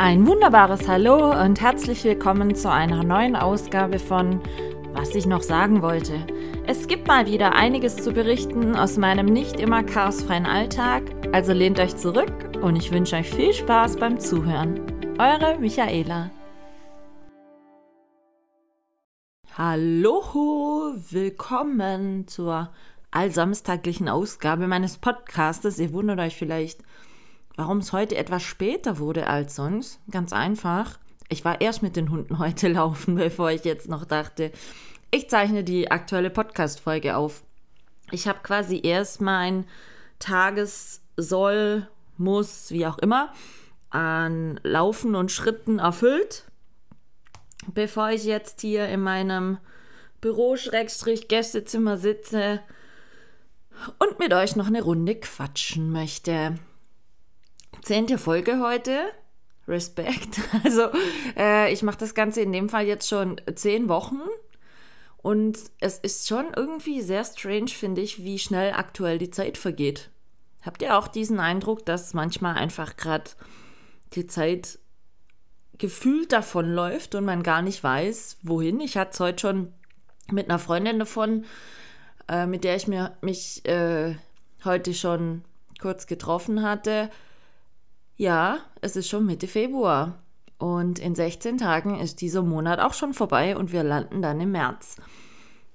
Ein 0.00 0.28
wunderbares 0.28 0.86
Hallo 0.86 1.32
und 1.42 1.60
herzlich 1.60 2.04
willkommen 2.04 2.54
zu 2.54 2.70
einer 2.70 3.02
neuen 3.02 3.34
Ausgabe 3.34 3.98
von 3.98 4.40
Was 4.92 5.12
ich 5.16 5.26
noch 5.26 5.42
sagen 5.42 5.82
wollte. 5.82 6.24
Es 6.68 6.86
gibt 6.86 7.08
mal 7.08 7.26
wieder 7.26 7.56
einiges 7.56 7.96
zu 7.96 8.12
berichten 8.12 8.76
aus 8.76 8.96
meinem 8.96 9.26
nicht 9.26 9.58
immer 9.58 9.82
chaosfreien 9.82 10.46
Alltag, 10.46 11.02
also 11.32 11.52
lehnt 11.52 11.80
euch 11.80 11.96
zurück 11.96 12.32
und 12.62 12.76
ich 12.76 12.92
wünsche 12.92 13.16
euch 13.16 13.28
viel 13.28 13.52
Spaß 13.52 13.96
beim 13.96 14.20
Zuhören. 14.20 14.80
Eure 15.18 15.58
Michaela. 15.58 16.30
Hallo, 19.56 20.94
willkommen 21.10 22.28
zur 22.28 22.70
allsamstaglichen 23.10 24.08
Ausgabe 24.08 24.68
meines 24.68 24.98
Podcastes. 24.98 25.80
Ihr 25.80 25.92
wundert 25.92 26.20
euch 26.20 26.36
vielleicht, 26.36 26.84
warum 27.58 27.78
es 27.78 27.92
heute 27.92 28.16
etwas 28.16 28.44
später 28.44 28.98
wurde 28.98 29.26
als 29.26 29.56
sonst. 29.56 29.98
Ganz 30.12 30.32
einfach. 30.32 30.96
Ich 31.28 31.44
war 31.44 31.60
erst 31.60 31.82
mit 31.82 31.96
den 31.96 32.10
Hunden 32.10 32.38
heute 32.38 32.68
laufen, 32.72 33.16
bevor 33.16 33.50
ich 33.50 33.64
jetzt 33.64 33.88
noch 33.88 34.04
dachte, 34.04 34.52
ich 35.10 35.28
zeichne 35.28 35.64
die 35.64 35.90
aktuelle 35.90 36.30
Podcast-Folge 36.30 37.16
auf. 37.16 37.42
Ich 38.12 38.28
habe 38.28 38.38
quasi 38.44 38.80
erst 38.84 39.20
mein 39.20 39.64
Tagessoll, 40.20 41.88
Muss, 42.16 42.70
wie 42.70 42.86
auch 42.86 42.98
immer, 42.98 43.32
an 43.90 44.60
Laufen 44.62 45.16
und 45.16 45.32
Schritten 45.32 45.80
erfüllt, 45.80 46.44
bevor 47.74 48.10
ich 48.10 48.22
jetzt 48.22 48.60
hier 48.60 48.88
in 48.88 49.00
meinem 49.00 49.58
Büro-Gästezimmer 50.20 51.96
sitze 51.96 52.60
und 53.98 54.20
mit 54.20 54.32
euch 54.32 54.54
noch 54.54 54.68
eine 54.68 54.82
Runde 54.82 55.16
quatschen 55.16 55.90
möchte 55.90 56.56
zehnte 57.82 58.18
Folge 58.18 58.60
heute. 58.60 59.12
Respekt. 59.66 60.40
Also 60.64 60.88
äh, 61.36 61.72
ich 61.72 61.82
mache 61.82 61.98
das 61.98 62.14
Ganze 62.14 62.40
in 62.40 62.52
dem 62.52 62.68
Fall 62.68 62.86
jetzt 62.86 63.08
schon 63.08 63.40
zehn 63.54 63.88
Wochen. 63.88 64.20
Und 65.18 65.58
es 65.80 65.98
ist 65.98 66.28
schon 66.28 66.46
irgendwie 66.54 67.02
sehr 67.02 67.24
strange, 67.24 67.68
finde 67.68 68.00
ich, 68.00 68.22
wie 68.24 68.38
schnell 68.38 68.72
aktuell 68.72 69.18
die 69.18 69.30
Zeit 69.30 69.58
vergeht. 69.58 70.10
Habt 70.62 70.80
ihr 70.80 70.96
auch 70.96 71.08
diesen 71.08 71.40
Eindruck, 71.40 71.84
dass 71.84 72.14
manchmal 72.14 72.54
einfach 72.54 72.96
gerade 72.96 73.30
die 74.14 74.26
Zeit 74.26 74.78
gefühlt 75.76 76.32
davonläuft 76.32 77.14
und 77.14 77.24
man 77.24 77.42
gar 77.42 77.62
nicht 77.62 77.82
weiß, 77.82 78.38
wohin? 78.42 78.80
Ich 78.80 78.96
hatte 78.96 79.12
es 79.12 79.20
heute 79.20 79.40
schon 79.40 79.72
mit 80.30 80.48
einer 80.48 80.58
Freundin 80.58 80.98
davon, 80.98 81.44
äh, 82.28 82.46
mit 82.46 82.64
der 82.64 82.76
ich 82.76 82.86
mir, 82.86 83.16
mich 83.20 83.64
äh, 83.66 84.14
heute 84.64 84.94
schon 84.94 85.44
kurz 85.80 86.06
getroffen 86.06 86.62
hatte. 86.62 87.10
Ja, 88.18 88.58
es 88.80 88.96
ist 88.96 89.08
schon 89.08 89.26
Mitte 89.26 89.46
Februar. 89.46 90.18
Und 90.58 90.98
in 90.98 91.14
16 91.14 91.56
Tagen 91.56 92.00
ist 92.00 92.20
dieser 92.20 92.42
Monat 92.42 92.80
auch 92.80 92.92
schon 92.92 93.14
vorbei 93.14 93.56
und 93.56 93.70
wir 93.70 93.84
landen 93.84 94.22
dann 94.22 94.40
im 94.40 94.50
März. 94.50 94.96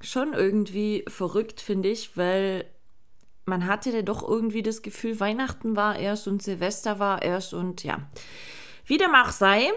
Schon 0.01 0.33
irgendwie 0.33 1.05
verrückt, 1.07 1.61
finde 1.61 1.87
ich, 1.87 2.17
weil 2.17 2.65
man 3.45 3.65
hatte 3.65 3.91
ja 3.91 4.01
doch 4.01 4.27
irgendwie 4.27 4.61
das 4.61 4.81
Gefühl, 4.81 5.21
Weihnachten 5.21 5.77
war 5.77 5.97
erst 5.97 6.27
und 6.27 6.43
Silvester 6.43 6.99
war 6.99 7.21
erst 7.21 7.53
und 7.53 7.85
ja. 7.85 7.99
Wie 8.85 8.97
dem 8.97 9.15
auch 9.15 9.29
sei, 9.29 9.69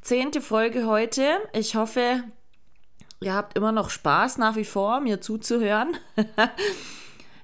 zehnte 0.00 0.40
Folge 0.40 0.86
heute. 0.86 1.22
Ich 1.52 1.76
hoffe, 1.76 2.24
ihr 3.20 3.34
habt 3.34 3.58
immer 3.58 3.72
noch 3.72 3.90
Spaß 3.90 4.38
nach 4.38 4.56
wie 4.56 4.64
vor, 4.64 5.00
mir 5.00 5.20
zuzuhören. 5.20 5.98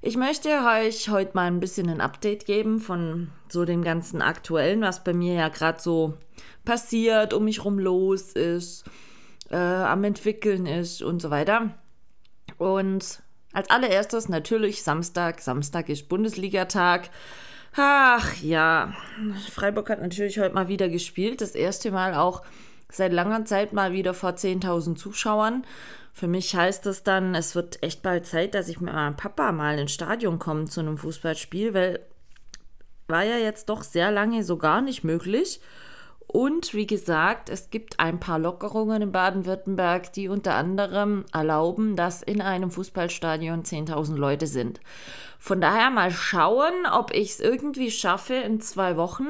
Ich 0.03 0.17
möchte 0.17 0.51
euch 0.51 1.09
heute 1.09 1.33
mal 1.35 1.47
ein 1.47 1.61
bisschen 1.61 1.89
ein 1.89 2.01
Update 2.01 2.45
geben 2.45 2.81
von 2.81 3.31
so 3.49 3.65
dem 3.65 3.83
ganzen 3.83 4.21
Aktuellen, 4.21 4.83
was 4.83 5.03
bei 5.03 5.15
mir 5.15 5.35
ja 5.35 5.49
gerade 5.49 5.81
so 5.81 6.15
passiert, 6.65 7.33
um 7.33 7.45
mich 7.45 7.65
rum 7.65 7.79
los 7.79 8.33
ist, 8.33 8.85
äh, 9.51 9.57
am 9.57 10.05
entwickeln 10.05 10.67
ist 10.67 11.03
und 11.03 11.23
so 11.23 11.31
weiter. 11.31 11.71
Und 12.59 13.23
als 13.53 13.71
allererstes 13.71 14.29
natürlich 14.29 14.83
Samstag. 14.83 15.41
Samstag 15.41 15.89
ist 15.89 16.09
Bundesligatag. 16.09 17.09
Ach 17.75 18.37
ja, 18.43 18.93
Freiburg 19.51 19.89
hat 19.89 20.01
natürlich 20.01 20.39
heute 20.39 20.55
mal 20.55 20.69
wieder 20.69 20.89
gespielt. 20.89 21.41
Das 21.41 21.55
erste 21.55 21.91
Mal 21.91 22.15
auch 22.15 22.43
seit 22.91 23.13
langer 23.13 23.45
Zeit 23.45 23.73
mal 23.73 23.93
wieder 23.93 24.15
vor 24.15 24.31
10.000 24.31 24.97
Zuschauern. 24.97 25.65
Für 26.17 26.29
mich 26.29 26.57
heißt 26.57 26.87
das 26.87 27.03
dann, 27.03 27.35
es 27.35 27.55
wird 27.55 27.83
echt 27.83 28.01
bald 28.01 28.25
Zeit, 28.25 28.55
dass 28.55 28.69
ich 28.69 28.81
mit 28.81 28.95
meinem 28.95 29.17
Papa 29.17 29.53
mal 29.53 29.79
ins 29.79 29.93
Stadion 29.93 30.39
komme 30.39 30.65
zu 30.65 30.81
einem 30.81 30.97
Fußballspiel, 30.97 31.75
weil 31.75 32.01
war 33.07 33.23
ja 33.23 33.37
jetzt 33.37 33.69
doch 33.69 33.83
sehr 33.83 34.11
lange 34.11 34.43
so 34.43 34.57
gar 34.57 34.81
nicht 34.81 35.05
möglich. 35.05 35.61
Und 36.27 36.73
wie 36.73 36.87
gesagt, 36.87 37.51
es 37.51 37.69
gibt 37.69 38.01
ein 38.01 38.19
paar 38.19 38.39
Lockerungen 38.39 39.03
in 39.03 39.13
Baden-Württemberg, 39.13 40.11
die 40.15 40.29
unter 40.29 40.55
anderem 40.55 41.27
erlauben, 41.35 41.97
dass 41.97 42.23
in 42.23 42.41
einem 42.41 42.71
Fußballstadion 42.71 43.65
10.000 43.65 44.17
Leute 44.17 44.47
sind. 44.47 44.81
Von 45.39 45.61
daher 45.61 45.91
mal 45.91 46.11
schauen, 46.11 46.87
ob 46.91 47.13
ich 47.13 47.33
es 47.33 47.41
irgendwie 47.41 47.91
schaffe, 47.91 48.37
in 48.37 48.63
zwei 48.63 48.97
Wochen 48.97 49.27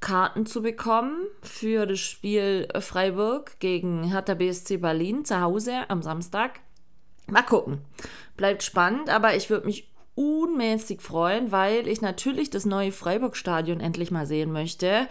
Karten 0.00 0.46
zu 0.46 0.62
bekommen 0.62 1.26
für 1.42 1.86
das 1.86 1.98
Spiel 1.98 2.68
Freiburg 2.80 3.58
gegen 3.58 4.04
Hertha 4.04 4.34
BSC 4.34 4.76
Berlin 4.76 5.24
zu 5.24 5.40
Hause 5.40 5.88
am 5.88 6.02
Samstag. 6.02 6.60
Mal 7.26 7.42
gucken. 7.42 7.82
Bleibt 8.36 8.62
spannend, 8.62 9.10
aber 9.10 9.34
ich 9.34 9.50
würde 9.50 9.66
mich 9.66 9.90
unmäßig 10.14 11.00
freuen, 11.00 11.52
weil 11.52 11.86
ich 11.86 12.00
natürlich 12.00 12.50
das 12.50 12.64
neue 12.64 12.92
Freiburg-Stadion 12.92 13.80
endlich 13.80 14.10
mal 14.10 14.26
sehen 14.26 14.52
möchte. 14.52 15.08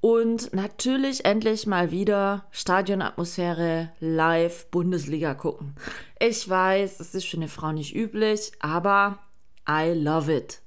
Und 0.00 0.52
natürlich 0.52 1.24
endlich 1.24 1.66
mal 1.66 1.90
wieder 1.90 2.44
Stadionatmosphäre 2.50 3.92
live 3.98 4.66
Bundesliga 4.70 5.34
gucken. 5.34 5.74
Ich 6.20 6.48
weiß, 6.48 7.00
es 7.00 7.14
ist 7.14 7.26
für 7.26 7.38
eine 7.38 7.48
Frau 7.48 7.72
nicht 7.72 7.94
üblich, 7.94 8.52
aber 8.60 9.18
I 9.68 9.92
love 9.94 10.32
it. 10.34 10.60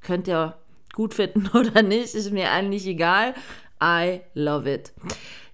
Könnt 0.00 0.28
ihr 0.28 0.58
gut 0.98 1.14
finden 1.14 1.48
oder 1.56 1.80
nicht, 1.82 2.16
ist 2.16 2.32
mir 2.32 2.50
eigentlich 2.50 2.84
egal. 2.86 3.32
I 3.80 4.20
love 4.34 4.70
it. 4.70 4.92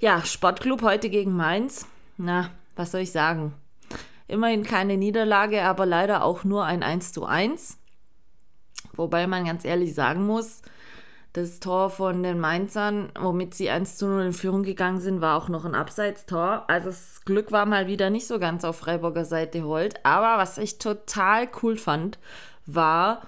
Ja, 0.00 0.24
Sportclub 0.24 0.80
heute 0.80 1.10
gegen 1.10 1.36
Mainz. 1.36 1.86
Na, 2.16 2.50
was 2.76 2.92
soll 2.92 3.02
ich 3.02 3.12
sagen? 3.12 3.52
Immerhin 4.26 4.64
keine 4.64 4.96
Niederlage, 4.96 5.62
aber 5.62 5.84
leider 5.84 6.24
auch 6.24 6.44
nur 6.44 6.64
ein 6.64 6.82
1 6.82 7.12
zu 7.12 7.26
1. 7.26 7.76
Wobei 8.94 9.26
man 9.26 9.44
ganz 9.44 9.66
ehrlich 9.66 9.94
sagen 9.94 10.26
muss, 10.26 10.62
das 11.34 11.60
Tor 11.60 11.90
von 11.90 12.22
den 12.22 12.40
Mainzern, 12.40 13.10
womit 13.20 13.52
sie 13.52 13.68
1 13.68 13.98
zu 13.98 14.06
0 14.06 14.22
in 14.24 14.32
Führung 14.32 14.62
gegangen 14.62 15.00
sind, 15.00 15.20
war 15.20 15.36
auch 15.36 15.50
noch 15.50 15.66
ein 15.66 15.74
Abseitstor. 15.74 16.64
Also 16.68 16.86
das 16.86 17.20
Glück 17.26 17.52
war 17.52 17.66
mal 17.66 17.86
wieder 17.86 18.08
nicht 18.08 18.26
so 18.26 18.38
ganz 18.38 18.64
auf 18.64 18.78
Freiburger 18.78 19.26
Seite 19.26 19.64
holt. 19.64 20.06
Aber 20.06 20.40
was 20.40 20.56
ich 20.56 20.78
total 20.78 21.48
cool 21.62 21.76
fand, 21.76 22.18
war, 22.64 23.20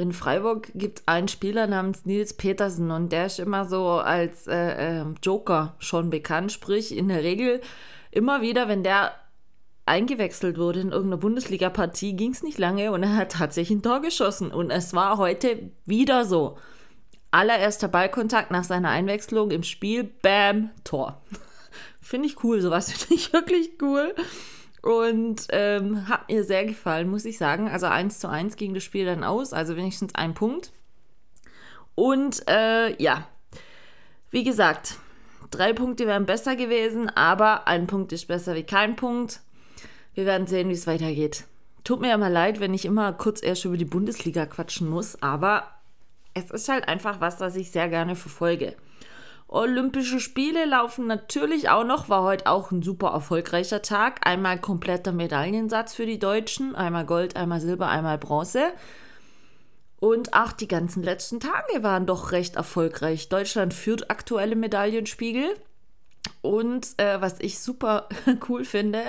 in 0.00 0.12
Freiburg 0.12 0.70
gibt 0.74 1.00
es 1.00 1.08
einen 1.08 1.28
Spieler 1.28 1.66
namens 1.66 2.06
Nils 2.06 2.34
Petersen 2.34 2.90
und 2.90 3.12
der 3.12 3.26
ist 3.26 3.38
immer 3.38 3.66
so 3.66 3.88
als 3.88 4.46
äh, 4.46 5.00
äh, 5.00 5.04
Joker 5.22 5.74
schon 5.78 6.10
bekannt. 6.10 6.52
Sprich, 6.52 6.96
in 6.96 7.08
der 7.08 7.22
Regel 7.22 7.60
immer 8.10 8.40
wieder, 8.40 8.66
wenn 8.68 8.82
der 8.82 9.12
eingewechselt 9.86 10.56
wurde 10.56 10.80
in 10.80 10.92
irgendeiner 10.92 11.20
Bundesliga-Partie, 11.20 12.14
ging 12.14 12.30
es 12.30 12.42
nicht 12.42 12.58
lange 12.58 12.92
und 12.92 13.02
er 13.02 13.16
hat 13.16 13.32
tatsächlich 13.32 13.78
ein 13.78 13.82
Tor 13.82 14.00
geschossen. 14.00 14.50
Und 14.50 14.70
es 14.70 14.94
war 14.94 15.18
heute 15.18 15.70
wieder 15.84 16.24
so. 16.24 16.56
Allererster 17.32 17.88
Ballkontakt 17.88 18.50
nach 18.50 18.64
seiner 18.64 18.88
Einwechslung 18.88 19.50
im 19.50 19.62
Spiel, 19.62 20.04
bam, 20.04 20.70
Tor. 20.82 21.20
finde 22.00 22.28
ich 22.28 22.42
cool, 22.42 22.60
sowas 22.60 22.90
finde 22.90 23.14
ich 23.14 23.32
wirklich 23.32 23.72
cool. 23.82 24.14
Und 24.82 25.46
ähm, 25.50 26.08
hat 26.08 26.28
mir 26.28 26.42
sehr 26.44 26.64
gefallen, 26.64 27.10
muss 27.10 27.24
ich 27.24 27.36
sagen. 27.36 27.68
Also 27.68 27.86
1 27.86 28.18
zu 28.18 28.28
1 28.28 28.56
ging 28.56 28.72
das 28.72 28.82
Spiel 28.82 29.04
dann 29.04 29.24
aus, 29.24 29.52
also 29.52 29.76
wenigstens 29.76 30.14
ein 30.14 30.34
Punkt. 30.34 30.72
Und 31.94 32.48
äh, 32.48 33.00
ja, 33.02 33.26
wie 34.30 34.44
gesagt, 34.44 34.96
drei 35.50 35.72
Punkte 35.72 36.06
wären 36.06 36.24
besser 36.24 36.56
gewesen, 36.56 37.10
aber 37.10 37.68
ein 37.68 37.86
Punkt 37.86 38.12
ist 38.12 38.28
besser 38.28 38.54
wie 38.54 38.62
kein 38.62 38.96
Punkt. 38.96 39.40
Wir 40.14 40.24
werden 40.24 40.46
sehen, 40.46 40.68
wie 40.68 40.74
es 40.74 40.86
weitergeht. 40.86 41.44
Tut 41.84 42.00
mir 42.00 42.08
ja 42.08 42.18
mal 42.18 42.32
leid, 42.32 42.60
wenn 42.60 42.74
ich 42.74 42.84
immer 42.84 43.12
kurz 43.12 43.42
erst 43.42 43.64
über 43.64 43.76
die 43.76 43.84
Bundesliga 43.84 44.46
quatschen 44.46 44.88
muss, 44.88 45.22
aber 45.22 45.64
es 46.34 46.50
ist 46.50 46.68
halt 46.68 46.88
einfach 46.88 47.20
was, 47.20 47.36
das 47.38 47.56
ich 47.56 47.70
sehr 47.70 47.88
gerne 47.88 48.16
verfolge. 48.16 48.76
Olympische 49.52 50.20
Spiele 50.20 50.64
laufen 50.64 51.08
natürlich 51.08 51.70
auch 51.70 51.82
noch, 51.82 52.08
war 52.08 52.22
heute 52.22 52.46
auch 52.46 52.70
ein 52.70 52.82
super 52.82 53.08
erfolgreicher 53.08 53.82
Tag. 53.82 54.24
Einmal 54.24 54.60
kompletter 54.60 55.10
Medaillensatz 55.10 55.92
für 55.92 56.06
die 56.06 56.20
Deutschen, 56.20 56.76
einmal 56.76 57.04
Gold, 57.04 57.34
einmal 57.34 57.60
Silber, 57.60 57.88
einmal 57.88 58.16
Bronze. 58.16 58.72
Und 59.98 60.34
auch 60.34 60.52
die 60.52 60.68
ganzen 60.68 61.02
letzten 61.02 61.40
Tage 61.40 61.82
waren 61.82 62.06
doch 62.06 62.30
recht 62.30 62.54
erfolgreich. 62.54 63.28
Deutschland 63.28 63.74
führt 63.74 64.08
aktuelle 64.08 64.54
Medaillenspiegel. 64.54 65.56
Und 66.42 66.90
äh, 66.98 67.20
was 67.20 67.40
ich 67.40 67.58
super 67.58 68.08
cool 68.48 68.64
finde, 68.64 69.02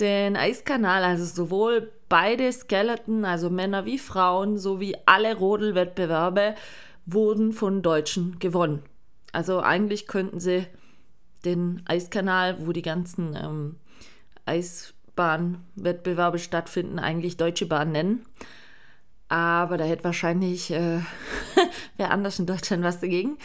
den 0.00 0.34
Eiskanal, 0.34 1.04
also 1.04 1.26
sowohl 1.26 1.92
beide 2.08 2.50
Skeleton, 2.50 3.26
also 3.26 3.50
Männer 3.50 3.84
wie 3.84 3.98
Frauen, 3.98 4.56
sowie 4.56 4.96
alle 5.04 5.36
Rodelwettbewerbe, 5.36 6.54
wurden 7.04 7.52
von 7.52 7.82
Deutschen 7.82 8.38
gewonnen. 8.38 8.82
Also 9.34 9.60
eigentlich 9.60 10.06
könnten 10.06 10.38
sie 10.38 10.66
den 11.44 11.82
Eiskanal, 11.86 12.66
wo 12.66 12.72
die 12.72 12.82
ganzen 12.82 13.36
ähm, 13.36 13.76
Eisbahnwettbewerbe 14.46 16.38
stattfinden, 16.38 16.98
eigentlich 16.98 17.36
Deutsche 17.36 17.66
Bahn 17.66 17.92
nennen. 17.92 18.24
Aber 19.28 19.76
da 19.76 19.84
hätte 19.84 20.04
wahrscheinlich 20.04 20.70
äh, 20.70 21.00
wer 21.96 22.10
anders 22.12 22.38
in 22.38 22.46
Deutschland 22.46 22.84
was 22.84 23.00
dagegen. 23.00 23.36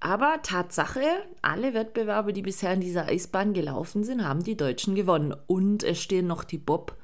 Aber 0.00 0.40
Tatsache, 0.42 1.04
alle 1.42 1.74
Wettbewerbe, 1.74 2.32
die 2.32 2.42
bisher 2.42 2.72
in 2.72 2.80
dieser 2.80 3.06
Eisbahn 3.06 3.52
gelaufen 3.52 4.02
sind, 4.02 4.24
haben 4.24 4.42
die 4.42 4.56
Deutschen 4.56 4.96
gewonnen. 4.96 5.36
Und 5.46 5.84
es 5.84 6.02
stehen 6.02 6.26
noch 6.26 6.42
die 6.42 6.58
Bob- 6.58 6.96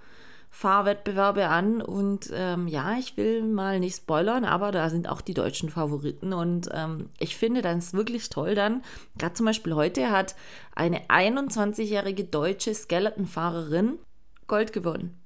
Fahrwettbewerbe 0.51 1.49
an 1.49 1.83
und 1.83 2.31
ähm, 2.33 2.69
ja, 2.69 2.97
ich 2.99 3.17
will 3.17 3.43
mal 3.43 3.81
nicht 3.81 3.97
spoilern, 3.97 4.45
aber 4.45 4.73
da 4.73 4.89
sind 4.91 5.09
auch 5.09 5.21
die 5.21 5.35
deutschen 5.35 5.69
Favoriten 5.69 6.33
und 6.33 6.69
ähm, 6.73 7.11
ich 7.19 7.37
finde 7.37 7.63
das 7.63 7.93
wirklich 7.93 8.29
toll 8.29 8.55
dann. 8.55 8.83
Gerade 9.19 9.35
zum 9.35 9.47
Beispiel 9.47 9.75
heute 9.75 10.11
hat 10.11 10.35
eine 10.75 11.01
21-jährige 11.09 12.25
deutsche 12.25 12.75
Skeletonfahrerin 12.75 13.99
Gold 14.47 14.73
gewonnen. 14.73 15.21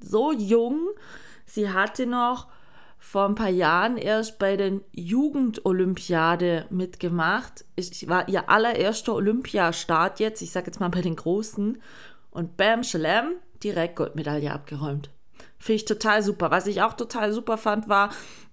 So 0.00 0.32
jung, 0.32 0.88
sie 1.46 1.70
hatte 1.70 2.04
noch 2.04 2.48
vor 2.98 3.26
ein 3.26 3.34
paar 3.36 3.48
Jahren 3.48 3.96
erst 3.96 4.38
bei 4.38 4.56
den 4.56 4.82
Jugendolympiade 4.90 6.66
mitgemacht. 6.70 7.64
Ich 7.76 8.08
war 8.08 8.28
ihr 8.28 8.50
allererster 8.50 9.14
Olympiastart 9.14 10.18
jetzt, 10.18 10.42
ich 10.42 10.50
sage 10.50 10.66
jetzt 10.66 10.80
mal 10.80 10.88
bei 10.88 11.02
den 11.02 11.16
Großen. 11.16 11.80
Und 12.30 12.56
bam, 12.56 12.82
shalem, 12.82 13.36
direkt 13.62 13.96
Goldmedaille 13.96 14.52
abgeräumt. 14.52 15.10
Finde 15.58 15.76
ich 15.76 15.84
total 15.84 16.22
super. 16.22 16.50
Was 16.50 16.66
ich 16.66 16.82
auch 16.82 16.94
total 16.94 17.32
super 17.32 17.58
fand, 17.58 17.88
war, 17.88 18.10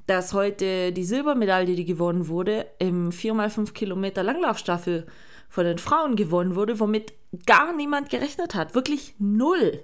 dass 0.08 0.34
heute 0.34 0.92
die 0.92 1.06
Silbermedaille, 1.06 1.76
die 1.76 1.86
gewonnen 1.86 2.28
wurde, 2.28 2.66
im 2.80 3.12
4x5 3.12 3.74
Kilometer 3.74 4.24
Langlaufstaffel 4.24 5.06
von 5.50 5.66
den 5.66 5.78
Frauen 5.78 6.16
gewonnen 6.16 6.56
wurde, 6.56 6.80
womit 6.80 7.14
gar 7.46 7.74
niemand 7.74 8.10
gerechnet 8.10 8.56
hat. 8.56 8.76
Wirklich 8.76 9.16
null. 9.20 9.84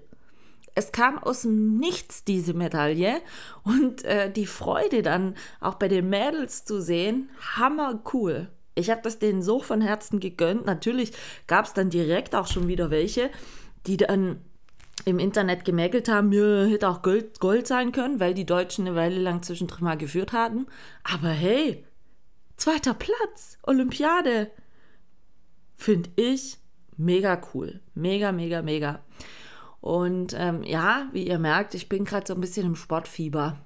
Es 0.76 0.92
kam 0.92 1.18
aus 1.18 1.44
dem 1.44 1.78
Nichts, 1.78 2.24
diese 2.24 2.54
Medaille. 2.54 3.22
Und 3.64 4.04
äh, 4.04 4.32
die 4.32 4.46
Freude 4.46 5.02
dann 5.02 5.36
auch 5.60 5.76
bei 5.76 5.88
den 5.88 6.10
Mädels 6.10 6.66
zu 6.66 6.82
sehen, 6.82 7.30
hammer 7.56 8.02
cool. 8.14 8.50
Ich 8.76 8.90
habe 8.90 9.02
das 9.04 9.20
denen 9.20 9.42
so 9.42 9.60
von 9.60 9.82
Herzen 9.82 10.20
gegönnt. 10.20 10.66
Natürlich 10.66 11.12
gab 11.48 11.66
es 11.66 11.74
dann 11.74 11.90
direkt 11.90 12.34
auch 12.34 12.48
schon 12.48 12.68
wieder 12.68 12.92
welche, 12.92 13.30
die 13.88 13.98
dann 13.98 14.42
im 15.10 15.20
Internet 15.20 15.66
gemäkelt 15.66 16.08
haben, 16.08 16.32
ja, 16.32 16.66
hätte 16.66 16.90
auch 16.90 17.02
Gold, 17.02 17.40
Gold 17.40 17.68
sein 17.68 17.92
können, 17.92 18.20
weil 18.20 18.34
die 18.34 18.46
Deutschen 18.46 18.88
eine 18.88 18.96
Weile 18.96 19.20
lang 19.20 19.44
zwischendrin 19.44 19.84
mal 19.84 19.98
geführt 19.98 20.34
hatten. 20.34 20.68
Aber 21.04 21.30
hey, 21.30 21.86
zweiter 22.58 22.94
Platz, 22.94 23.58
Olympiade. 23.64 24.52
Finde 25.76 26.10
ich 26.16 26.58
mega 26.98 27.42
cool. 27.54 27.82
Mega, 27.96 28.32
mega, 28.32 28.62
mega. 28.62 29.04
Und 29.82 30.36
ähm, 30.38 30.64
ja, 30.64 31.08
wie 31.14 31.28
ihr 31.28 31.40
merkt, 31.40 31.74
ich 31.74 31.88
bin 31.88 32.06
gerade 32.06 32.28
so 32.28 32.34
ein 32.34 32.42
bisschen 32.42 32.66
im 32.66 32.76
Sportfieber. 32.76 33.58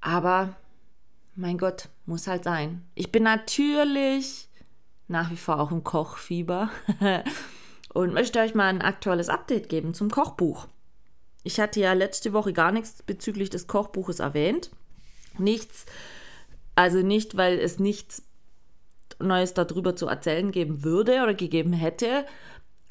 Aber 0.00 0.56
mein 1.34 1.58
Gott, 1.58 1.88
muss 2.06 2.26
halt 2.26 2.44
sein. 2.44 2.84
Ich 2.94 3.12
bin 3.12 3.24
natürlich 3.24 4.48
nach 5.08 5.30
wie 5.30 5.36
vor 5.36 5.60
auch 5.60 5.70
im 5.70 5.82
Kochfieber. 5.84 6.70
und 7.92 8.12
möchte 8.12 8.40
euch 8.40 8.54
mal 8.54 8.66
ein 8.68 8.82
aktuelles 8.82 9.28
Update 9.28 9.68
geben 9.68 9.94
zum 9.94 10.10
Kochbuch. 10.10 10.68
Ich 11.44 11.60
hatte 11.60 11.80
ja 11.80 11.92
letzte 11.92 12.32
Woche 12.32 12.52
gar 12.52 12.72
nichts 12.72 13.02
bezüglich 13.02 13.50
des 13.50 13.66
Kochbuches 13.66 14.20
erwähnt. 14.20 14.70
Nichts, 15.38 15.86
also 16.74 16.98
nicht, 16.98 17.36
weil 17.36 17.58
es 17.58 17.78
nichts 17.78 18.22
Neues 19.20 19.54
darüber 19.54 19.96
zu 19.96 20.06
erzählen 20.06 20.50
geben 20.50 20.84
würde 20.84 21.22
oder 21.22 21.34
gegeben 21.34 21.72
hätte, 21.72 22.24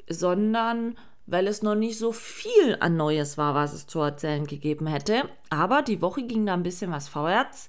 sondern 0.08 0.96
weil 1.26 1.46
es 1.46 1.62
noch 1.62 1.74
nicht 1.74 1.98
so 1.98 2.12
viel 2.12 2.76
an 2.80 2.96
Neues 2.96 3.36
war, 3.36 3.54
was 3.54 3.74
es 3.74 3.86
zu 3.86 4.00
erzählen 4.00 4.46
gegeben 4.46 4.86
hätte. 4.86 5.28
Aber 5.50 5.82
die 5.82 6.00
Woche 6.00 6.22
ging 6.22 6.46
da 6.46 6.54
ein 6.54 6.62
bisschen 6.62 6.90
was 6.90 7.08
vorwärts. 7.08 7.68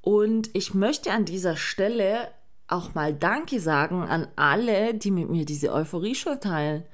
Und 0.00 0.50
ich 0.54 0.74
möchte 0.74 1.10
an 1.10 1.24
dieser 1.24 1.56
Stelle 1.56 2.28
auch 2.68 2.94
mal 2.94 3.14
Danke 3.14 3.60
sagen 3.60 4.02
an 4.02 4.28
alle, 4.36 4.94
die 4.94 5.10
mit 5.10 5.28
mir 5.30 5.44
diese 5.44 5.72
Euphorie 5.72 6.14
schon 6.14 6.40
teilen. 6.40 6.84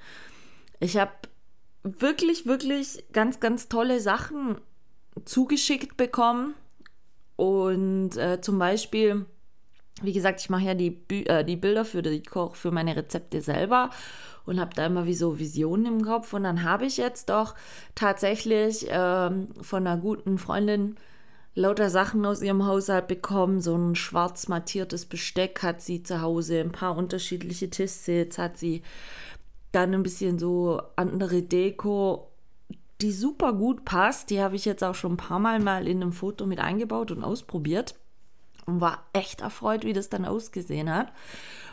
Ich 0.80 0.96
habe 0.96 1.12
wirklich, 1.82 2.46
wirklich 2.46 3.04
ganz, 3.12 3.40
ganz 3.40 3.68
tolle 3.68 4.00
Sachen 4.00 4.60
zugeschickt 5.24 5.96
bekommen. 5.96 6.54
Und 7.36 8.16
äh, 8.16 8.40
zum 8.40 8.58
Beispiel, 8.58 9.26
wie 10.02 10.12
gesagt, 10.12 10.40
ich 10.40 10.50
mache 10.50 10.64
ja 10.64 10.74
die, 10.74 11.02
äh, 11.26 11.44
die 11.44 11.56
Bilder 11.56 11.84
für 11.84 12.02
die 12.02 12.22
Koch, 12.22 12.54
für 12.54 12.70
meine 12.70 12.96
Rezepte 12.96 13.40
selber 13.40 13.90
und 14.46 14.60
habe 14.60 14.74
da 14.74 14.86
immer 14.86 15.06
wie 15.06 15.14
so 15.14 15.38
Visionen 15.38 15.86
im 15.86 16.04
Kopf. 16.04 16.32
Und 16.32 16.44
dann 16.44 16.62
habe 16.62 16.86
ich 16.86 16.96
jetzt 16.96 17.28
doch 17.30 17.54
tatsächlich 17.94 18.86
ähm, 18.88 19.48
von 19.60 19.86
einer 19.86 20.00
guten 20.00 20.38
Freundin 20.38 20.96
lauter 21.54 21.90
Sachen 21.90 22.26
aus 22.26 22.42
ihrem 22.42 22.66
Haushalt 22.66 23.08
bekommen. 23.08 23.60
So 23.60 23.76
ein 23.76 23.94
schwarz 23.94 24.48
mattiertes 24.48 25.06
Besteck 25.06 25.62
hat 25.62 25.80
sie 25.80 26.02
zu 26.02 26.20
Hause, 26.20 26.60
ein 26.60 26.72
paar 26.72 26.96
unterschiedliche 26.96 27.70
Tischsets 27.70 28.38
hat 28.38 28.58
sie. 28.58 28.82
Dann 29.72 29.94
ein 29.94 30.02
bisschen 30.02 30.38
so 30.38 30.80
andere 30.96 31.42
Deko, 31.42 32.30
die 33.00 33.12
super 33.12 33.52
gut 33.52 33.84
passt. 33.84 34.30
Die 34.30 34.40
habe 34.40 34.56
ich 34.56 34.64
jetzt 34.64 34.84
auch 34.84 34.94
schon 34.94 35.14
ein 35.14 35.16
paar 35.16 35.40
Mal 35.40 35.60
mal 35.60 35.88
in 35.88 36.02
einem 36.02 36.12
Foto 36.12 36.46
mit 36.46 36.60
eingebaut 36.60 37.10
und 37.10 37.24
ausprobiert 37.24 37.96
und 38.66 38.80
war 38.80 39.04
echt 39.12 39.40
erfreut, 39.40 39.84
wie 39.84 39.92
das 39.92 40.08
dann 40.08 40.24
ausgesehen 40.24 40.92
hat. 40.92 41.12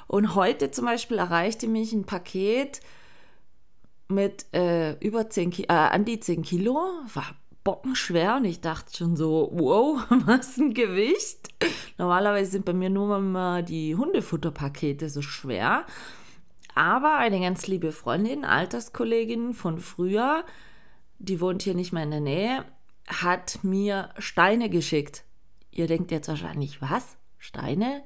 Und 0.08 0.36
heute 0.36 0.72
zum 0.72 0.86
Beispiel 0.86 1.18
erreichte 1.18 1.68
mich 1.68 1.94
ein 1.94 2.06
Paket 2.06 2.82
mit 4.08 4.46
äh, 4.54 4.94
über 5.00 5.30
10 5.30 5.52
Ki 5.52 5.64
äh, 5.64 5.74
an 5.74 6.04
die 6.04 6.20
10 6.20 6.42
Kilo, 6.42 6.74
war 7.14 7.36
bockenschwer 7.64 8.38
und 8.38 8.46
ich 8.46 8.62
dachte 8.62 8.96
schon 8.96 9.16
so, 9.16 9.50
wow, 9.54 10.04
was 10.26 10.58
ein 10.58 10.74
Gewicht. 10.74 11.50
Normalerweise 11.98 12.52
sind 12.52 12.66
bei 12.66 12.74
mir 12.74 12.90
nur 12.90 13.20
mal 13.20 13.64
die 13.64 13.96
Hundefutterpakete 13.96 15.10
so 15.10 15.22
schwer. 15.22 15.86
Aber 16.74 17.18
eine 17.18 17.40
ganz 17.40 17.68
liebe 17.68 17.92
Freundin, 17.92 18.46
Alterskollegin 18.46 19.54
von 19.54 19.80
früher, 19.80 20.46
die 21.20 21.42
wohnt 21.42 21.64
hier 21.64 21.76
nicht 21.76 21.92
mehr 21.92 22.04
in 22.04 22.12
der 22.12 22.22
Nähe, 22.22 22.66
hat 23.08 23.60
mir 23.64 24.10
Steine 24.18 24.70
geschickt. 24.70 25.24
Ihr 25.72 25.88
denkt 25.88 26.12
jetzt 26.12 26.30
wahrscheinlich, 26.30 26.82
was? 26.82 27.18
Steine? 27.38 28.04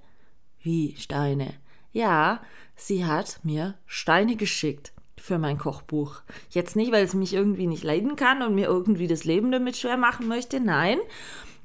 Wie 0.59 0.95
Steine? 0.97 1.53
Ja, 1.91 2.41
sie 2.75 3.05
hat 3.05 3.39
mir 3.43 3.75
Steine 3.85 4.35
geschickt 4.35 4.94
für 5.25 5.39
mein 5.39 5.57
Kochbuch. 5.57 6.21
Jetzt 6.51 6.75
nicht, 6.75 6.91
weil 6.91 7.03
es 7.03 7.15
mich 7.15 7.33
irgendwie 7.33 7.65
nicht 7.65 7.83
leiden 7.83 8.15
kann 8.15 8.43
und 8.43 8.53
mir 8.53 8.67
irgendwie 8.67 9.07
das 9.07 9.23
Leben 9.23 9.51
damit 9.51 9.75
schwer 9.75 9.97
machen 9.97 10.27
möchte. 10.27 10.59
Nein. 10.59 10.99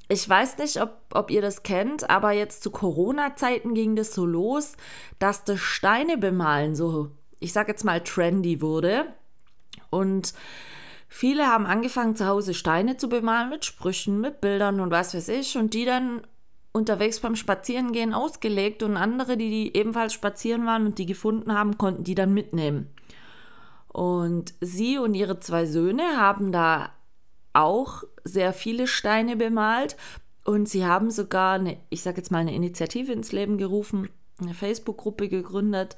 Ich 0.08 0.26
weiß 0.26 0.58
nicht, 0.58 0.80
ob, 0.80 0.96
ob 1.12 1.30
ihr 1.30 1.42
das 1.42 1.62
kennt, 1.62 2.08
aber 2.08 2.32
jetzt 2.32 2.62
zu 2.62 2.70
Corona-Zeiten 2.70 3.74
ging 3.74 3.96
das 3.96 4.14
so 4.14 4.24
los, 4.24 4.76
dass 5.18 5.44
das 5.44 5.60
Steine 5.60 6.16
bemalen 6.16 6.74
so, 6.74 7.10
ich 7.38 7.52
sag 7.52 7.68
jetzt 7.68 7.84
mal, 7.84 8.00
trendy 8.00 8.62
wurde. 8.62 9.04
Und 9.90 10.32
viele 11.06 11.46
haben 11.46 11.66
angefangen, 11.66 12.16
zu 12.16 12.26
Hause 12.26 12.54
Steine 12.54 12.96
zu 12.96 13.08
bemalen 13.10 13.50
mit 13.50 13.66
Sprüchen, 13.66 14.20
mit 14.20 14.40
Bildern 14.40 14.80
und 14.80 14.90
was 14.90 15.14
weiß 15.14 15.28
ich. 15.28 15.58
Und 15.58 15.74
die 15.74 15.84
dann 15.84 16.22
unterwegs 16.72 17.20
beim 17.20 17.36
Spazierengehen 17.36 18.14
ausgelegt 18.14 18.82
und 18.82 18.96
andere, 18.96 19.36
die, 19.36 19.50
die 19.50 19.76
ebenfalls 19.76 20.14
spazieren 20.14 20.64
waren 20.64 20.86
und 20.86 20.98
die 20.98 21.06
gefunden 21.06 21.52
haben, 21.52 21.76
konnten 21.76 22.04
die 22.04 22.14
dann 22.14 22.32
mitnehmen. 22.32 22.88
Und 23.92 24.54
sie 24.61 24.99
und 24.99 25.14
ihre 25.14 25.40
zwei 25.40 25.66
Söhne 25.66 26.16
haben 26.16 26.52
da 26.52 26.90
auch 27.52 28.04
sehr 28.25 28.52
viele 28.52 28.87
Steine 28.87 29.37
bemalt 29.37 29.97
und 30.44 30.68
sie 30.68 30.87
haben 30.87 31.11
sogar 31.11 31.54
eine, 31.54 31.76
ich 31.90 32.02
sage 32.02 32.18
jetzt 32.18 32.30
mal 32.30 32.38
eine 32.38 32.54
Initiative 32.54 33.12
ins 33.12 33.32
Leben 33.32 33.59
gerufen, 33.59 34.09
eine 34.40 34.54
Facebook-Gruppe 34.54 35.28
gegründet, 35.28 35.97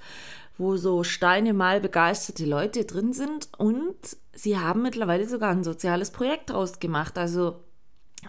wo 0.59 0.77
so 0.77 1.05
Steine 1.05 1.53
mal 1.53 1.81
begeisterte 1.81 2.45
Leute 2.45 2.85
drin 2.85 3.13
sind 3.13 3.49
und 3.59 3.97
sie 4.33 4.59
haben 4.59 4.83
mittlerweile 4.83 5.29
sogar 5.29 5.51
ein 5.51 5.65
soziales 5.65 6.11
Projekt 6.11 6.51
draus 6.51 6.81
gemacht. 6.81 7.19
Also 7.19 7.61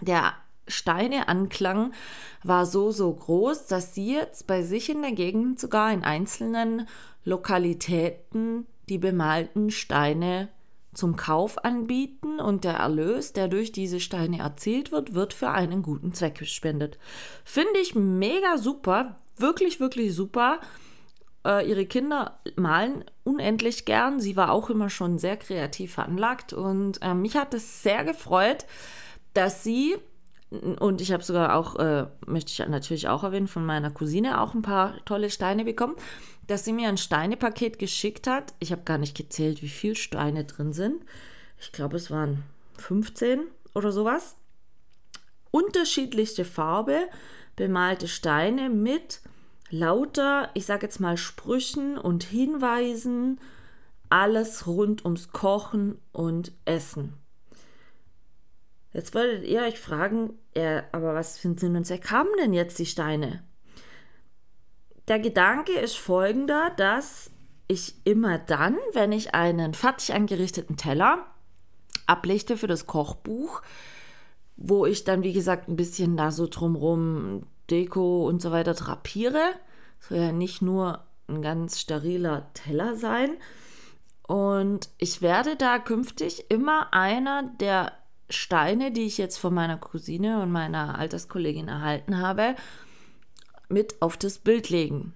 der 0.00 0.32
Steineanklang 0.66 1.92
war 2.42 2.66
so, 2.66 2.90
so 2.90 3.12
groß, 3.12 3.66
dass 3.66 3.94
sie 3.94 4.14
jetzt 4.14 4.46
bei 4.46 4.62
sich 4.62 4.88
in 4.88 5.02
der 5.02 5.12
Gegend 5.12 5.60
sogar 5.60 5.92
in 5.92 6.04
einzelnen 6.04 6.88
Lokalitäten 7.24 8.66
die 8.88 8.98
bemalten 8.98 9.70
Steine 9.70 10.48
zum 10.94 11.16
Kauf 11.16 11.64
anbieten 11.64 12.40
und 12.40 12.64
der 12.64 12.74
Erlös, 12.74 13.32
der 13.32 13.48
durch 13.48 13.72
diese 13.72 14.00
Steine 14.00 14.38
erzielt 14.38 14.92
wird, 14.92 15.14
wird 15.14 15.34
für 15.34 15.50
einen 15.50 15.82
guten 15.82 16.12
Zweck 16.12 16.38
gespendet. 16.38 16.98
Finde 17.44 17.78
ich 17.80 17.94
mega 17.94 18.58
super, 18.58 19.16
wirklich, 19.36 19.80
wirklich 19.80 20.14
super. 20.14 20.60
Äh, 21.44 21.68
ihre 21.68 21.86
Kinder 21.86 22.38
malen 22.56 23.04
unendlich 23.24 23.84
gern. 23.84 24.20
Sie 24.20 24.36
war 24.36 24.52
auch 24.52 24.70
immer 24.70 24.88
schon 24.88 25.18
sehr 25.18 25.36
kreativ 25.36 25.94
veranlagt 25.94 26.52
und 26.52 27.02
äh, 27.02 27.14
mich 27.14 27.36
hat 27.36 27.54
es 27.54 27.82
sehr 27.82 28.04
gefreut, 28.04 28.66
dass 29.34 29.64
sie 29.64 29.96
Und 30.78 31.00
ich 31.00 31.12
habe 31.12 31.24
sogar 31.24 31.56
auch, 31.56 31.76
äh, 31.76 32.06
möchte 32.26 32.52
ich 32.52 32.68
natürlich 32.68 33.08
auch 33.08 33.24
erwähnen, 33.24 33.48
von 33.48 33.66
meiner 33.66 33.90
Cousine 33.90 34.40
auch 34.40 34.54
ein 34.54 34.62
paar 34.62 35.04
tolle 35.04 35.30
Steine 35.30 35.64
bekommen, 35.64 35.96
dass 36.46 36.64
sie 36.64 36.72
mir 36.72 36.88
ein 36.88 36.98
Steinepaket 36.98 37.78
geschickt 37.78 38.26
hat. 38.26 38.54
Ich 38.58 38.72
habe 38.72 38.82
gar 38.82 38.98
nicht 38.98 39.16
gezählt, 39.16 39.62
wie 39.62 39.68
viele 39.68 39.96
Steine 39.96 40.44
drin 40.44 40.72
sind. 40.72 41.04
Ich 41.60 41.72
glaube, 41.72 41.96
es 41.96 42.10
waren 42.10 42.42
15 42.78 43.42
oder 43.74 43.92
sowas. 43.92 44.36
Unterschiedlichste 45.50 46.44
Farbe, 46.44 47.08
bemalte 47.56 48.08
Steine 48.08 48.68
mit 48.68 49.20
lauter, 49.70 50.50
ich 50.54 50.66
sage 50.66 50.86
jetzt 50.86 51.00
mal, 51.00 51.16
Sprüchen 51.16 51.96
und 51.96 52.24
Hinweisen, 52.24 53.40
alles 54.08 54.66
rund 54.66 55.04
ums 55.04 55.30
Kochen 55.30 55.98
und 56.12 56.52
Essen. 56.64 57.14
Jetzt 58.92 59.14
wolltet 59.14 59.44
ihr 59.44 59.62
euch 59.62 59.80
fragen, 59.80 60.38
ja, 60.56 60.84
aber 60.92 61.14
was 61.14 61.38
für 61.38 61.48
einen 61.48 61.58
Sinn 61.58 61.76
und 61.76 61.84
Zweck 61.84 62.10
haben 62.10 62.28
denn 62.38 62.52
jetzt 62.52 62.78
die 62.78 62.86
Steine? 62.86 63.42
Der 65.08 65.18
Gedanke 65.18 65.72
ist 65.72 65.96
folgender, 65.96 66.70
dass 66.76 67.30
ich 67.68 67.94
immer 68.04 68.38
dann, 68.38 68.76
wenn 68.92 69.12
ich 69.12 69.34
einen 69.34 69.74
fertig 69.74 70.14
angerichteten 70.14 70.76
Teller 70.76 71.26
ablichte 72.06 72.56
für 72.56 72.66
das 72.66 72.86
Kochbuch, 72.86 73.62
wo 74.56 74.86
ich 74.86 75.04
dann, 75.04 75.22
wie 75.22 75.32
gesagt, 75.32 75.68
ein 75.68 75.76
bisschen 75.76 76.16
da 76.16 76.30
so 76.30 76.46
drumrum 76.46 77.46
Deko 77.70 78.26
und 78.28 78.42
so 78.42 78.50
weiter 78.50 78.74
drapiere. 78.74 79.42
Soll 80.00 80.18
ja 80.18 80.32
nicht 80.32 80.62
nur 80.62 81.04
ein 81.28 81.42
ganz 81.42 81.80
steriler 81.80 82.50
Teller 82.52 82.96
sein. 82.96 83.36
Und 84.26 84.88
ich 84.98 85.22
werde 85.22 85.56
da 85.56 85.78
künftig 85.78 86.50
immer 86.50 86.92
einer 86.92 87.42
der 87.60 87.92
Steine, 88.30 88.90
die 88.90 89.04
ich 89.04 89.18
jetzt 89.18 89.38
von 89.38 89.52
meiner 89.52 89.76
Cousine 89.76 90.40
und 90.42 90.50
meiner 90.50 90.98
Alterskollegin 90.98 91.68
erhalten 91.68 92.20
habe, 92.20 92.54
mit 93.68 94.00
auf 94.00 94.16
das 94.16 94.38
Bild 94.38 94.70
legen. 94.70 95.12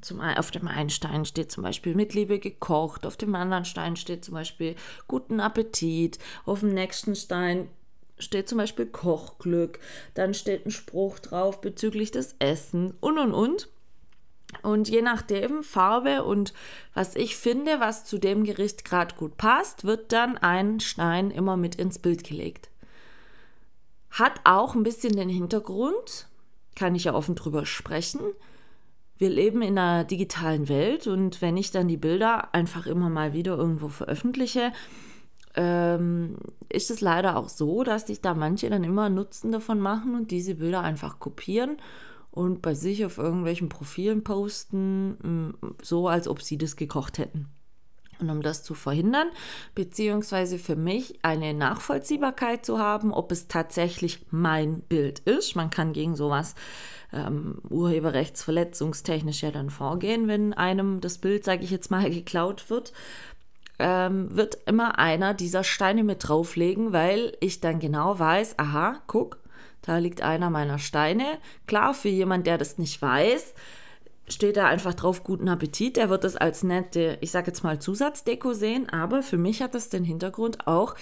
Zum, 0.00 0.20
auf 0.20 0.50
dem 0.50 0.66
einen 0.66 0.90
Stein 0.90 1.24
steht 1.24 1.52
zum 1.52 1.62
Beispiel 1.62 1.94
mit 1.94 2.12
Liebe 2.14 2.40
gekocht, 2.40 3.06
auf 3.06 3.16
dem 3.16 3.34
anderen 3.36 3.64
Stein 3.64 3.94
steht 3.96 4.24
zum 4.24 4.34
Beispiel 4.34 4.74
guten 5.06 5.38
Appetit, 5.38 6.18
auf 6.44 6.60
dem 6.60 6.70
nächsten 6.70 7.14
Stein 7.14 7.68
steht 8.18 8.48
zum 8.48 8.58
Beispiel 8.58 8.86
Kochglück, 8.86 9.78
dann 10.14 10.34
steht 10.34 10.66
ein 10.66 10.70
Spruch 10.70 11.18
drauf 11.20 11.60
bezüglich 11.60 12.10
des 12.10 12.34
Essens 12.38 12.94
und 13.00 13.18
und 13.18 13.32
und. 13.32 13.68
Und 14.62 14.88
je 14.88 15.00
nachdem 15.00 15.62
Farbe 15.62 16.24
und 16.24 16.52
was 16.92 17.16
ich 17.16 17.36
finde, 17.36 17.80
was 17.80 18.04
zu 18.04 18.18
dem 18.18 18.44
Gericht 18.44 18.84
gerade 18.84 19.14
gut 19.14 19.38
passt, 19.38 19.84
wird 19.84 20.12
dann 20.12 20.36
ein 20.36 20.78
Stein 20.80 21.30
immer 21.30 21.56
mit 21.56 21.76
ins 21.76 21.98
Bild 21.98 22.24
gelegt. 22.24 22.68
Hat 24.10 24.40
auch 24.44 24.74
ein 24.74 24.82
bisschen 24.82 25.16
den 25.16 25.30
Hintergrund, 25.30 26.28
kann 26.74 26.94
ich 26.94 27.04
ja 27.04 27.14
offen 27.14 27.34
drüber 27.34 27.66
sprechen. 27.66 28.20
Wir 29.18 29.30
leben 29.30 29.62
in 29.62 29.78
einer 29.78 30.04
digitalen 30.04 30.68
Welt 30.68 31.06
und 31.06 31.40
wenn 31.42 31.56
ich 31.56 31.70
dann 31.70 31.88
die 31.88 31.96
Bilder 31.96 32.54
einfach 32.54 32.86
immer 32.86 33.08
mal 33.08 33.32
wieder 33.32 33.56
irgendwo 33.56 33.88
veröffentliche, 33.88 34.72
ähm, 35.54 36.36
ist 36.68 36.90
es 36.90 37.00
leider 37.00 37.36
auch 37.36 37.48
so, 37.48 37.84
dass 37.84 38.06
sich 38.06 38.20
da 38.20 38.34
manche 38.34 38.70
dann 38.70 38.84
immer 38.84 39.10
Nutzen 39.10 39.52
davon 39.52 39.80
machen 39.80 40.14
und 40.14 40.30
diese 40.30 40.56
Bilder 40.56 40.80
einfach 40.80 41.18
kopieren 41.18 41.76
und 42.30 42.62
bei 42.62 42.74
sich 42.74 43.04
auf 43.04 43.18
irgendwelchen 43.18 43.68
Profilen 43.68 44.24
posten, 44.24 45.10
mm, 45.10 45.54
so 45.82 46.08
als 46.08 46.26
ob 46.26 46.42
sie 46.42 46.56
das 46.56 46.76
gekocht 46.76 47.18
hätten. 47.18 47.48
Und 48.20 48.30
um 48.30 48.42
das 48.42 48.62
zu 48.62 48.74
verhindern, 48.74 49.28
beziehungsweise 49.74 50.58
für 50.58 50.76
mich 50.76 51.18
eine 51.22 51.54
Nachvollziehbarkeit 51.54 52.64
zu 52.64 52.78
haben, 52.78 53.12
ob 53.12 53.32
es 53.32 53.48
tatsächlich 53.48 54.24
mein 54.30 54.80
Bild 54.80 55.20
ist. 55.20 55.56
Man 55.56 55.70
kann 55.70 55.92
gegen 55.92 56.14
sowas 56.14 56.54
ähm, 57.12 57.58
urheberrechtsverletzungstechnisch 57.68 59.42
ja 59.42 59.50
dann 59.50 59.70
vorgehen, 59.70 60.28
wenn 60.28 60.54
einem 60.54 61.00
das 61.00 61.18
Bild, 61.18 61.44
sage 61.44 61.64
ich 61.64 61.70
jetzt 61.70 61.90
mal, 61.90 62.08
geklaut 62.10 62.70
wird. 62.70 62.92
Ähm, 63.78 64.36
wird 64.36 64.58
immer 64.66 64.98
einer 64.98 65.34
dieser 65.34 65.64
Steine 65.64 66.04
mit 66.04 66.28
drauflegen, 66.28 66.92
weil 66.92 67.36
ich 67.40 67.60
dann 67.60 67.80
genau 67.80 68.18
weiß, 68.18 68.58
aha, 68.58 69.00
guck, 69.06 69.38
da 69.80 69.98
liegt 69.98 70.22
einer 70.22 70.50
meiner 70.50 70.78
Steine. 70.78 71.24
Klar, 71.66 71.92
für 71.92 72.08
jemand, 72.08 72.46
der 72.46 72.58
das 72.58 72.78
nicht 72.78 73.02
weiß, 73.02 73.54
steht 74.32 74.56
da 74.56 74.66
einfach 74.66 74.94
drauf 74.94 75.24
guten 75.24 75.48
Appetit. 75.48 75.96
Der 75.96 76.10
wird 76.10 76.24
das 76.24 76.36
als 76.36 76.62
nette, 76.62 77.18
ich 77.20 77.30
sage 77.30 77.48
jetzt 77.48 77.62
mal 77.62 77.80
Zusatzdeko 77.80 78.52
sehen, 78.52 78.88
aber 78.88 79.22
für 79.22 79.38
mich 79.38 79.62
hat 79.62 79.74
das 79.74 79.88
den 79.88 80.04
Hintergrund 80.04 80.66
auch, 80.66 80.94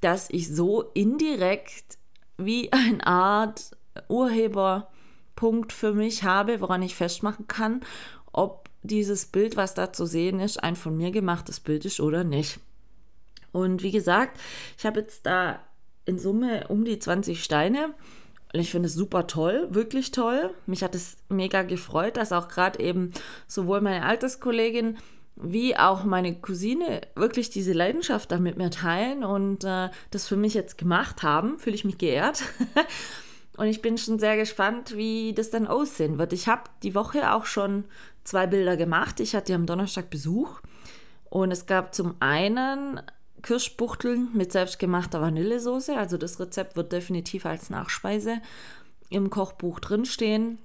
dass 0.00 0.28
ich 0.30 0.54
so 0.54 0.82
indirekt 0.94 1.98
wie 2.36 2.72
eine 2.72 3.06
Art 3.06 3.70
Urheberpunkt 4.08 5.72
für 5.72 5.92
mich 5.92 6.24
habe, 6.24 6.60
woran 6.60 6.82
ich 6.82 6.94
festmachen 6.94 7.46
kann, 7.46 7.80
ob 8.32 8.68
dieses 8.82 9.26
Bild, 9.26 9.56
was 9.56 9.74
da 9.74 9.92
zu 9.92 10.06
sehen 10.06 10.40
ist, 10.40 10.62
ein 10.62 10.76
von 10.76 10.96
mir 10.96 11.10
gemachtes 11.10 11.60
Bild 11.60 11.84
ist 11.84 12.00
oder 12.00 12.24
nicht. 12.24 12.58
Und 13.52 13.82
wie 13.82 13.90
gesagt, 13.92 14.40
ich 14.78 14.86
habe 14.86 15.00
jetzt 15.00 15.26
da 15.26 15.60
in 16.04 16.18
Summe 16.18 16.66
um 16.68 16.84
die 16.84 16.98
20 16.98 17.44
Steine 17.44 17.94
und 18.52 18.60
ich 18.60 18.70
finde 18.70 18.86
es 18.86 18.94
super 18.94 19.26
toll, 19.26 19.68
wirklich 19.70 20.10
toll. 20.10 20.50
Mich 20.66 20.82
hat 20.82 20.94
es 20.94 21.16
mega 21.28 21.62
gefreut, 21.62 22.16
dass 22.16 22.32
auch 22.32 22.48
gerade 22.48 22.80
eben 22.80 23.12
sowohl 23.46 23.80
meine 23.80 24.04
Alterskollegin 24.04 24.98
wie 25.36 25.76
auch 25.76 26.04
meine 26.04 26.38
Cousine 26.38 27.00
wirklich 27.14 27.48
diese 27.48 27.72
Leidenschaft 27.72 28.30
da 28.30 28.38
mit 28.38 28.58
mir 28.58 28.70
teilen 28.70 29.24
und 29.24 29.64
äh, 29.64 29.88
das 30.10 30.28
für 30.28 30.36
mich 30.36 30.52
jetzt 30.52 30.76
gemacht 30.76 31.22
haben. 31.22 31.58
Fühle 31.58 31.74
ich 31.74 31.86
mich 31.86 31.96
geehrt. 31.96 32.42
und 33.56 33.66
ich 33.66 33.80
bin 33.80 33.96
schon 33.96 34.18
sehr 34.18 34.36
gespannt, 34.36 34.96
wie 34.96 35.32
das 35.32 35.50
dann 35.50 35.66
aussehen 35.66 36.18
wird. 36.18 36.34
Ich 36.34 36.48
habe 36.48 36.64
die 36.82 36.94
Woche 36.94 37.32
auch 37.32 37.46
schon 37.46 37.84
zwei 38.24 38.46
Bilder 38.46 38.76
gemacht. 38.76 39.20
Ich 39.20 39.34
hatte 39.34 39.54
am 39.54 39.64
Donnerstag 39.64 40.10
Besuch 40.10 40.60
und 41.30 41.50
es 41.50 41.64
gab 41.64 41.94
zum 41.94 42.14
einen 42.20 43.00
Kirschbuchteln 43.42 44.28
mit 44.32 44.52
selbstgemachter 44.52 45.20
Vanillesoße. 45.20 45.96
Also 45.96 46.16
das 46.16 46.40
Rezept 46.40 46.76
wird 46.76 46.92
definitiv 46.92 47.46
als 47.46 47.70
Nachspeise 47.70 48.40
im 49.10 49.30
Kochbuch 49.30 49.80
drinstehen. 49.80 50.58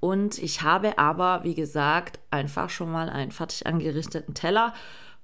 Und 0.00 0.38
ich 0.38 0.62
habe 0.62 0.98
aber, 0.98 1.42
wie 1.42 1.54
gesagt, 1.54 2.18
einfach 2.30 2.70
schon 2.70 2.92
mal 2.92 3.08
einen 3.08 3.32
fertig 3.32 3.66
angerichteten 3.66 4.34
Teller 4.34 4.74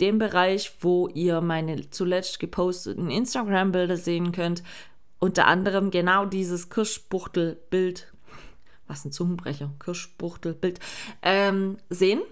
dem 0.00 0.18
Bereich, 0.18 0.72
wo 0.80 1.08
ihr 1.08 1.40
meine 1.40 1.90
zuletzt 1.90 2.40
geposteten 2.40 3.10
Instagram-Bilder 3.10 3.96
sehen 3.96 4.32
könnt. 4.32 4.62
Unter 5.18 5.46
anderem 5.46 5.90
genau 5.90 6.24
dieses 6.24 6.70
Kirschbuchtel-Bild, 6.70 8.12
was 8.86 9.04
ein 9.04 9.12
Zungenbrecher, 9.12 9.70
Kirschbuchtel-Bild, 9.78 10.80
ähm, 11.22 11.76
sehen 11.90 12.22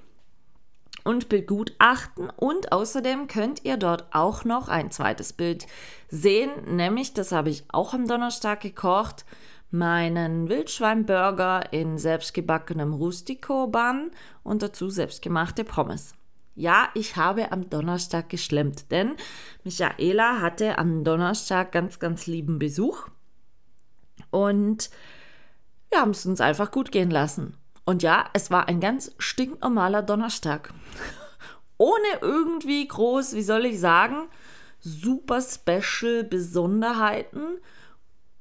und 1.04 1.28
begutachten. 1.28 2.30
Und 2.36 2.72
außerdem 2.72 3.28
könnt 3.28 3.64
ihr 3.64 3.76
dort 3.76 4.06
auch 4.12 4.44
noch 4.44 4.68
ein 4.68 4.90
zweites 4.90 5.32
Bild 5.32 5.66
sehen, 6.08 6.50
nämlich, 6.76 7.14
das 7.14 7.32
habe 7.32 7.50
ich 7.50 7.64
auch 7.68 7.94
am 7.94 8.06
Donnerstag 8.08 8.60
gekocht, 8.60 9.24
meinen 9.70 10.48
Wildschweinburger 10.48 11.72
in 11.72 11.98
selbstgebackenem 11.98 12.94
Rustico-Bun 12.94 14.10
und 14.42 14.62
dazu 14.62 14.88
selbstgemachte 14.88 15.64
Pommes. 15.64 16.14
Ja, 16.58 16.88
ich 16.94 17.14
habe 17.14 17.52
am 17.52 17.70
Donnerstag 17.70 18.30
geschlemmt, 18.30 18.90
denn 18.90 19.14
Michaela 19.62 20.40
hatte 20.40 20.76
am 20.76 21.04
Donnerstag 21.04 21.70
ganz, 21.70 22.00
ganz 22.00 22.26
lieben 22.26 22.58
Besuch. 22.58 23.06
Und 24.30 24.90
wir 25.88 26.00
haben 26.00 26.10
es 26.10 26.26
uns 26.26 26.40
einfach 26.40 26.72
gut 26.72 26.90
gehen 26.90 27.12
lassen. 27.12 27.56
Und 27.84 28.02
ja, 28.02 28.28
es 28.32 28.50
war 28.50 28.66
ein 28.66 28.80
ganz 28.80 29.14
stinknormaler 29.18 30.02
Donnerstag. 30.02 30.74
Ohne 31.78 32.18
irgendwie 32.22 32.88
groß, 32.88 33.34
wie 33.34 33.42
soll 33.42 33.64
ich 33.64 33.78
sagen, 33.78 34.28
super 34.80 35.40
special 35.40 36.24
Besonderheiten. 36.24 37.58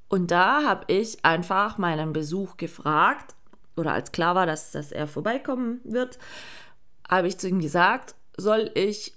Und 0.10 0.32
da 0.32 0.64
habe 0.64 0.92
ich 0.92 1.24
einfach 1.24 1.78
meinen 1.78 2.14
Besuch 2.14 2.58
gefragt, 2.58 3.36
oder 3.76 3.94
als 3.94 4.12
klar 4.12 4.34
war, 4.34 4.48
dass, 4.48 4.72
dass 4.72 4.92
er 4.92 5.06
vorbeikommen 5.06 5.82
wird, 5.84 6.18
habe 7.10 7.28
ich 7.28 7.38
zu 7.38 7.48
ihm 7.48 7.60
gesagt, 7.60 8.16
soll 8.38 8.72
ich 8.76 9.14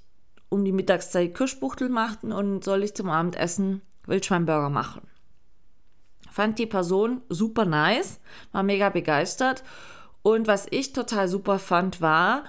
um 0.48 0.64
die 0.64 0.72
Mittagszeit 0.72 1.34
Kirschbuchtel 1.34 1.88
machen 1.88 2.32
und 2.32 2.64
soll 2.64 2.82
ich 2.82 2.94
zum 2.94 3.08
Abendessen 3.08 3.82
Wildschweinburger 4.06 4.70
machen. 4.70 5.02
Fand 6.30 6.58
die 6.58 6.66
Person 6.66 7.22
super 7.28 7.64
nice, 7.64 8.20
war 8.52 8.62
mega 8.62 8.88
begeistert. 8.88 9.64
Und 10.22 10.46
was 10.46 10.66
ich 10.70 10.92
total 10.92 11.28
super 11.28 11.58
fand, 11.58 12.00
war, 12.00 12.44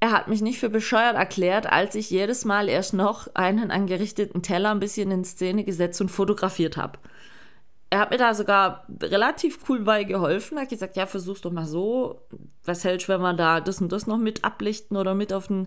er 0.00 0.12
hat 0.12 0.28
mich 0.28 0.40
nicht 0.40 0.58
für 0.58 0.70
bescheuert 0.70 1.16
erklärt, 1.16 1.70
als 1.70 1.94
ich 1.94 2.10
jedes 2.10 2.44
Mal 2.44 2.68
erst 2.68 2.94
noch 2.94 3.34
einen 3.34 3.70
angerichteten 3.70 4.42
Teller 4.42 4.70
ein 4.70 4.80
bisschen 4.80 5.10
in 5.10 5.24
Szene 5.24 5.64
gesetzt 5.64 6.00
und 6.00 6.10
fotografiert 6.10 6.76
habe. 6.76 6.98
Er 7.90 7.98
hat 7.98 8.10
mir 8.10 8.18
da 8.18 8.34
sogar 8.34 8.86
relativ 9.02 9.58
cool 9.68 9.80
bei 9.80 10.04
geholfen. 10.04 10.56
Er 10.56 10.62
hat 10.62 10.70
gesagt, 10.70 10.96
ja, 10.96 11.06
versuch's 11.06 11.40
doch 11.40 11.50
mal 11.50 11.66
so. 11.66 12.20
Was 12.64 12.84
hältst 12.84 13.08
du, 13.08 13.12
wenn 13.12 13.20
wir 13.20 13.34
da 13.34 13.60
das 13.60 13.80
und 13.80 13.90
das 13.90 14.06
noch 14.06 14.16
mit 14.16 14.44
ablichten 14.44 14.96
oder 14.96 15.14
mit 15.16 15.32
auf, 15.32 15.48
den, 15.48 15.66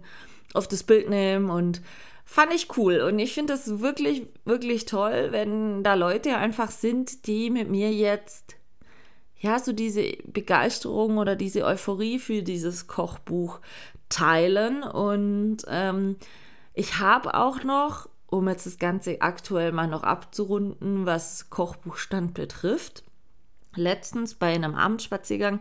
auf 0.53 0.69
das 0.69 0.83
Bild 0.83 1.09
nehmen? 1.09 1.49
Und 1.49 1.81
fand 2.23 2.53
ich 2.53 2.77
cool. 2.77 3.01
Und 3.01 3.19
ich 3.19 3.33
finde 3.33 3.53
das 3.53 3.81
wirklich, 3.81 4.27
wirklich 4.45 4.85
toll, 4.85 5.27
wenn 5.31 5.83
da 5.83 5.95
Leute 5.95 6.37
einfach 6.37 6.71
sind, 6.71 7.27
die 7.27 7.49
mit 7.49 7.69
mir 7.69 7.91
jetzt, 7.91 8.55
ja, 9.39 9.59
so 9.59 9.73
diese 9.73 10.13
Begeisterung 10.25 11.17
oder 11.17 11.35
diese 11.35 11.65
Euphorie 11.65 12.19
für 12.19 12.41
dieses 12.41 12.87
Kochbuch 12.87 13.59
teilen. 14.07 14.83
Und 14.83 15.57
ähm, 15.67 16.15
ich 16.73 16.99
habe 16.99 17.33
auch 17.33 17.65
noch 17.65 18.07
um 18.33 18.49
jetzt 18.49 18.65
das 18.65 18.79
Ganze 18.79 19.21
aktuell 19.21 19.71
mal 19.71 19.87
noch 19.87 20.01
abzurunden, 20.01 21.05
was 21.05 21.51
Kochbuchstand 21.51 22.33
betrifft, 22.33 23.03
letztens 23.75 24.33
bei 24.33 24.55
einem 24.55 24.73
Abendspaziergang 24.73 25.59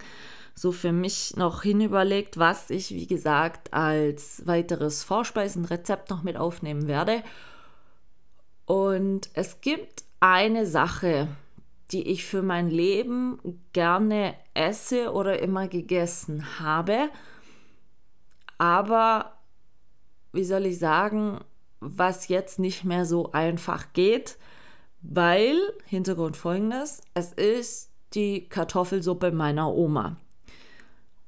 so 0.54 0.72
für 0.72 0.92
mich 0.92 1.36
noch 1.36 1.62
hinüberlegt, 1.62 2.38
was 2.38 2.70
ich, 2.70 2.90
wie 2.90 3.06
gesagt, 3.06 3.74
als 3.74 4.46
weiteres 4.46 5.04
Vorspeisenrezept 5.04 6.08
noch 6.08 6.22
mit 6.22 6.38
aufnehmen 6.38 6.88
werde. 6.88 7.22
Und 8.64 9.28
es 9.34 9.60
gibt 9.60 10.04
eine 10.20 10.66
Sache, 10.66 11.28
die 11.90 12.08
ich 12.08 12.24
für 12.24 12.42
mein 12.42 12.70
Leben 12.70 13.38
gerne 13.74 14.34
esse 14.54 15.12
oder 15.12 15.40
immer 15.40 15.68
gegessen 15.68 16.58
habe. 16.58 17.10
Aber, 18.56 19.34
wie 20.32 20.44
soll 20.44 20.64
ich 20.64 20.78
sagen, 20.78 21.40
was 21.82 22.28
jetzt 22.28 22.58
nicht 22.58 22.84
mehr 22.84 23.04
so 23.04 23.32
einfach 23.32 23.92
geht, 23.92 24.38
weil, 25.02 25.56
Hintergrund 25.84 26.36
folgendes, 26.36 27.02
es 27.14 27.32
ist 27.32 27.90
die 28.14 28.48
Kartoffelsuppe 28.48 29.32
meiner 29.32 29.72
Oma. 29.72 30.16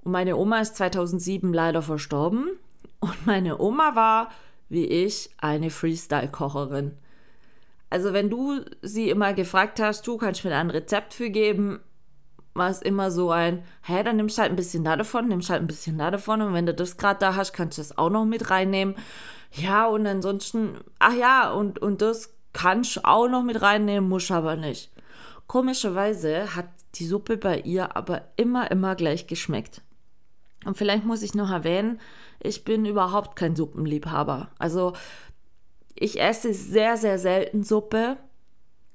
Und 0.03 0.13
meine 0.13 0.37
Oma 0.37 0.61
ist 0.61 0.77
2007 0.77 1.53
leider 1.53 1.83
verstorben 1.83 2.51
und 3.01 3.27
meine 3.27 3.59
Oma 3.59 3.97
war, 3.97 4.31
wie 4.69 4.87
ich, 4.87 5.31
eine 5.39 5.71
Freestyle-Kocherin. 5.71 6.93
Also 7.91 8.13
wenn 8.13 8.31
du 8.31 8.61
sie 8.83 9.11
immer 9.11 9.35
gefragt 9.35 9.81
hast, 9.81 10.07
du 10.07 10.17
kannst 10.17 10.45
mir 10.45 10.55
ein 10.57 10.71
Rezept 10.71 11.15
für 11.15 11.31
geben, 11.31 11.81
war 12.55 12.71
es 12.71 12.81
immer 12.81 13.11
so 13.11 13.31
ein, 13.31 13.65
hä, 13.83 14.03
dann 14.03 14.17
nimmst 14.17 14.39
du 14.39 14.43
halt 14.43 14.53
ein 14.53 14.57
bisschen 14.57 14.85
da 14.85 14.97
davon, 14.97 15.29
nimmst 15.29 15.51
halt 15.51 15.61
ein 15.61 15.67
bisschen 15.67 15.99
da 15.99 16.11
davon 16.11 16.41
und 16.41 16.55
wenn 16.55 16.67
du 16.67 16.75
das 16.75 16.97
gerade 16.97 17.19
da 17.19 17.35
hast, 17.35 17.53
kannst 17.53 17.79
du 17.79 17.83
das 17.83 17.99
auch 17.99 18.11
noch 18.11 18.25
mit 18.25 18.51
reinnehmen. 18.51 18.95
Ja, 19.53 19.87
und 19.87 20.07
ansonsten, 20.07 20.79
ach 20.99 21.15
ja, 21.15 21.53
und, 21.53 21.81
und 21.81 22.01
das 22.01 22.35
kannst 22.53 22.97
du 22.97 23.05
auch 23.05 23.29
noch 23.29 23.43
mit 23.43 23.61
reinnehmen, 23.61 24.09
muss 24.09 24.31
aber 24.31 24.57
nicht. 24.57 24.91
Komischerweise 25.47 26.55
hat 26.55 26.69
die 26.95 27.07
Suppe 27.07 27.37
bei 27.37 27.59
ihr 27.61 27.97
aber 27.97 28.23
immer, 28.37 28.71
immer 28.71 28.95
gleich 28.95 29.27
geschmeckt. 29.27 29.83
Und 30.65 30.79
vielleicht 30.79 31.05
muss 31.05 31.23
ich 31.23 31.35
noch 31.35 31.51
erwähnen, 31.51 32.01
ich 32.41 32.65
bin 32.65 32.87
überhaupt 32.87 33.37
kein 33.37 33.57
Suppenliebhaber. 33.57 34.49
Also 34.59 34.95
ich 35.95 36.21
esse 36.21 36.55
sehr, 36.55 36.97
sehr 36.97 37.19
selten 37.19 37.65
Suppe. 37.65 38.17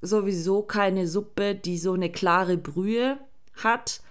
Sowieso 0.01 0.63
keine 0.63 1.07
Suppe, 1.07 1.55
die 1.55 1.77
so 1.77 1.93
eine 1.93 2.09
klare 2.09 2.57
Brühe 2.57 3.17
hat, 3.63 4.01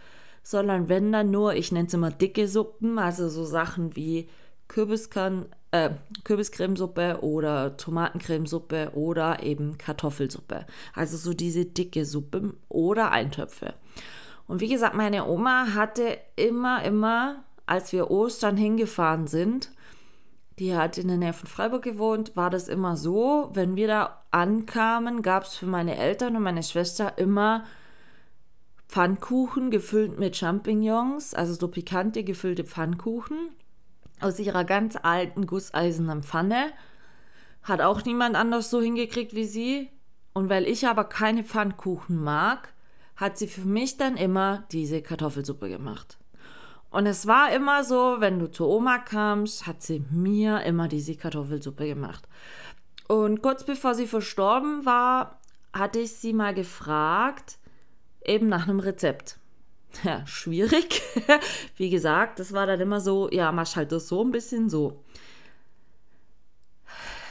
sondern 0.42 0.88
wenn 0.88 1.12
dann 1.12 1.30
nur, 1.30 1.54
ich 1.54 1.72
nenne 1.72 1.88
es 1.88 1.94
immer 1.94 2.10
dicke 2.10 2.48
Suppen, 2.48 2.98
also 2.98 3.28
so 3.28 3.44
Sachen 3.44 3.96
wie 3.96 4.28
Kürbiskern, 4.68 5.46
äh, 5.72 5.90
Kürbiscremesuppe 6.24 7.18
oder 7.22 7.76
Tomatencremesuppe 7.76 8.92
oder 8.94 9.42
eben 9.42 9.76
Kartoffelsuppe. 9.78 10.66
Also 10.94 11.16
so 11.16 11.34
diese 11.34 11.64
dicke 11.64 12.04
Suppe 12.04 12.54
oder 12.68 13.10
Eintöpfe. 13.10 13.74
Und 14.46 14.60
wie 14.60 14.68
gesagt, 14.68 14.94
meine 14.94 15.26
Oma 15.26 15.74
hatte 15.74 16.18
immer, 16.36 16.82
immer, 16.84 17.44
als 17.66 17.92
wir 17.92 18.10
Ostern 18.10 18.56
hingefahren 18.56 19.26
sind, 19.26 19.70
die 20.58 20.74
hat 20.74 20.98
in 20.98 21.08
der 21.08 21.18
Nähe 21.18 21.32
von 21.32 21.48
Freiburg 21.48 21.82
gewohnt, 21.82 22.34
war 22.34 22.50
das 22.50 22.68
immer 22.68 22.96
so, 22.96 23.50
wenn 23.52 23.76
wir 23.76 23.86
da 23.86 24.22
ankamen, 24.30 25.22
gab 25.22 25.44
es 25.44 25.54
für 25.54 25.66
meine 25.66 25.96
Eltern 25.96 26.34
und 26.34 26.42
meine 26.42 26.62
Schwester 26.62 27.16
immer 27.18 27.64
Pfannkuchen 28.88 29.70
gefüllt 29.70 30.18
mit 30.18 30.36
Champignons, 30.36 31.34
also 31.34 31.52
so 31.52 31.68
pikante 31.68 32.24
gefüllte 32.24 32.64
Pfannkuchen 32.64 33.50
aus 34.20 34.38
ihrer 34.38 34.64
ganz 34.64 34.96
alten 35.00 35.46
gusseisernen 35.46 36.22
Pfanne. 36.22 36.72
Hat 37.62 37.80
auch 37.80 38.04
niemand 38.04 38.34
anders 38.34 38.70
so 38.70 38.80
hingekriegt 38.80 39.34
wie 39.34 39.44
sie. 39.44 39.90
Und 40.32 40.48
weil 40.48 40.66
ich 40.66 40.86
aber 40.86 41.04
keine 41.04 41.44
Pfannkuchen 41.44 42.22
mag, 42.22 42.72
hat 43.16 43.36
sie 43.36 43.48
für 43.48 43.66
mich 43.66 43.96
dann 43.96 44.16
immer 44.16 44.64
diese 44.72 45.02
Kartoffelsuppe 45.02 45.68
gemacht. 45.68 46.18
Und 46.90 47.06
es 47.06 47.26
war 47.26 47.52
immer 47.52 47.84
so, 47.84 48.16
wenn 48.20 48.38
du 48.38 48.50
zur 48.50 48.68
Oma 48.68 48.98
kamst, 48.98 49.66
hat 49.66 49.82
sie 49.82 50.02
mir 50.10 50.62
immer 50.62 50.88
diese 50.88 51.16
Kartoffelsuppe 51.16 51.86
gemacht. 51.86 52.26
Und 53.08 53.42
kurz 53.42 53.64
bevor 53.64 53.94
sie 53.94 54.06
verstorben 54.06 54.86
war, 54.86 55.40
hatte 55.72 55.98
ich 55.98 56.12
sie 56.12 56.32
mal 56.32 56.54
gefragt, 56.54 57.58
eben 58.24 58.48
nach 58.48 58.68
einem 58.68 58.80
Rezept 58.80 59.38
ja, 60.04 60.26
schwierig. 60.26 61.02
Wie 61.76 61.90
gesagt, 61.90 62.38
das 62.38 62.52
war 62.52 62.66
dann 62.66 62.80
immer 62.80 63.00
so, 63.00 63.30
ja, 63.30 63.52
mach 63.52 63.74
halt 63.76 63.92
das 63.92 64.08
so 64.08 64.22
ein 64.22 64.30
bisschen 64.30 64.68
so. 64.68 65.02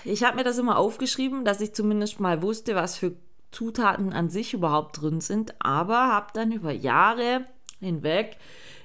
Ich 0.04 0.24
habe 0.24 0.38
mir 0.38 0.44
das 0.44 0.58
immer 0.58 0.78
aufgeschrieben, 0.78 1.44
dass 1.44 1.62
ich 1.62 1.74
zumindest 1.74 2.20
mal 2.20 2.42
wusste, 2.42 2.76
was 2.76 2.98
für 2.98 3.16
Zutaten 3.52 4.14
an 4.14 4.30
sich 4.30 4.54
überhaupt 4.54 5.02
drin 5.02 5.22
sind, 5.22 5.56
aber 5.60 6.08
habe 6.08 6.28
dann 6.34 6.52
über 6.52 6.72
Jahre 6.72 7.46
hinweg 7.80 8.38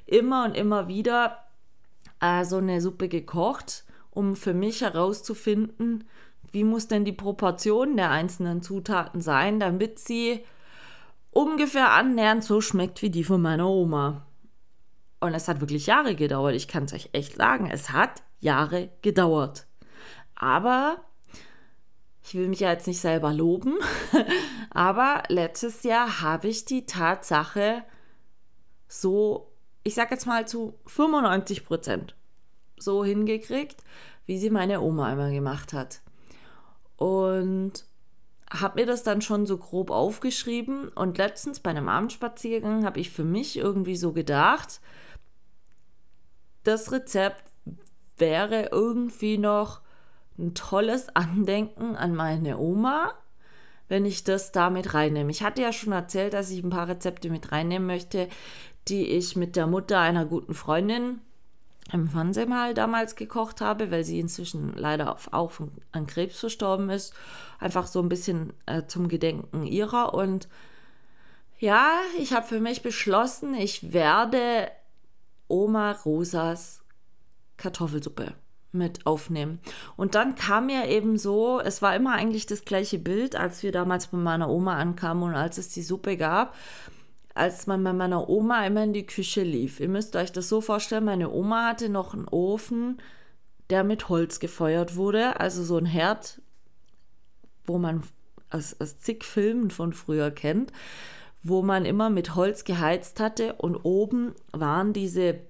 immer 0.07 0.45
und 0.45 0.57
immer 0.57 0.88
wieder 0.88 1.38
äh, 2.21 2.45
so 2.45 2.57
eine 2.57 2.81
Suppe 2.81 3.09
gekocht, 3.09 3.85
um 4.11 4.37
für 4.37 4.55
mich 4.55 4.83
herauszufinden, 4.83 6.05
wie 6.51 6.65
muss 6.65 6.87
denn 6.87 7.05
die 7.05 7.12
Proportion 7.12 7.97
der 7.97 8.11
einzelnen 8.11 8.62
Zutaten 8.62 9.21
sein, 9.21 9.59
damit 9.59 9.99
sie 9.99 10.45
ungefähr 11.33 11.92
annähernd 11.92 12.45
so 12.45 12.61
schmeckt 12.61 13.03
wie 13.03 13.11
die 13.11 13.25
von 13.25 13.42
meiner 13.42 13.68
Oma. 13.68 14.27
Und 15.21 15.35
es 15.35 15.49
hat 15.49 15.61
wirklich 15.61 15.87
Jahre 15.87 16.14
gedauert. 16.14 16.55
Ich 16.55 16.68
kann 16.68 16.85
es 16.85 16.92
euch 16.92 17.09
echt 17.12 17.37
sagen, 17.37 17.68
es 17.71 17.90
hat 17.90 18.23
Jahre 18.40 18.90
gedauert. 19.03 19.66
Aber 20.35 20.99
ich 22.23 22.35
will 22.35 22.49
mich 22.49 22.61
ja 22.61 22.71
jetzt 22.71 22.87
nicht 22.87 23.01
selber 23.01 23.33
loben, 23.33 23.77
aber 24.71 25.25
letztes 25.29 25.83
Jahr 25.83 26.21
habe 26.21 26.49
ich 26.49 26.64
die 26.64 26.87
Tatsache 26.87 27.85
so, 28.88 29.53
ich 29.83 29.95
sag 29.95 30.11
jetzt 30.11 30.27
mal 30.27 30.47
zu 30.47 30.79
95 30.87 31.64
Prozent 31.64 32.14
so 32.77 33.05
hingekriegt, 33.05 33.83
wie 34.27 34.38
sie 34.38 34.51
meine 34.51 34.81
Oma 34.81 35.12
immer 35.12 35.31
gemacht 35.31 35.73
hat. 35.73 36.01
Und 36.97 37.85
habe 38.53 38.81
mir 38.81 38.87
das 38.87 39.03
dann 39.03 39.23
schon 39.23 39.47
so 39.47 39.57
grob 39.57 39.91
aufgeschrieben 39.91 40.88
und 40.88 41.19
letztens 41.19 41.61
bei 41.61 41.71
einem 41.71 41.88
Abendspaziergang 41.88 42.85
habe 42.85 43.01
ich 43.01 43.11
für 43.11 43.25
mich 43.25 43.57
irgendwie 43.57 43.97
so 43.97 44.12
gedacht, 44.12 44.81
das 46.65 46.93
Rezept 46.93 47.45
wäre 48.19 48.69
irgendwie 48.71 49.38
noch 49.38 49.81
ein 50.38 50.55
tolles 50.55 51.15
Andenken 51.15 51.97
an 51.97 52.15
meine 52.15 52.59
Oma, 52.59 53.15
wenn 53.88 54.05
ich 54.05 54.25
das 54.25 54.53
damit 54.53 54.95
reinnehme. 54.95 55.31
Ich 55.31 55.43
hatte 55.43 55.62
ja 55.62 55.73
schon 55.73 55.93
erzählt, 55.93 56.35
dass 56.35 56.51
ich 56.51 56.62
ein 56.62 56.71
paar 56.71 56.88
Rezepte 56.88 57.31
mit 57.31 57.53
reinnehmen 57.53 57.87
möchte, 57.87 58.29
die 58.88 59.07
ich 59.07 59.37
mit 59.37 59.57
der 59.57 59.67
Mutter 59.67 59.99
einer 59.99 60.25
guten 60.25 60.55
Freundin 60.55 61.21
im 61.90 62.09
Fernsehen 62.09 62.49
mal 62.49 62.75
damals 62.75 63.16
gekocht 63.16 63.61
habe, 63.61 63.90
weil 63.90 64.05
sie 64.05 64.21
inzwischen 64.21 64.73
leider 64.75 65.16
auch 65.33 65.53
an 65.90 66.07
Krebs 66.07 66.38
verstorben 66.38 66.90
ist. 66.90 67.12
Einfach 67.59 67.87
so 67.87 68.01
ein 68.01 68.09
bisschen 68.09 68.53
äh, 68.66 68.85
zum 68.87 69.09
Gedenken 69.09 69.64
ihrer. 69.64 70.14
Und 70.14 70.49
ja, 71.59 71.90
ich 72.18 72.33
habe 72.33 72.47
für 72.47 72.61
mich 72.61 72.83
beschlossen, 72.83 73.55
ich 73.55 73.92
werde 73.92 74.71
Oma 75.49 75.92
Rosas 75.92 76.83
Kartoffelsuppe 77.57 78.35
mit 78.73 79.05
aufnehmen. 79.07 79.61
Und 79.97 80.14
dann 80.14 80.35
kam 80.35 80.66
mir 80.66 80.88
eben 80.88 81.18
so, 81.18 81.61
es 81.61 81.83
war 81.83 81.95
immer 81.95 82.12
eigentlich 82.14 82.47
das 82.47 82.64
gleiche 82.64 82.99
Bild, 82.99 83.37
als 83.37 83.62
wir 83.62 83.71
damals 83.71 84.07
bei 84.07 84.16
meiner 84.16 84.49
Oma 84.49 84.77
ankamen 84.77 85.25
und 85.25 85.35
als 85.35 85.59
es 85.59 85.68
die 85.68 85.83
Suppe 85.83 86.16
gab 86.16 86.55
als 87.35 87.66
man 87.66 87.83
bei 87.83 87.92
meiner 87.92 88.29
Oma 88.29 88.66
immer 88.66 88.85
in 88.85 88.92
die 88.92 89.07
Küche 89.07 89.42
lief. 89.42 89.81
Ihr 89.81 89.88
müsst 89.88 90.16
euch 90.16 90.33
das 90.33 90.49
so 90.49 90.61
vorstellen, 90.61 91.05
meine 91.05 91.31
Oma 91.31 91.68
hatte 91.68 91.88
noch 91.88 92.14
einen 92.14 92.29
Ofen, 92.29 93.01
der 93.71 93.85
mit 93.85 94.09
Holz 94.09 94.38
gefeuert 94.38 94.97
wurde, 94.97 95.40
also 95.40 95.64
so 95.64 95.79
ein 95.79 95.87
Herd, 95.87 96.42
wo 97.64 97.79
man 97.79 98.03
aus, 98.51 98.77
aus 98.81 98.99
zig 98.99 99.25
Filmen 99.25 99.71
von 99.71 99.92
früher 99.92 100.31
kennt, 100.31 100.73
wo 101.42 101.62
man 101.62 101.85
immer 101.85 102.11
mit 102.11 102.35
Holz 102.35 102.64
geheizt 102.64 103.18
hatte 103.18 103.55
und 103.55 103.77
oben 103.77 104.35
waren 104.53 104.92
diese 104.92 105.40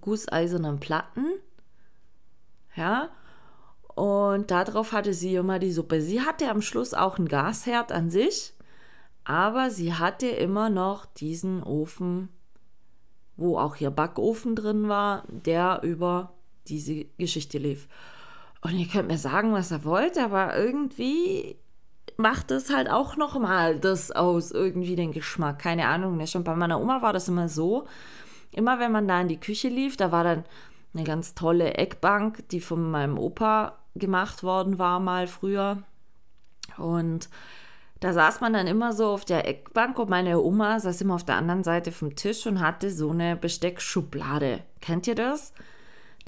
gusseisernen 0.00 0.80
Platten, 0.80 1.26
ja, 2.74 3.10
und 3.94 4.50
darauf 4.50 4.90
hatte 4.90 5.14
sie 5.14 5.36
immer 5.36 5.60
die 5.60 5.70
Suppe. 5.70 6.00
Sie 6.00 6.20
hatte 6.20 6.50
am 6.50 6.62
Schluss 6.62 6.94
auch 6.94 7.18
einen 7.18 7.28
Gasherd 7.28 7.92
an 7.92 8.10
sich, 8.10 8.53
Aber 9.24 9.70
sie 9.70 9.94
hatte 9.94 10.26
immer 10.26 10.68
noch 10.68 11.06
diesen 11.06 11.62
Ofen, 11.62 12.28
wo 13.36 13.58
auch 13.58 13.76
ihr 13.76 13.90
Backofen 13.90 14.54
drin 14.54 14.88
war, 14.88 15.24
der 15.28 15.80
über 15.82 16.34
diese 16.68 17.04
Geschichte 17.18 17.58
lief. 17.58 17.88
Und 18.60 18.78
ihr 18.78 18.86
könnt 18.86 19.08
mir 19.08 19.18
sagen, 19.18 19.52
was 19.52 19.72
ihr 19.72 19.84
wollt, 19.84 20.18
aber 20.18 20.56
irgendwie 20.56 21.56
macht 22.16 22.50
es 22.50 22.72
halt 22.72 22.88
auch 22.88 23.16
nochmal 23.16 23.78
das 23.78 24.10
aus, 24.10 24.50
irgendwie 24.50 24.96
den 24.96 25.12
Geschmack. 25.12 25.58
Keine 25.58 25.88
Ahnung, 25.88 26.16
ne? 26.16 26.26
schon 26.26 26.44
bei 26.44 26.54
meiner 26.54 26.80
Oma 26.80 27.02
war 27.02 27.12
das 27.12 27.28
immer 27.28 27.48
so. 27.48 27.86
Immer 28.52 28.78
wenn 28.78 28.92
man 28.92 29.08
da 29.08 29.20
in 29.20 29.28
die 29.28 29.40
Küche 29.40 29.68
lief, 29.68 29.96
da 29.96 30.12
war 30.12 30.22
dann 30.22 30.44
eine 30.94 31.04
ganz 31.04 31.34
tolle 31.34 31.74
Eckbank, 31.74 32.48
die 32.50 32.60
von 32.60 32.90
meinem 32.90 33.18
Opa 33.18 33.78
gemacht 33.96 34.42
worden 34.42 34.78
war 34.78 35.00
mal 35.00 35.26
früher. 35.26 35.82
Und 36.78 37.28
da 38.04 38.12
saß 38.12 38.42
man 38.42 38.52
dann 38.52 38.66
immer 38.66 38.92
so 38.92 39.06
auf 39.06 39.24
der 39.24 39.48
Eckbank 39.48 39.98
und 39.98 40.10
meine 40.10 40.38
Oma 40.38 40.78
saß 40.78 41.00
immer 41.00 41.14
auf 41.14 41.24
der 41.24 41.36
anderen 41.36 41.64
Seite 41.64 41.90
vom 41.90 42.14
Tisch 42.14 42.46
und 42.46 42.60
hatte 42.60 42.90
so 42.90 43.12
eine 43.12 43.34
Besteckschublade. 43.34 44.60
Kennt 44.82 45.06
ihr 45.06 45.14
das? 45.14 45.54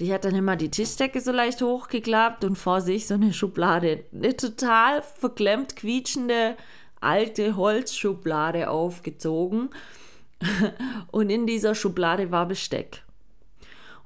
Die 0.01 0.11
hat 0.11 0.25
dann 0.25 0.35
immer 0.35 0.57
die 0.57 0.71
Tischdecke 0.71 1.21
so 1.21 1.33
leicht 1.33 1.61
hochgeklappt 1.61 2.45
und 2.45 2.57
vor 2.57 2.81
sich 2.81 3.07
so 3.07 3.13
eine 3.13 3.35
Schublade. 3.35 4.05
Eine 4.11 4.35
total 4.35 5.03
verklemmt 5.03 5.77
quietschende 5.77 6.57
alte 7.03 7.57
Holzschublade 7.57 8.71
aufgezogen. 8.71 9.69
Und 11.13 11.29
in 11.29 11.47
dieser 11.47 11.75
Schublade 11.75 12.31
war 12.31 12.47
Besteck. 12.47 13.03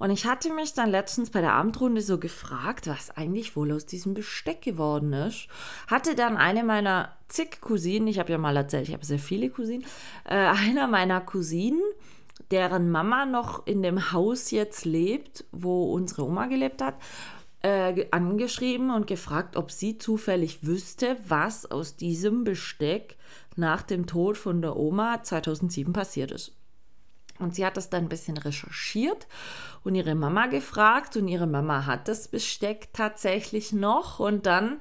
Und 0.01 0.11
ich 0.11 0.25
hatte 0.25 0.51
mich 0.51 0.73
dann 0.73 0.91
letztens 0.91 1.29
bei 1.29 1.43
der 1.43 1.53
Abendrunde 1.53 2.01
so 2.01 2.19
gefragt, 2.19 2.87
was 2.87 3.15
eigentlich 3.19 3.55
wohl 3.55 3.71
aus 3.71 3.85
diesem 3.85 4.15
Besteck 4.15 4.63
geworden 4.63 5.13
ist. 5.13 5.47
Hatte 5.89 6.15
dann 6.15 6.39
eine 6.39 6.65
meiner 6.65 7.15
zig 7.29 7.61
Cousinen, 7.61 8.09
ich 8.09 8.19
habe 8.19 8.33
ja 8.33 8.39
mal 8.39 8.57
erzählt, 8.57 8.89
ich 8.89 8.95
habe 8.95 9.05
sehr 9.05 9.19
viele 9.19 9.51
Cousinen, 9.51 9.85
äh, 10.25 10.37
einer 10.37 10.87
meiner 10.87 11.21
Cousinen, 11.21 11.83
deren 12.51 12.91
Mama 12.91 13.27
noch 13.27 13.67
in 13.67 13.83
dem 13.83 14.11
Haus 14.11 14.51
jetzt 14.51 14.87
lebt, 14.87 15.45
wo 15.53 15.93
unsere 15.93 16.25
Oma 16.25 16.47
gelebt 16.47 16.81
hat, 16.81 16.95
äh, 17.61 18.07
angeschrieben 18.11 18.91
und 18.91 19.07
gefragt, 19.07 19.55
ob 19.55 19.71
sie 19.71 19.99
zufällig 19.99 20.67
wüsste, 20.67 21.19
was 21.29 21.71
aus 21.71 21.97
diesem 21.97 22.45
Besteck 22.45 23.19
nach 23.55 23.83
dem 23.83 24.07
Tod 24.07 24.39
von 24.39 24.63
der 24.63 24.77
Oma 24.77 25.23
2007 25.23 25.93
passiert 25.93 26.31
ist. 26.31 26.55
Und 27.40 27.55
sie 27.55 27.64
hat 27.64 27.76
das 27.76 27.90
dann 27.90 28.05
ein 28.05 28.09
bisschen 28.09 28.37
recherchiert 28.37 29.26
und 29.83 29.94
ihre 29.94 30.14
Mama 30.14 30.46
gefragt 30.46 31.16
und 31.16 31.29
ihre 31.29 31.46
Mama 31.46 31.87
hat 31.87 32.09
das 32.09 32.29
Besteck 32.29 32.92
tatsächlich 32.92 33.72
noch. 33.72 34.20
Und 34.20 34.46
dann 34.46 34.79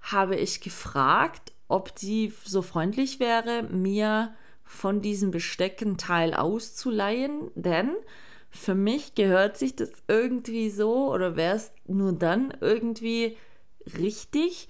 habe 0.00 0.36
ich 0.36 0.60
gefragt, 0.60 1.52
ob 1.68 1.92
sie 1.98 2.32
so 2.44 2.62
freundlich 2.62 3.20
wäre, 3.20 3.64
mir 3.64 4.34
von 4.64 5.00
diesem 5.00 5.30
Besteck 5.30 5.82
einen 5.82 5.96
Teil 5.96 6.34
auszuleihen, 6.34 7.50
denn 7.54 7.94
für 8.50 8.74
mich 8.74 9.14
gehört 9.14 9.56
sich 9.56 9.76
das 9.76 9.90
irgendwie 10.08 10.70
so 10.70 11.12
oder 11.12 11.36
wäre 11.36 11.56
es 11.56 11.72
nur 11.86 12.12
dann 12.12 12.52
irgendwie 12.60 13.36
richtig, 13.98 14.68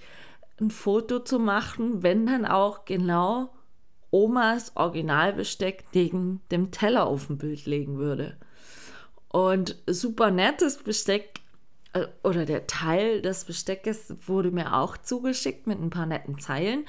ein 0.59 0.71
Foto 0.71 1.19
zu 1.19 1.39
machen, 1.39 2.03
wenn 2.03 2.25
dann 2.25 2.45
auch 2.45 2.85
genau 2.85 3.53
Omas 4.17 4.71
Originalbesteck 4.73 5.83
neben 5.93 6.41
dem 6.49 6.71
Teller 6.71 7.05
auf 7.05 7.27
dem 7.27 7.37
Bild 7.37 7.67
legen 7.67 7.99
würde. 7.99 8.35
Und 9.29 9.75
super 9.85 10.31
nettes 10.31 10.77
Besteck 10.77 11.41
äh, 11.93 12.07
oder 12.23 12.45
der 12.45 12.65
Teil 12.65 13.21
des 13.21 13.45
Besteckes 13.45 14.15
wurde 14.25 14.49
mir 14.49 14.73
auch 14.73 14.97
zugeschickt 14.97 15.67
mit 15.67 15.79
ein 15.79 15.91
paar 15.91 16.07
netten 16.07 16.39
Zeilen. 16.39 16.85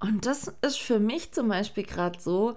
Und 0.00 0.26
das 0.26 0.52
ist 0.62 0.80
für 0.80 0.98
mich 0.98 1.30
zum 1.30 1.46
Beispiel 1.46 1.84
gerade 1.84 2.20
so, 2.20 2.56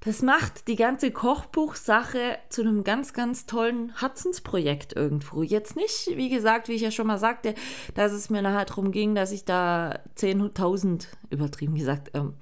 das 0.00 0.22
macht 0.22 0.66
die 0.66 0.76
ganze 0.76 1.10
Kochbuchsache 1.10 2.38
zu 2.48 2.62
einem 2.62 2.82
ganz, 2.82 3.12
ganz 3.12 3.44
tollen 3.44 3.92
Herzensprojekt 4.00 4.96
irgendwo. 4.96 5.42
Jetzt 5.42 5.76
nicht, 5.76 6.16
wie 6.16 6.30
gesagt, 6.30 6.68
wie 6.68 6.72
ich 6.72 6.82
ja 6.82 6.90
schon 6.90 7.08
mal 7.08 7.18
sagte, 7.18 7.54
dass 7.94 8.12
es 8.12 8.30
mir 8.30 8.40
nachher 8.40 8.64
darum 8.64 8.90
ging, 8.90 9.14
dass 9.14 9.32
ich 9.32 9.44
da 9.44 10.00
10.000, 10.16 11.08
übertrieben 11.28 11.74
gesagt, 11.74 12.12
ähm, 12.14 12.32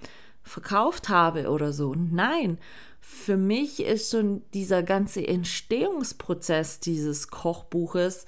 verkauft 0.42 1.08
habe 1.08 1.50
oder 1.50 1.72
so. 1.72 1.94
Nein, 1.94 2.58
für 3.00 3.36
mich 3.36 3.82
ist 3.82 4.10
schon 4.10 4.42
dieser 4.52 4.82
ganze 4.82 5.26
Entstehungsprozess 5.26 6.80
dieses 6.80 7.28
Kochbuches 7.28 8.26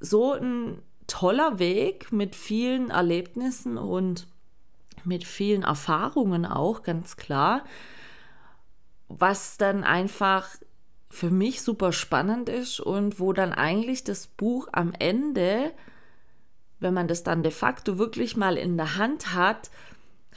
so 0.00 0.32
ein 0.32 0.80
toller 1.06 1.58
Weg 1.58 2.12
mit 2.12 2.34
vielen 2.34 2.90
Erlebnissen 2.90 3.78
und 3.78 4.26
mit 5.04 5.24
vielen 5.24 5.62
Erfahrungen 5.62 6.44
auch, 6.44 6.82
ganz 6.82 7.16
klar, 7.16 7.64
was 9.08 9.56
dann 9.56 9.84
einfach 9.84 10.48
für 11.08 11.30
mich 11.30 11.62
super 11.62 11.92
spannend 11.92 12.48
ist 12.48 12.80
und 12.80 13.20
wo 13.20 13.32
dann 13.32 13.52
eigentlich 13.52 14.04
das 14.04 14.26
Buch 14.26 14.68
am 14.72 14.92
Ende, 14.98 15.72
wenn 16.80 16.92
man 16.92 17.08
das 17.08 17.22
dann 17.22 17.42
de 17.42 17.52
facto 17.52 17.98
wirklich 17.98 18.36
mal 18.36 18.56
in 18.56 18.76
der 18.76 18.96
Hand 18.96 19.32
hat, 19.32 19.70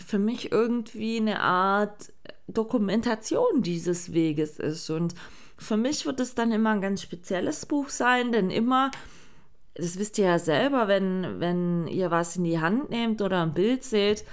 für 0.06 0.20
mich 0.20 0.52
irgendwie 0.52 1.18
eine 1.18 1.42
Art 1.42 2.14
Dokumentation 2.48 3.62
dieses 3.62 4.14
Weges 4.14 4.60
ist. 4.60 4.90
Und 4.90 5.14
für 5.58 5.78
mich 5.78 6.06
wird 6.06 6.20
es 6.20 6.36
dann 6.36 6.52
immer 6.52 6.72
ein 6.72 6.82
ganz 6.82 7.02
spezielles 7.02 7.66
Buch 7.66 7.90
sein, 7.90 8.32
denn 8.32 8.50
immer 8.50 8.92
das 9.80 9.98
wisst 9.98 10.18
ihr 10.18 10.26
ja 10.26 10.40
selber, 10.40 10.88
wenn, 10.88 11.40
wenn 11.40 11.88
ihr 11.88 12.12
was 12.12 12.36
in 12.36 12.44
die 12.44 12.60
Hand 12.60 12.90
nehmt 12.90 13.22
oder 13.22 13.44
ein 13.44 13.54
Bild 13.54 13.84
seht, 13.84 14.26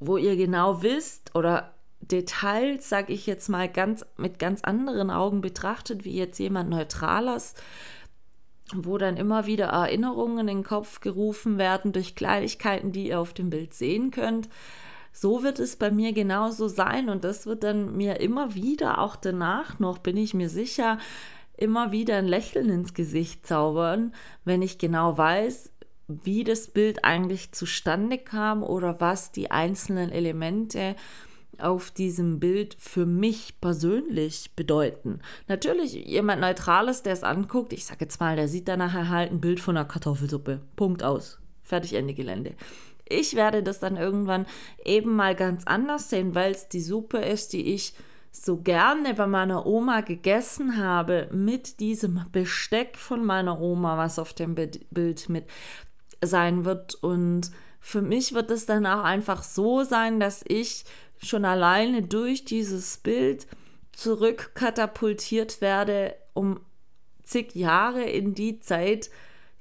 wo 0.00 0.16
ihr 0.16 0.36
genau 0.36 0.82
wisst 0.82 1.34
oder 1.34 1.74
Details, 2.00 2.88
sage 2.88 3.12
ich 3.12 3.26
jetzt 3.26 3.48
mal, 3.48 3.68
ganz 3.68 4.04
mit 4.18 4.38
ganz 4.38 4.62
anderen 4.62 5.10
Augen 5.10 5.40
betrachtet, 5.40 6.04
wie 6.04 6.16
jetzt 6.16 6.38
jemand 6.38 6.68
Neutrales, 6.68 7.54
wo 8.72 8.98
dann 8.98 9.16
immer 9.16 9.46
wieder 9.46 9.66
Erinnerungen 9.66 10.40
in 10.40 10.58
den 10.58 10.64
Kopf 10.64 11.00
gerufen 11.00 11.58
werden 11.58 11.92
durch 11.92 12.14
Kleinigkeiten, 12.14 12.92
die 12.92 13.08
ihr 13.08 13.20
auf 13.20 13.34
dem 13.34 13.50
Bild 13.50 13.74
sehen 13.74 14.10
könnt. 14.10 14.48
So 15.12 15.42
wird 15.42 15.58
es 15.60 15.76
bei 15.76 15.90
mir 15.90 16.12
genauso 16.12 16.66
sein 16.68 17.08
und 17.08 17.24
das 17.24 17.46
wird 17.46 17.62
dann 17.62 17.96
mir 17.96 18.20
immer 18.20 18.54
wieder, 18.54 18.98
auch 18.98 19.16
danach 19.16 19.78
noch, 19.78 19.98
bin 19.98 20.16
ich 20.16 20.34
mir 20.34 20.48
sicher, 20.48 20.98
immer 21.56 21.92
wieder 21.92 22.16
ein 22.16 22.26
Lächeln 22.26 22.68
ins 22.68 22.94
Gesicht 22.94 23.46
zaubern, 23.46 24.12
wenn 24.44 24.60
ich 24.60 24.78
genau 24.78 25.16
weiß, 25.16 25.70
wie 26.08 26.42
das 26.42 26.68
Bild 26.68 27.04
eigentlich 27.04 27.52
zustande 27.52 28.18
kam 28.18 28.62
oder 28.62 29.00
was 29.00 29.30
die 29.30 29.50
einzelnen 29.50 30.10
Elemente 30.10 30.96
auf 31.60 31.90
diesem 31.90 32.40
Bild 32.40 32.76
für 32.78 33.06
mich 33.06 33.60
persönlich 33.60 34.52
bedeuten. 34.56 35.20
Natürlich, 35.48 35.94
jemand 35.94 36.40
Neutrales, 36.40 37.02
der 37.02 37.12
es 37.12 37.24
anguckt, 37.24 37.72
ich 37.72 37.84
sage 37.84 38.04
jetzt 38.04 38.20
mal, 38.20 38.36
der 38.36 38.48
sieht 38.48 38.68
dann 38.68 38.78
nachher 38.78 39.08
halt 39.08 39.30
ein 39.30 39.40
Bild 39.40 39.60
von 39.60 39.76
einer 39.76 39.86
Kartoffelsuppe. 39.86 40.60
Punkt 40.76 41.02
aus. 41.02 41.38
Fertig, 41.62 41.94
Ende 41.94 42.14
Gelände. 42.14 42.54
Ich 43.08 43.34
werde 43.34 43.62
das 43.62 43.80
dann 43.80 43.96
irgendwann 43.96 44.46
eben 44.84 45.14
mal 45.14 45.34
ganz 45.34 45.64
anders 45.66 46.10
sehen, 46.10 46.34
weil 46.34 46.52
es 46.52 46.68
die 46.68 46.80
Suppe 46.80 47.18
ist, 47.18 47.52
die 47.52 47.74
ich 47.74 47.94
so 48.32 48.56
gerne 48.56 49.14
bei 49.14 49.26
meiner 49.26 49.64
Oma 49.64 50.00
gegessen 50.00 50.76
habe, 50.76 51.28
mit 51.32 51.78
diesem 51.80 52.24
Besteck 52.32 52.96
von 52.96 53.24
meiner 53.24 53.60
Oma, 53.60 53.96
was 53.96 54.18
auf 54.18 54.32
dem 54.32 54.54
Bild 54.56 55.28
mit 55.28 55.46
sein 56.20 56.64
wird. 56.64 56.94
Und 56.96 57.52
für 57.80 58.02
mich 58.02 58.34
wird 58.34 58.50
es 58.50 58.66
dann 58.66 58.86
auch 58.86 59.04
einfach 59.04 59.42
so 59.42 59.84
sein, 59.84 60.18
dass 60.18 60.42
ich 60.48 60.84
schon 61.24 61.44
alleine 61.44 62.02
durch 62.02 62.44
dieses 62.44 62.98
Bild 62.98 63.46
zurückkatapultiert 63.92 65.60
werde, 65.60 66.14
um 66.32 66.60
zig 67.22 67.54
Jahre 67.54 68.04
in 68.04 68.34
die 68.34 68.60
Zeit, 68.60 69.10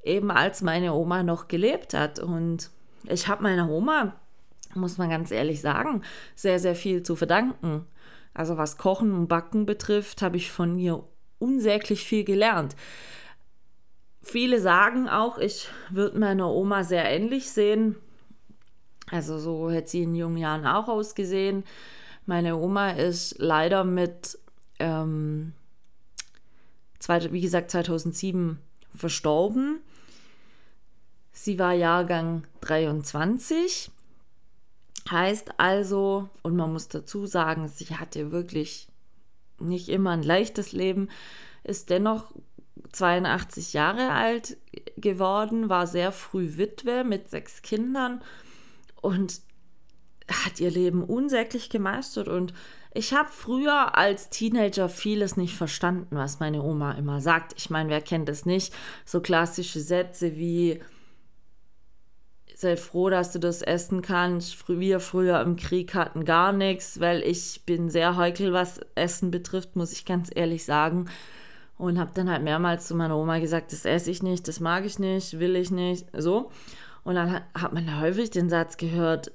eben 0.04 0.32
als 0.32 0.62
meine 0.62 0.94
Oma 0.94 1.24
noch 1.24 1.48
gelebt 1.48 1.94
hat. 1.94 2.20
Und 2.20 2.70
ich 3.08 3.28
habe 3.28 3.44
meiner 3.44 3.70
Oma, 3.70 4.16
muss 4.76 4.98
man 4.98 5.10
ganz 5.10 5.32
ehrlich 5.32 5.62
sagen, 5.62 6.02
sehr, 6.36 6.60
sehr 6.60 6.76
viel 6.76 7.04
zu 7.04 7.16
verdanken. 7.16 7.86
Also 8.34 8.58
was 8.58 8.78
Kochen 8.78 9.14
und 9.14 9.28
Backen 9.28 9.66
betrifft, 9.66 10.22
habe 10.22 10.38
ich 10.38 10.52
von 10.52 10.78
ihr 10.80 11.04
unsäglich 11.40 12.04
viel 12.04 12.24
gelernt. 12.24 12.76
Viele 14.22 14.60
sagen 14.60 15.10
auch, 15.10 15.38
ich 15.38 15.70
würde 15.90 16.18
meiner 16.18 16.50
Oma 16.50 16.84
sehr 16.84 17.06
ähnlich 17.06 17.50
sehen. 17.52 17.98
Also 19.14 19.38
so 19.38 19.70
hätte 19.70 19.92
sie 19.92 20.02
in 20.02 20.16
jungen 20.16 20.38
Jahren 20.38 20.66
auch 20.66 20.88
ausgesehen. 20.88 21.66
Meine 22.26 22.58
Oma 22.58 22.90
ist 22.90 23.36
leider 23.38 23.84
mit, 23.84 24.40
ähm, 24.80 25.54
wie 27.30 27.42
gesagt, 27.42 27.70
2007 27.70 28.58
verstorben. 28.96 29.82
Sie 31.32 31.60
war 31.60 31.74
Jahrgang 31.74 32.46
23. 32.62 33.92
Heißt 35.12 35.60
also, 35.60 36.30
und 36.42 36.56
man 36.56 36.74
muss 36.74 36.88
dazu 36.88 37.28
sagen, 37.28 37.68
sie 37.68 37.96
hatte 37.96 38.32
wirklich 38.32 38.88
nicht 39.60 39.90
immer 39.90 40.10
ein 40.10 40.24
leichtes 40.24 40.72
Leben, 40.72 41.10
ist 41.64 41.92
dennoch 41.92 42.34
82 42.94 43.74
Jahre 43.74 44.12
alt 44.12 44.58
geworden, 44.98 45.70
war 45.70 45.86
sehr 45.86 46.12
früh 46.12 46.58
Witwe 46.58 47.04
mit 47.04 47.30
sechs 47.30 47.62
Kindern 47.62 48.24
und 49.04 49.42
hat 50.28 50.60
ihr 50.60 50.72
Leben 50.72 51.04
unsäglich 51.04 51.70
gemeistert 51.70 52.28
und 52.28 52.54
ich 52.96 53.14
habe 53.14 53.30
früher 53.32 53.98
als 53.98 54.30
Teenager 54.30 54.88
vieles 54.88 55.36
nicht 55.36 55.56
verstanden, 55.56 56.16
was 56.16 56.40
meine 56.40 56.62
Oma 56.62 56.92
immer 56.92 57.22
sagt. 57.22 57.54
Ich 57.58 57.72
meine, 57.72 57.90
wer 57.90 58.02
kennt 58.02 58.30
es 58.30 58.46
nicht? 58.46 58.72
So 59.04 59.20
klassische 59.20 59.80
Sätze 59.80 60.36
wie 60.36 60.80
sei 62.56 62.78
froh, 62.78 63.10
dass 63.10 63.32
du 63.32 63.40
das 63.40 63.62
essen 63.62 64.02
kannst. 64.02 64.70
Wir 64.70 65.00
früher 65.00 65.42
im 65.42 65.56
Krieg 65.56 65.96
hatten 65.96 66.24
gar 66.24 66.54
nichts, 66.54 67.00
weil 67.00 67.22
ich 67.22 67.64
bin 67.66 67.90
sehr 67.90 68.16
heikel, 68.16 68.54
was 68.54 68.80
Essen 68.96 69.32
betrifft, 69.32 69.76
muss 69.76 69.92
ich 69.92 70.06
ganz 70.06 70.30
ehrlich 70.34 70.64
sagen. 70.64 71.10
Und 71.78 72.00
habe 72.00 72.12
dann 72.14 72.30
halt 72.30 72.44
mehrmals 72.44 72.88
zu 72.88 72.96
meiner 72.96 73.18
Oma 73.18 73.40
gesagt, 73.40 73.72
das 73.74 73.86
esse 73.86 74.12
ich 74.12 74.22
nicht, 74.22 74.48
das 74.48 74.60
mag 74.60 74.86
ich 74.86 75.00
nicht, 75.00 75.40
will 75.40 75.56
ich 75.56 75.72
nicht, 75.72 76.06
so. 76.16 76.52
Und 77.04 77.16
dann 77.16 77.42
hat 77.54 77.74
man 77.74 78.00
häufig 78.00 78.30
den 78.30 78.50
Satz 78.50 78.78
gehört, 78.78 79.32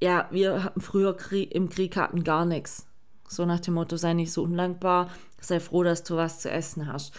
ja, 0.00 0.28
wir 0.30 0.62
hatten 0.62 0.80
früher 0.80 1.16
Krieg, 1.16 1.52
im 1.54 1.68
Krieg 1.68 1.96
hatten 1.96 2.22
gar 2.22 2.44
nichts. 2.44 2.86
So 3.28 3.44
nach 3.44 3.60
dem 3.60 3.74
Motto, 3.74 3.96
sei 3.96 4.14
nicht 4.14 4.32
so 4.32 4.42
undankbar, 4.44 5.10
sei 5.40 5.60
froh, 5.60 5.82
dass 5.82 6.04
du 6.04 6.16
was 6.16 6.40
zu 6.40 6.50
essen 6.50 6.90
hast. 6.90 7.12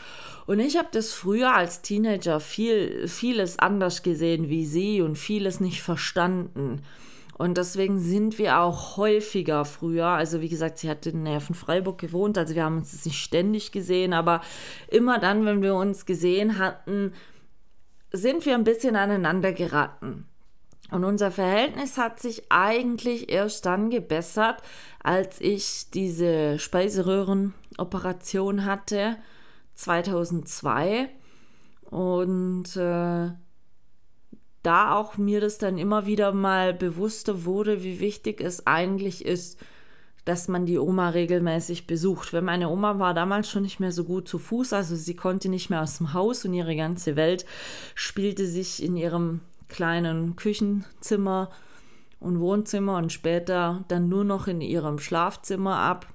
Und 0.47 0.59
ich 0.59 0.77
habe 0.77 0.88
das 0.91 1.13
früher 1.13 1.53
als 1.53 1.81
Teenager 1.81 2.39
viel, 2.39 3.07
vieles 3.07 3.59
anders 3.59 4.01
gesehen 4.01 4.49
wie 4.49 4.65
sie 4.65 5.01
und 5.01 5.17
vieles 5.17 5.59
nicht 5.59 5.83
verstanden. 5.83 6.81
Und 7.38 7.57
deswegen 7.57 7.99
sind 7.99 8.38
wir 8.38 8.59
auch 8.59 8.97
häufiger 8.97 9.63
früher, 9.63 10.07
also 10.07 10.41
wie 10.41 10.49
gesagt, 10.49 10.77
sie 10.77 10.89
hat 10.89 11.05
in 11.05 11.23
Nerven 11.23 11.55
Freiburg 11.55 11.97
gewohnt, 11.97 12.38
also 12.38 12.53
wir 12.53 12.65
haben 12.65 12.79
uns 12.79 13.05
nicht 13.05 13.23
ständig 13.23 13.71
gesehen, 13.71 14.12
aber 14.12 14.41
immer 14.89 15.19
dann, 15.19 15.45
wenn 15.45 15.62
wir 15.62 15.75
uns 15.75 16.05
gesehen 16.05 16.59
hatten, 16.59 17.13
sind 18.11 18.45
wir 18.45 18.55
ein 18.55 18.63
bisschen 18.63 18.95
aneinander 18.95 19.53
geraten. 19.53 20.25
Und 20.91 21.03
unser 21.03 21.31
Verhältnis 21.31 21.97
hat 21.97 22.19
sich 22.19 22.51
eigentlich 22.51 23.31
erst 23.31 23.65
dann 23.65 23.91
gebessert, 23.91 24.61
als 25.03 25.39
ich 25.39 25.91
diese 25.91 26.57
Speiseröhrenoperation 26.57 28.65
hatte, 28.65 29.17
2002. 29.75 31.09
Und 31.89 32.75
äh, 32.75 33.29
da 34.63 34.95
auch 34.95 35.17
mir 35.17 35.41
das 35.41 35.57
dann 35.57 35.77
immer 35.77 36.05
wieder 36.05 36.31
mal 36.31 36.73
bewusster 36.73 37.45
wurde, 37.45 37.83
wie 37.83 37.99
wichtig 37.99 38.41
es 38.41 38.67
eigentlich 38.67 39.25
ist, 39.25 39.59
dass 40.29 40.47
man 40.47 40.67
die 40.67 40.77
Oma 40.77 41.09
regelmäßig 41.09 41.87
besucht. 41.87 42.33
Weil 42.33 42.43
meine 42.43 42.69
Oma 42.69 42.99
war 42.99 43.15
damals 43.15 43.49
schon 43.49 43.63
nicht 43.63 43.79
mehr 43.79 43.91
so 43.91 44.03
gut 44.03 44.27
zu 44.27 44.37
Fuß, 44.37 44.73
also 44.73 44.95
sie 44.95 45.15
konnte 45.15 45.49
nicht 45.49 45.71
mehr 45.71 45.81
aus 45.81 45.97
dem 45.97 46.13
Haus 46.13 46.45
und 46.45 46.53
ihre 46.53 46.75
ganze 46.75 47.15
Welt 47.15 47.47
spielte 47.95 48.45
sich 48.45 48.83
in 48.83 48.95
ihrem 48.95 49.39
kleinen 49.69 50.35
Küchenzimmer 50.35 51.49
und 52.19 52.39
Wohnzimmer 52.39 52.97
und 52.97 53.11
später 53.11 53.83
dann 53.87 54.07
nur 54.07 54.23
noch 54.23 54.45
in 54.45 54.61
ihrem 54.61 54.99
Schlafzimmer 54.99 55.77
ab, 55.77 56.05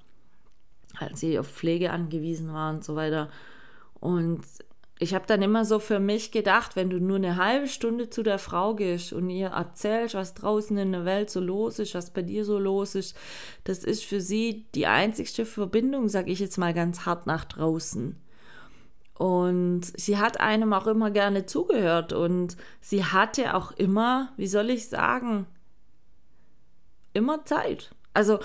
als 0.97 1.19
sie 1.19 1.37
auf 1.37 1.49
Pflege 1.49 1.91
angewiesen 1.91 2.53
war 2.53 2.73
und 2.73 2.85
so 2.85 2.95
weiter. 2.95 3.29
Und 3.99 4.43
ich 4.99 5.13
habe 5.13 5.27
dann 5.27 5.43
immer 5.43 5.65
so 5.65 5.81
für 5.81 5.99
mich 5.99 6.31
gedacht, 6.31 6.77
wenn 6.77 6.89
du 6.89 7.01
nur 7.01 7.17
eine 7.17 7.37
halbe 7.37 7.67
Stunde 7.67 8.11
zu 8.11 8.23
der 8.23 8.39
Frau 8.39 8.75
gehst 8.75 9.13
und 9.13 9.29
ihr 9.29 9.49
erzählst, 9.49 10.15
was 10.15 10.35
draußen 10.35 10.77
in 10.79 10.93
der 10.93 11.05
Welt 11.05 11.31
so 11.31 11.41
los 11.41 11.81
ist, 11.81 11.95
was 11.95 12.13
bei 12.13 12.23
dir 12.23 12.45
so 12.45 12.59
los 12.59 12.95
ist, 12.95 13.17
das 13.65 13.83
ist 13.83 14.05
für 14.05 14.21
sie 14.21 14.67
die 14.75 14.87
einzigste 14.87 15.47
Verbindung, 15.47 16.09
sage 16.09 16.31
ich 16.31 16.39
jetzt 16.39 16.59
mal 16.59 16.73
ganz 16.73 17.07
hart 17.07 17.27
nach 17.27 17.45
draußen. 17.45 18.17
Und 19.19 19.83
sie 19.97 20.19
hat 20.19 20.41
einem 20.41 20.73
auch 20.73 20.87
immer 20.87 21.11
gerne 21.11 21.47
zugehört 21.47 22.13
und 22.13 22.57
sie 22.81 23.05
hatte 23.05 23.55
auch 23.55 23.73
immer, 23.73 24.33
wie 24.37 24.49
soll 24.49 24.71
ich 24.71 24.89
sagen, 24.89 25.47
immer 27.13 27.45
Zeit. 27.45 27.91
Also 28.13 28.39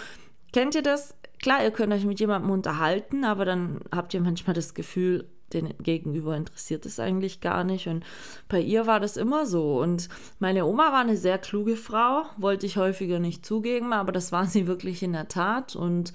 kennt 0.51 0.73
ihr 0.75 0.83
das? 0.83 1.15
Klar, 1.41 1.63
ihr 1.63 1.71
könnt 1.71 1.93
euch 1.93 2.05
mit 2.05 2.19
jemandem 2.19 2.51
unterhalten, 2.51 3.23
aber 3.23 3.45
dann 3.45 3.81
habt 3.95 4.13
ihr 4.13 4.21
manchmal 4.21 4.53
das 4.53 4.73
Gefühl, 4.73 5.27
den 5.53 5.73
Gegenüber 5.79 6.35
interessiert 6.35 6.85
es 6.85 6.99
eigentlich 6.99 7.41
gar 7.41 7.63
nicht. 7.63 7.87
Und 7.87 8.05
bei 8.47 8.59
ihr 8.59 8.87
war 8.87 8.99
das 8.99 9.17
immer 9.17 9.45
so. 9.45 9.79
Und 9.79 10.09
meine 10.39 10.65
Oma 10.65 10.91
war 10.91 10.99
eine 10.99 11.17
sehr 11.17 11.37
kluge 11.37 11.75
Frau, 11.75 12.23
wollte 12.37 12.65
ich 12.65 12.77
häufiger 12.77 13.19
nicht 13.19 13.45
zugeben, 13.45 13.93
aber 13.93 14.11
das 14.11 14.31
war 14.31 14.45
sie 14.45 14.67
wirklich 14.67 15.03
in 15.03 15.13
der 15.13 15.27
Tat. 15.27 15.75
Und 15.75 16.13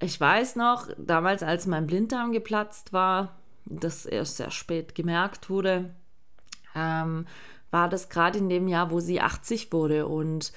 ich 0.00 0.20
weiß 0.20 0.56
noch, 0.56 0.88
damals, 0.98 1.42
als 1.42 1.66
mein 1.66 1.86
Blinddarm 1.86 2.32
geplatzt 2.32 2.92
war, 2.92 3.36
das 3.66 4.06
erst 4.06 4.36
sehr 4.36 4.50
spät 4.50 4.94
gemerkt 4.94 5.48
wurde, 5.48 5.94
ähm, 6.74 7.26
war 7.70 7.88
das 7.88 8.08
gerade 8.08 8.38
in 8.38 8.48
dem 8.48 8.68
Jahr, 8.68 8.90
wo 8.90 9.00
sie 9.00 9.20
80 9.20 9.72
wurde. 9.72 10.06
Und 10.06 10.52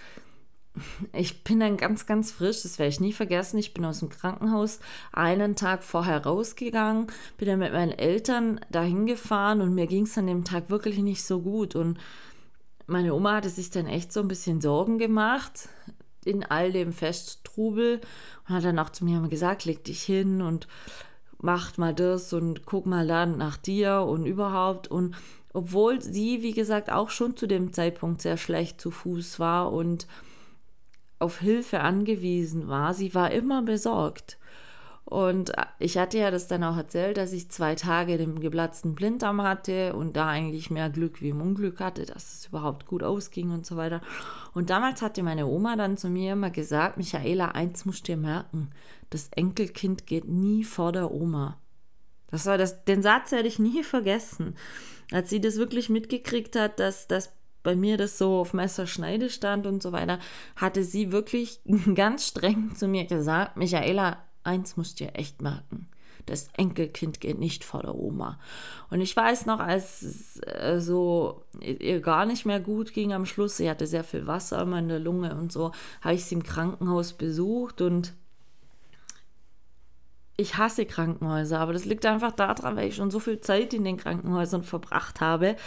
ich 1.13 1.43
bin 1.43 1.59
dann 1.59 1.77
ganz, 1.77 2.05
ganz 2.05 2.31
frisch, 2.31 2.63
das 2.63 2.79
werde 2.79 2.89
ich 2.89 2.99
nie 2.99 3.13
vergessen. 3.13 3.57
Ich 3.57 3.73
bin 3.73 3.85
aus 3.85 3.99
dem 3.99 4.09
Krankenhaus 4.09 4.79
einen 5.11 5.55
Tag 5.55 5.83
vorher 5.83 6.23
rausgegangen, 6.23 7.07
bin 7.37 7.47
dann 7.47 7.59
mit 7.59 7.73
meinen 7.73 7.91
Eltern 7.91 8.59
dahin 8.69 9.05
gefahren 9.05 9.61
und 9.61 9.73
mir 9.73 9.87
ging 9.87 10.03
es 10.03 10.17
an 10.17 10.27
dem 10.27 10.43
Tag 10.43 10.69
wirklich 10.69 10.99
nicht 10.99 11.23
so 11.23 11.41
gut. 11.41 11.75
Und 11.75 11.99
meine 12.85 13.13
Oma 13.13 13.35
hatte 13.35 13.49
sich 13.49 13.69
dann 13.69 13.85
echt 13.85 14.13
so 14.13 14.19
ein 14.19 14.27
bisschen 14.27 14.61
Sorgen 14.61 14.97
gemacht 14.97 15.69
in 16.25 16.43
all 16.43 16.71
dem 16.71 16.91
Festtrubel 16.91 18.01
und 18.47 18.55
hat 18.55 18.63
dann 18.63 18.79
auch 18.79 18.89
zu 18.89 19.05
mir 19.05 19.21
gesagt, 19.27 19.65
leg 19.65 19.83
dich 19.83 20.03
hin 20.03 20.41
und 20.41 20.67
macht 21.39 21.77
mal 21.77 21.93
das 21.93 22.33
und 22.33 22.65
guck 22.65 22.85
mal 22.85 23.07
dann 23.07 23.37
nach 23.37 23.57
dir 23.57 24.01
und 24.01 24.25
überhaupt. 24.25 24.89
Und 24.89 25.15
obwohl 25.53 26.01
sie, 26.01 26.41
wie 26.43 26.53
gesagt, 26.53 26.91
auch 26.91 27.09
schon 27.09 27.35
zu 27.35 27.47
dem 27.47 27.73
Zeitpunkt 27.73 28.21
sehr 28.21 28.37
schlecht 28.37 28.81
zu 28.81 28.91
Fuß 28.91 29.39
war 29.39 29.71
und 29.71 30.07
auf 31.19 31.39
Hilfe 31.39 31.81
angewiesen 31.81 32.67
war, 32.67 32.93
sie 32.93 33.13
war 33.13 33.31
immer 33.31 33.61
besorgt. 33.61 34.37
Und 35.09 35.53
ich 35.79 35.97
hatte 35.97 36.17
ja 36.17 36.31
das 36.31 36.47
dann 36.47 36.65
auch 36.65 36.75
erzählt, 36.75 37.15
dass 37.15 37.31
ich 37.31 37.49
zwei 37.49 37.75
Tage 37.75 38.17
den 38.17 38.41
geplatzten 38.41 38.93
Blinddarm 38.93 39.41
hatte 39.41 39.93
und 39.93 40.17
da 40.17 40.27
eigentlich 40.27 40.69
mehr 40.69 40.89
Glück 40.89 41.21
wie 41.21 41.31
Unglück 41.31 41.79
hatte, 41.79 42.05
dass 42.05 42.33
es 42.33 42.47
überhaupt 42.47 42.87
gut 42.87 43.03
ausging 43.03 43.51
und 43.51 43.65
so 43.65 43.77
weiter. 43.77 44.01
Und 44.53 44.69
damals 44.69 45.01
hatte 45.01 45.23
meine 45.23 45.47
Oma 45.47 45.77
dann 45.77 45.95
zu 45.95 46.09
mir 46.09 46.33
immer 46.33 46.49
gesagt, 46.49 46.97
Michaela, 46.97 47.49
eins 47.53 47.85
musst 47.85 48.09
dir 48.09 48.17
merken, 48.17 48.71
das 49.09 49.29
Enkelkind 49.29 50.07
geht 50.07 50.27
nie 50.27 50.65
vor 50.65 50.91
der 50.91 51.09
Oma. 51.09 51.57
Das 52.29 52.45
war 52.45 52.57
das, 52.57 52.83
den 52.83 53.01
Satz 53.01 53.31
werde 53.31 53.47
ich 53.47 53.59
nie 53.59 53.83
vergessen. 53.83 54.55
Als 55.13 55.29
sie 55.29 55.39
das 55.39 55.55
wirklich 55.55 55.87
mitgekriegt 55.87 56.57
hat, 56.57 56.81
dass, 56.81 57.07
dass 57.07 57.31
bei 57.67 57.75
mir 57.75 57.97
das 57.97 58.17
so 58.17 58.39
auf 58.39 58.53
Messerschneide 58.53 59.29
stand 59.29 59.67
und 59.67 59.83
so 59.83 59.91
weiter, 59.91 60.19
hatte 60.55 60.85
sie 60.85 61.11
wirklich 61.11 61.59
ganz 61.95 62.25
streng 62.25 62.73
zu 62.77 62.87
mir 62.87 63.03
gesagt, 63.03 63.57
Michaela, 63.57 64.23
eins 64.45 64.77
musst 64.77 65.01
du 65.01 65.03
dir 65.03 65.15
echt 65.15 65.41
merken. 65.41 65.89
Das 66.27 66.47
Enkelkind 66.53 67.19
geht 67.19 67.39
nicht 67.39 67.65
vor 67.65 67.81
der 67.81 67.93
Oma. 67.93 68.39
Und 68.89 69.01
ich 69.01 69.13
weiß 69.13 69.47
noch, 69.47 69.59
als 69.59 70.01
es 70.01 70.39
äh, 70.45 70.79
so 70.79 71.43
ihr 71.59 71.99
gar 71.99 72.25
nicht 72.25 72.45
mehr 72.45 72.61
gut 72.61 72.93
ging 72.93 73.11
am 73.11 73.25
Schluss, 73.25 73.57
sie 73.57 73.69
hatte 73.69 73.85
sehr 73.85 74.05
viel 74.05 74.27
Wasser 74.27 74.61
immer 74.61 74.79
in 74.79 74.87
der 74.87 74.99
Lunge 74.99 75.35
und 75.35 75.51
so, 75.51 75.73
habe 75.99 76.15
ich 76.15 76.23
sie 76.23 76.35
im 76.35 76.43
Krankenhaus 76.43 77.11
besucht 77.11 77.81
und 77.81 78.13
ich 80.37 80.57
hasse 80.57 80.85
Krankenhäuser, 80.85 81.59
aber 81.59 81.73
das 81.73 81.83
liegt 81.83 82.05
einfach 82.05 82.31
daran, 82.31 82.77
weil 82.77 82.87
ich 82.87 82.95
schon 82.95 83.11
so 83.11 83.19
viel 83.19 83.41
Zeit 83.41 83.73
in 83.73 83.83
den 83.83 83.97
Krankenhäusern 83.97 84.63
verbracht 84.63 85.19
habe 85.19 85.57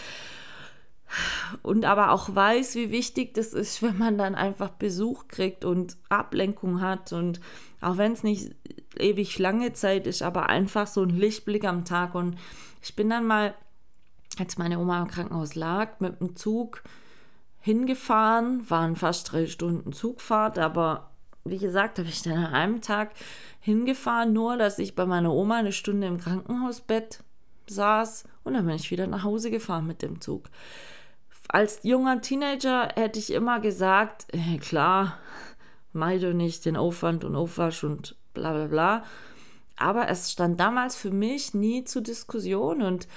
und 1.63 1.85
aber 1.85 2.13
auch 2.13 2.35
weiß, 2.35 2.75
wie 2.77 2.91
wichtig 2.91 3.35
das 3.35 3.53
ist, 3.53 3.83
wenn 3.83 3.99
man 3.99 4.19
dann 4.19 4.35
einfach 4.35 4.71
Besuch 4.71 5.29
kriegt 5.29 5.65
und 5.65 5.97
Ablenkung 6.09 6.81
hat. 6.81 7.13
Und 7.13 7.41
auch 7.81 7.97
wenn 7.97 8.13
es 8.13 8.23
nicht 8.23 8.55
ewig 8.99 9.39
lange 9.39 9.73
Zeit 9.73 10.07
ist, 10.07 10.23
aber 10.23 10.49
einfach 10.49 10.87
so 10.87 11.03
ein 11.03 11.11
Lichtblick 11.11 11.65
am 11.65 11.85
Tag. 11.85 12.15
Und 12.15 12.37
ich 12.83 12.95
bin 12.97 13.11
dann 13.11 13.27
mal, 13.27 13.55
als 14.39 14.59
meine 14.59 14.79
Oma 14.79 15.03
im 15.03 15.09
Krankenhaus 15.09 15.55
lag, 15.55 16.01
mit 16.01 16.21
dem 16.21 16.37
Zug 16.37 16.83
hingefahren, 17.61 18.69
waren 18.71 18.97
fast 18.97 19.33
drei 19.33 19.47
Stunden 19.47 19.93
Zugfahrt, 19.93 20.59
aber 20.59 21.11
wie 21.45 21.59
gesagt, 21.59 21.99
habe 21.99 22.09
ich 22.09 22.23
dann 22.23 22.45
an 22.45 22.55
einem 22.55 22.81
Tag 22.81 23.11
hingefahren, 23.61 24.33
nur 24.33 24.57
dass 24.57 24.79
ich 24.79 24.95
bei 24.95 25.07
meiner 25.07 25.33
Oma 25.33 25.57
eine 25.57 25.73
Stunde 25.73 26.07
im 26.07 26.19
Krankenhausbett 26.19 27.23
saß. 27.69 28.25
Und 28.45 28.55
dann 28.55 28.67
bin 28.67 28.77
ich 28.77 28.91
wieder 28.91 29.07
nach 29.07 29.23
Hause 29.23 29.51
gefahren 29.51 29.87
mit 29.87 30.03
dem 30.03 30.21
Zug. 30.21 30.45
Als 31.53 31.81
junger 31.83 32.21
Teenager 32.21 32.91
hätte 32.95 33.19
ich 33.19 33.33
immer 33.33 33.59
gesagt, 33.59 34.27
äh, 34.33 34.59
klar, 34.59 35.19
meide 35.93 36.33
nicht 36.33 36.65
den 36.65 36.77
Aufwand 36.77 37.25
und 37.25 37.35
Aufwasch 37.35 37.83
und 37.83 38.15
bla 38.35 38.53
bla 38.53 38.67
bla. 38.69 39.05
Aber 39.77 40.09
es 40.09 40.31
stand 40.31 40.61
damals 40.61 40.95
für 40.95 41.11
mich 41.11 41.53
nie 41.53 41.83
zur 41.83 42.03
Diskussion 42.03 42.83
und 42.83 43.09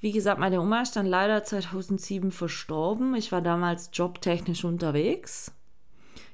wie 0.00 0.10
gesagt, 0.10 0.40
meine 0.40 0.60
Oma 0.60 0.82
ist 0.82 0.96
dann 0.96 1.06
leider 1.06 1.44
2007 1.44 2.32
verstorben. 2.32 3.14
Ich 3.14 3.30
war 3.30 3.40
damals 3.40 3.90
jobtechnisch 3.92 4.64
unterwegs. 4.64 5.52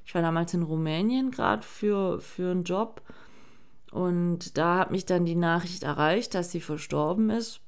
Ich 0.05 0.15
war 0.15 0.23
damals 0.23 0.55
in 0.55 0.63
Rumänien 0.63 1.29
gerade 1.29 1.61
für, 1.61 2.19
für 2.19 2.49
einen 2.49 2.63
Job 2.63 3.03
und 3.91 4.57
da 4.57 4.79
hat 4.79 4.89
mich 4.89 5.05
dann 5.05 5.23
die 5.23 5.35
Nachricht 5.35 5.83
erreicht, 5.83 6.33
dass 6.33 6.49
sie 6.49 6.61
verstorben 6.61 7.29
ist. 7.29 7.61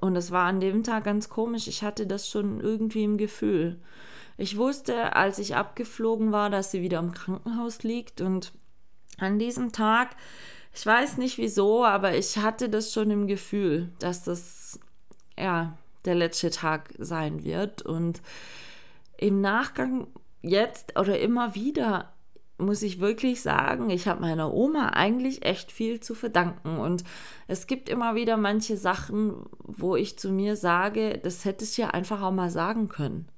Und 0.00 0.16
es 0.16 0.30
war 0.30 0.46
an 0.46 0.60
dem 0.60 0.82
Tag 0.82 1.04
ganz 1.04 1.28
komisch. 1.28 1.66
Ich 1.66 1.82
hatte 1.82 2.06
das 2.06 2.28
schon 2.28 2.60
irgendwie 2.60 3.04
im 3.04 3.16
Gefühl. 3.16 3.78
Ich 4.36 4.56
wusste, 4.56 5.16
als 5.16 5.38
ich 5.38 5.56
abgeflogen 5.56 6.30
war, 6.30 6.50
dass 6.50 6.70
sie 6.70 6.82
wieder 6.82 6.98
im 7.00 7.12
Krankenhaus 7.12 7.82
liegt 7.82 8.20
und 8.20 8.52
an 9.18 9.38
diesem 9.38 9.72
Tag, 9.72 10.10
ich 10.72 10.86
weiß 10.86 11.16
nicht 11.16 11.38
wieso, 11.38 11.84
aber 11.84 12.14
ich 12.14 12.38
hatte 12.38 12.68
das 12.68 12.92
schon 12.92 13.10
im 13.10 13.26
Gefühl, 13.26 13.90
dass 13.98 14.22
das 14.22 14.78
ja 15.36 15.76
der 16.04 16.14
letzte 16.14 16.50
Tag 16.50 16.94
sein 16.98 17.42
wird 17.42 17.82
und 17.82 18.22
im 19.16 19.40
Nachgang 19.40 20.06
jetzt 20.42 20.96
oder 20.98 21.18
immer 21.18 21.56
wieder 21.56 22.12
muss 22.58 22.82
ich 22.82 23.00
wirklich 23.00 23.40
sagen, 23.40 23.88
ich 23.90 24.08
habe 24.08 24.20
meiner 24.20 24.52
Oma 24.52 24.90
eigentlich 24.90 25.44
echt 25.44 25.72
viel 25.72 26.00
zu 26.00 26.14
verdanken. 26.14 26.78
Und 26.78 27.04
es 27.46 27.66
gibt 27.66 27.88
immer 27.88 28.14
wieder 28.14 28.36
manche 28.36 28.76
Sachen, 28.76 29.46
wo 29.60 29.96
ich 29.96 30.18
zu 30.18 30.30
mir 30.30 30.56
sage, 30.56 31.18
das 31.22 31.44
hättest 31.44 31.78
du 31.78 31.82
ja 31.82 31.90
einfach 31.90 32.20
auch 32.20 32.32
mal 32.32 32.50
sagen 32.50 32.88
können. 32.88 33.28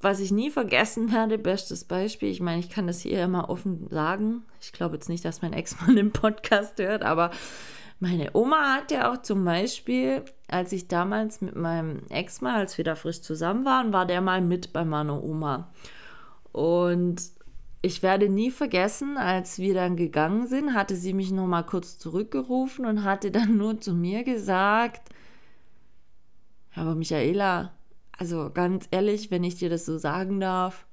Was 0.00 0.20
ich 0.20 0.30
nie 0.30 0.50
vergessen 0.50 1.12
werde, 1.12 1.38
bestes 1.38 1.84
Beispiel, 1.84 2.30
ich 2.30 2.40
meine, 2.40 2.60
ich 2.60 2.70
kann 2.70 2.86
das 2.86 3.00
hier 3.00 3.22
immer 3.22 3.50
offen 3.50 3.88
sagen. 3.90 4.44
Ich 4.60 4.72
glaube 4.72 4.94
jetzt 4.94 5.08
nicht, 5.08 5.24
dass 5.24 5.42
mein 5.42 5.52
Ex-Mann 5.52 5.96
im 5.96 6.12
Podcast 6.12 6.78
hört, 6.78 7.02
aber 7.02 7.30
meine 8.00 8.30
Oma 8.32 8.76
hat 8.76 8.92
ja 8.92 9.12
auch 9.12 9.22
zum 9.22 9.44
Beispiel, 9.44 10.24
als 10.46 10.72
ich 10.72 10.86
damals 10.86 11.40
mit 11.40 11.56
meinem 11.56 12.02
Ex-Mann, 12.10 12.54
als 12.54 12.78
wir 12.78 12.84
da 12.84 12.94
frisch 12.94 13.22
zusammen 13.22 13.64
waren, 13.64 13.92
war 13.92 14.06
der 14.06 14.20
mal 14.20 14.40
mit 14.40 14.72
bei 14.72 14.84
meiner 14.84 15.22
Oma. 15.22 15.72
Und 16.52 17.20
ich 17.80 18.02
werde 18.02 18.28
nie 18.28 18.50
vergessen, 18.50 19.16
als 19.16 19.58
wir 19.58 19.74
dann 19.74 19.96
gegangen 19.96 20.46
sind, 20.46 20.74
hatte 20.74 20.96
sie 20.96 21.12
mich 21.12 21.30
noch 21.30 21.46
mal 21.46 21.62
kurz 21.62 21.98
zurückgerufen 21.98 22.86
und 22.86 23.04
hatte 23.04 23.30
dann 23.30 23.56
nur 23.56 23.80
zu 23.80 23.92
mir 23.92 24.24
gesagt, 24.24 25.12
aber 26.74 26.94
Michaela, 26.94 27.72
also 28.16 28.50
ganz 28.52 28.86
ehrlich, 28.90 29.30
wenn 29.30 29.44
ich 29.44 29.56
dir 29.56 29.70
das 29.70 29.86
so 29.86 29.98
sagen 29.98 30.40
darf, 30.40 30.86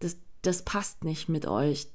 das, 0.00 0.18
das 0.42 0.62
passt 0.62 1.04
nicht 1.04 1.28
mit 1.28 1.46
euch. 1.46 1.88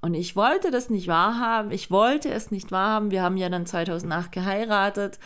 Und 0.00 0.14
ich 0.14 0.36
wollte 0.36 0.70
das 0.70 0.90
nicht 0.90 1.08
wahrhaben, 1.08 1.70
ich 1.72 1.90
wollte 1.90 2.30
es 2.30 2.50
nicht 2.50 2.70
wahrhaben. 2.70 3.10
Wir 3.10 3.22
haben 3.22 3.36
ja 3.36 3.48
dann 3.48 3.66
2008 3.66 4.32
geheiratet. 4.32 5.18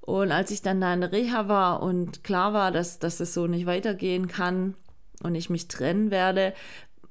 Und 0.00 0.32
als 0.32 0.50
ich 0.50 0.62
dann 0.62 0.80
da 0.80 0.92
in 0.92 1.00
der 1.00 1.12
Reha 1.12 1.48
war 1.48 1.82
und 1.82 2.24
klar 2.24 2.52
war, 2.52 2.72
dass, 2.72 2.98
dass 2.98 3.20
es 3.20 3.32
so 3.32 3.46
nicht 3.46 3.66
weitergehen 3.66 4.28
kann 4.28 4.74
und 5.22 5.34
ich 5.34 5.48
mich 5.48 5.68
trennen 5.68 6.10
werde, 6.10 6.52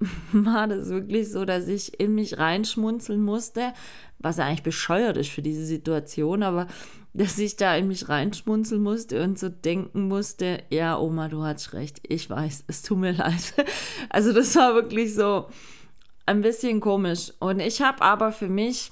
war 0.32 0.68
das 0.68 0.90
wirklich 0.90 1.30
so, 1.32 1.46
dass 1.46 1.68
ich 1.68 2.00
in 2.00 2.16
mich 2.16 2.38
reinschmunzeln 2.38 3.22
musste, 3.22 3.74
was 4.20 4.40
eigentlich 4.40 4.64
bescheuert 4.64 5.18
ist 5.18 5.30
für 5.30 5.42
diese 5.42 5.66
Situation, 5.66 6.44
aber 6.44 6.68
dass 7.14 7.38
ich 7.38 7.58
da 7.58 7.76
in 7.76 7.88
mich 7.88 8.08
reinschmunzeln 8.08 8.82
musste 8.82 9.22
und 9.24 9.38
so 9.38 9.50
denken 9.50 10.08
musste, 10.08 10.64
ja, 10.70 10.98
Oma, 10.98 11.28
du 11.28 11.44
hast 11.44 11.74
recht, 11.74 12.00
ich 12.08 12.30
weiß, 12.30 12.64
es 12.68 12.84
tut 12.84 13.00
mir 13.00 13.12
leid. 13.18 13.54
Also 14.10 14.32
das 14.32 14.56
war 14.56 14.74
wirklich 14.76 15.14
so 15.14 15.48
ein 16.26 16.42
bisschen 16.42 16.80
komisch. 16.80 17.34
Und 17.40 17.60
ich 17.60 17.82
habe 17.82 18.02
aber 18.02 18.32
für 18.32 18.48
mich 18.48 18.92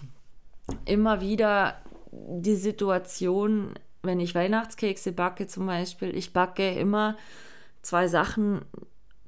immer 0.86 1.22
wieder 1.22 1.76
die 2.12 2.56
Situation, 2.56 3.74
wenn 4.04 4.20
ich 4.20 4.36
Weihnachtskekse 4.36 5.14
backe 5.14 5.48
zum 5.48 5.68
Beispiel, 5.68 6.16
ich 6.16 6.34
backe 6.34 6.72
immer 6.72 7.18
zwei 7.82 8.08
Sachen 8.08 8.62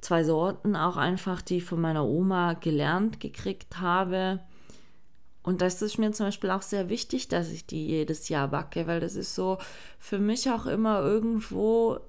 zwei 0.01 0.23
Sorten 0.23 0.75
auch 0.75 0.97
einfach, 0.97 1.41
die 1.41 1.57
ich 1.57 1.63
von 1.63 1.79
meiner 1.79 2.05
Oma 2.05 2.53
gelernt 2.53 3.19
gekriegt 3.19 3.79
habe. 3.79 4.39
Und 5.43 5.61
das 5.61 5.81
ist 5.81 5.97
mir 5.97 6.11
zum 6.11 6.27
Beispiel 6.27 6.51
auch 6.51 6.61
sehr 6.61 6.89
wichtig, 6.89 7.27
dass 7.27 7.49
ich 7.49 7.65
die 7.65 7.87
jedes 7.87 8.29
Jahr 8.29 8.47
backe, 8.47 8.87
weil 8.87 8.99
das 8.99 9.15
ist 9.15 9.33
so 9.33 9.57
für 9.97 10.19
mich 10.19 10.49
auch 10.49 10.65
immer 10.65 11.01
irgendwo 11.01 11.99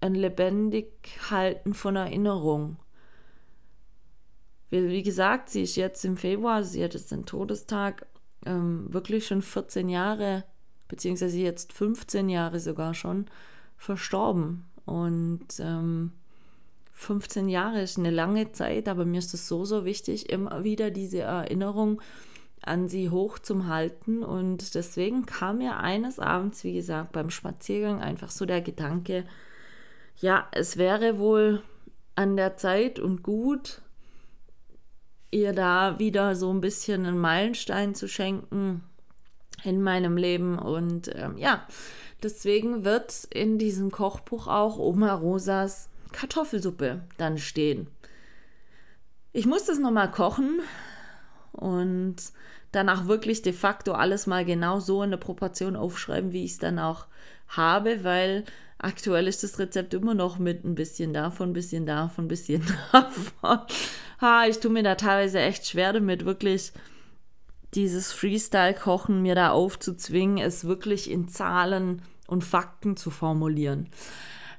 ein 0.00 0.14
lebendig 0.14 0.88
halten 1.30 1.74
von 1.74 1.96
Erinnerung. 1.96 2.76
Wie, 4.70 5.02
gesagt, 5.04 5.50
sie 5.50 5.62
ist 5.62 5.76
jetzt 5.76 6.04
im 6.04 6.16
Februar, 6.16 6.64
sie 6.64 6.82
hat 6.82 6.94
jetzt 6.94 7.12
den 7.12 7.26
Todestag, 7.26 8.06
ähm, 8.44 8.92
wirklich 8.92 9.26
schon 9.26 9.40
14 9.40 9.88
Jahre, 9.88 10.42
beziehungsweise 10.88 11.38
jetzt 11.38 11.72
15 11.72 12.28
Jahre 12.28 12.58
sogar 12.58 12.92
schon, 12.92 13.26
verstorben. 13.76 14.64
Und 14.84 15.46
ähm, 15.60 16.12
15 16.94 17.48
Jahre 17.48 17.82
ist 17.82 17.98
eine 17.98 18.10
lange 18.10 18.52
Zeit, 18.52 18.88
aber 18.88 19.04
mir 19.04 19.18
ist 19.18 19.34
es 19.34 19.46
so, 19.46 19.64
so 19.64 19.84
wichtig, 19.84 20.30
immer 20.30 20.64
wieder 20.64 20.90
diese 20.90 21.20
Erinnerung 21.20 22.00
an 22.62 22.88
sie 22.88 23.10
hoch 23.10 23.38
zum 23.38 23.68
Halten. 23.68 24.22
Und 24.22 24.74
deswegen 24.74 25.26
kam 25.26 25.58
mir 25.58 25.76
eines 25.76 26.18
Abends, 26.18 26.64
wie 26.64 26.72
gesagt, 26.72 27.12
beim 27.12 27.30
Spaziergang 27.30 28.00
einfach 28.00 28.30
so 28.30 28.46
der 28.46 28.62
Gedanke, 28.62 29.24
ja, 30.20 30.46
es 30.52 30.76
wäre 30.76 31.18
wohl 31.18 31.62
an 32.14 32.36
der 32.36 32.56
Zeit 32.56 33.00
und 33.00 33.22
gut, 33.22 33.82
ihr 35.32 35.52
da 35.52 35.98
wieder 35.98 36.36
so 36.36 36.50
ein 36.50 36.60
bisschen 36.60 37.04
einen 37.04 37.18
Meilenstein 37.18 37.96
zu 37.96 38.08
schenken 38.08 38.84
in 39.64 39.82
meinem 39.82 40.16
Leben. 40.16 40.58
Und 40.58 41.10
ähm, 41.14 41.36
ja, 41.36 41.66
deswegen 42.22 42.84
wird 42.84 43.24
in 43.30 43.58
diesem 43.58 43.90
Kochbuch 43.90 44.46
auch 44.46 44.78
Oma 44.78 45.12
Rosas 45.12 45.90
Kartoffelsuppe 46.14 47.02
dann 47.18 47.38
stehen. 47.38 47.88
Ich 49.32 49.46
muss 49.46 49.64
das 49.64 49.78
nochmal 49.78 50.10
kochen 50.10 50.60
und 51.52 52.16
danach 52.72 53.06
wirklich 53.06 53.42
de 53.42 53.52
facto 53.52 53.92
alles 53.92 54.26
mal 54.26 54.44
genau 54.44 54.80
so 54.80 55.02
in 55.02 55.10
der 55.10 55.18
Proportion 55.18 55.76
aufschreiben, 55.76 56.32
wie 56.32 56.44
ich 56.44 56.52
es 56.52 56.58
dann 56.58 56.78
auch 56.78 57.06
habe, 57.48 58.04
weil 58.04 58.44
aktuell 58.78 59.26
ist 59.26 59.42
das 59.42 59.58
Rezept 59.58 59.94
immer 59.94 60.14
noch 60.14 60.38
mit 60.38 60.64
ein 60.64 60.74
bisschen 60.74 61.12
davon, 61.12 61.50
ein 61.50 61.52
bisschen 61.52 61.86
davon, 61.86 62.26
ein 62.26 62.28
bisschen 62.28 62.62
davon. 62.92 63.58
Ha, 64.20 64.46
ich 64.48 64.60
tue 64.60 64.70
mir 64.70 64.82
da 64.82 64.94
teilweise 64.94 65.40
echt 65.40 65.66
schwer 65.66 65.92
damit, 65.92 66.24
wirklich 66.24 66.72
dieses 67.74 68.12
Freestyle-Kochen 68.12 69.20
mir 69.20 69.34
da 69.34 69.50
aufzuzwingen, 69.50 70.38
es 70.38 70.64
wirklich 70.64 71.10
in 71.10 71.28
Zahlen 71.28 72.02
und 72.28 72.44
Fakten 72.44 72.96
zu 72.96 73.10
formulieren. 73.10 73.88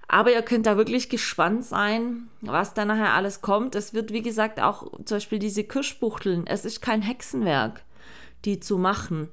Aber 0.08 0.32
ihr 0.32 0.42
könnt 0.42 0.66
da 0.66 0.78
wirklich 0.78 1.10
gespannt 1.10 1.66
sein, 1.66 2.28
was 2.42 2.74
da 2.74 2.86
nachher 2.86 3.14
alles 3.14 3.42
kommt. 3.42 3.76
Es 3.76 3.94
wird, 3.94 4.14
wie 4.14 4.22
gesagt, 4.22 4.60
auch 4.60 4.92
zum 5.04 5.18
Beispiel 5.18 5.40
diese 5.40 5.64
Kirschbuchteln. 5.64 6.46
Es 6.46 6.64
ist 6.64 6.82
kein 6.82 7.02
Hexenwerk, 7.02 7.84
die 8.46 8.60
zu 8.60 8.78
machen. 8.78 9.30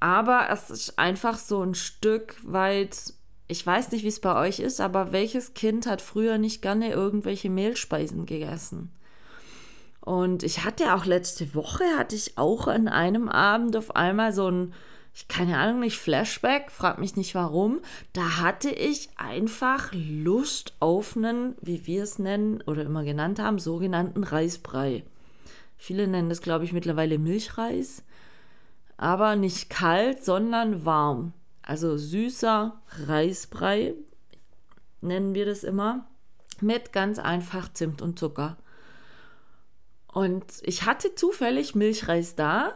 Aber 0.00 0.48
es 0.50 0.70
ist 0.70 0.98
einfach 0.98 1.38
so 1.38 1.62
ein 1.62 1.74
Stück 1.74 2.36
weit, 2.42 3.14
ich 3.48 3.66
weiß 3.66 3.90
nicht, 3.90 4.04
wie 4.04 4.08
es 4.08 4.20
bei 4.20 4.36
euch 4.36 4.60
ist, 4.60 4.80
aber 4.80 5.12
welches 5.12 5.54
Kind 5.54 5.86
hat 5.86 6.00
früher 6.00 6.38
nicht 6.38 6.62
gerne 6.62 6.92
irgendwelche 6.92 7.50
Mehlspeisen 7.50 8.26
gegessen? 8.26 8.92
Und 10.00 10.42
ich 10.42 10.64
hatte 10.64 10.94
auch 10.94 11.06
letzte 11.06 11.54
Woche, 11.54 11.84
hatte 11.96 12.14
ich 12.14 12.36
auch 12.36 12.68
an 12.68 12.88
einem 12.88 13.30
Abend 13.30 13.76
auf 13.76 13.96
einmal 13.96 14.34
so 14.34 14.50
ein 14.50 14.74
ich 15.14 15.28
keine 15.28 15.58
Ahnung 15.58 15.80
nicht, 15.80 15.98
Flashback, 15.98 16.72
frag 16.72 16.98
mich 16.98 17.14
nicht 17.14 17.36
warum. 17.36 17.80
Da 18.12 18.38
hatte 18.38 18.70
ich 18.70 19.10
einfach 19.16 19.92
Lust 19.92 20.74
auf 20.80 21.16
einen, 21.16 21.54
wie 21.60 21.86
wir 21.86 22.02
es 22.02 22.18
nennen 22.18 22.62
oder 22.62 22.82
immer 22.82 23.04
genannt 23.04 23.38
haben, 23.38 23.60
sogenannten 23.60 24.24
Reisbrei. 24.24 25.04
Viele 25.76 26.08
nennen 26.08 26.30
das, 26.30 26.42
glaube 26.42 26.64
ich, 26.64 26.72
mittlerweile 26.72 27.18
Milchreis. 27.18 28.02
Aber 28.96 29.36
nicht 29.36 29.70
kalt, 29.70 30.24
sondern 30.24 30.84
warm. 30.84 31.32
Also 31.62 31.96
süßer 31.96 32.80
Reisbrei 33.06 33.94
nennen 35.00 35.34
wir 35.34 35.46
das 35.46 35.62
immer. 35.62 36.08
Mit 36.60 36.92
ganz 36.92 37.20
einfach 37.20 37.72
Zimt 37.72 38.02
und 38.02 38.18
Zucker. 38.18 38.56
Und 40.08 40.44
ich 40.62 40.86
hatte 40.86 41.14
zufällig 41.14 41.76
Milchreis 41.76 42.34
da 42.34 42.72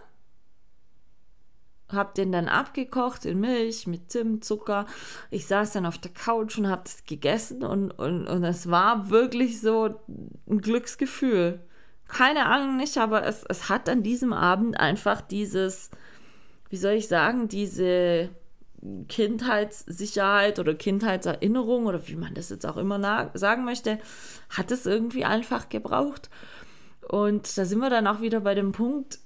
habe 1.93 2.13
den 2.15 2.33
dann 2.33 2.49
abgekocht 2.49 3.25
in 3.25 3.41
Milch 3.41 3.87
mit 3.87 4.11
Zimt, 4.11 4.45
Zucker. 4.45 4.87
Ich 5.31 5.47
saß 5.47 5.73
dann 5.73 5.87
auf 5.87 5.99
der 5.99 6.13
Couch 6.13 6.59
und 6.59 6.69
habe 6.69 6.83
das 6.85 7.05
gegessen 7.05 7.65
und, 7.65 7.91
und, 7.93 8.27
und 8.27 8.45
es 8.45 8.71
war 8.71 9.11
wirklich 9.11 9.61
so 9.61 10.01
ein 10.47 10.61
Glücksgefühl. 10.61 11.61
Keine 12.07 12.47
Ahnung 12.47 12.77
nicht, 12.77 12.97
aber 12.99 13.27
es, 13.27 13.45
es 13.49 13.69
hat 13.69 13.89
an 13.89 14.03
diesem 14.03 14.33
Abend 14.33 14.79
einfach 14.79 15.21
dieses, 15.21 15.91
wie 16.71 16.77
soll 16.77 16.93
ich 16.93 17.09
sagen, 17.09 17.49
diese 17.49 18.31
Kindheitssicherheit 19.09 20.59
oder 20.59 20.75
Kindheitserinnerung 20.75 21.87
oder 21.87 22.07
wie 22.07 22.17
man 22.17 22.35
das 22.35 22.51
jetzt 22.51 22.65
auch 22.65 22.77
immer 22.77 23.31
sagen 23.35 23.65
möchte, 23.65 23.99
hat 24.51 24.71
es 24.71 24.87
irgendwie 24.87 25.25
einfach 25.25 25.69
gebraucht. 25.69 26.31
Und 27.09 27.57
da 27.57 27.65
sind 27.65 27.81
wir 27.81 27.91
dann 27.91 28.07
auch 28.07 28.21
wieder 28.21 28.41
bei 28.41 28.55
dem 28.55 28.73
Punkt, 28.73 29.19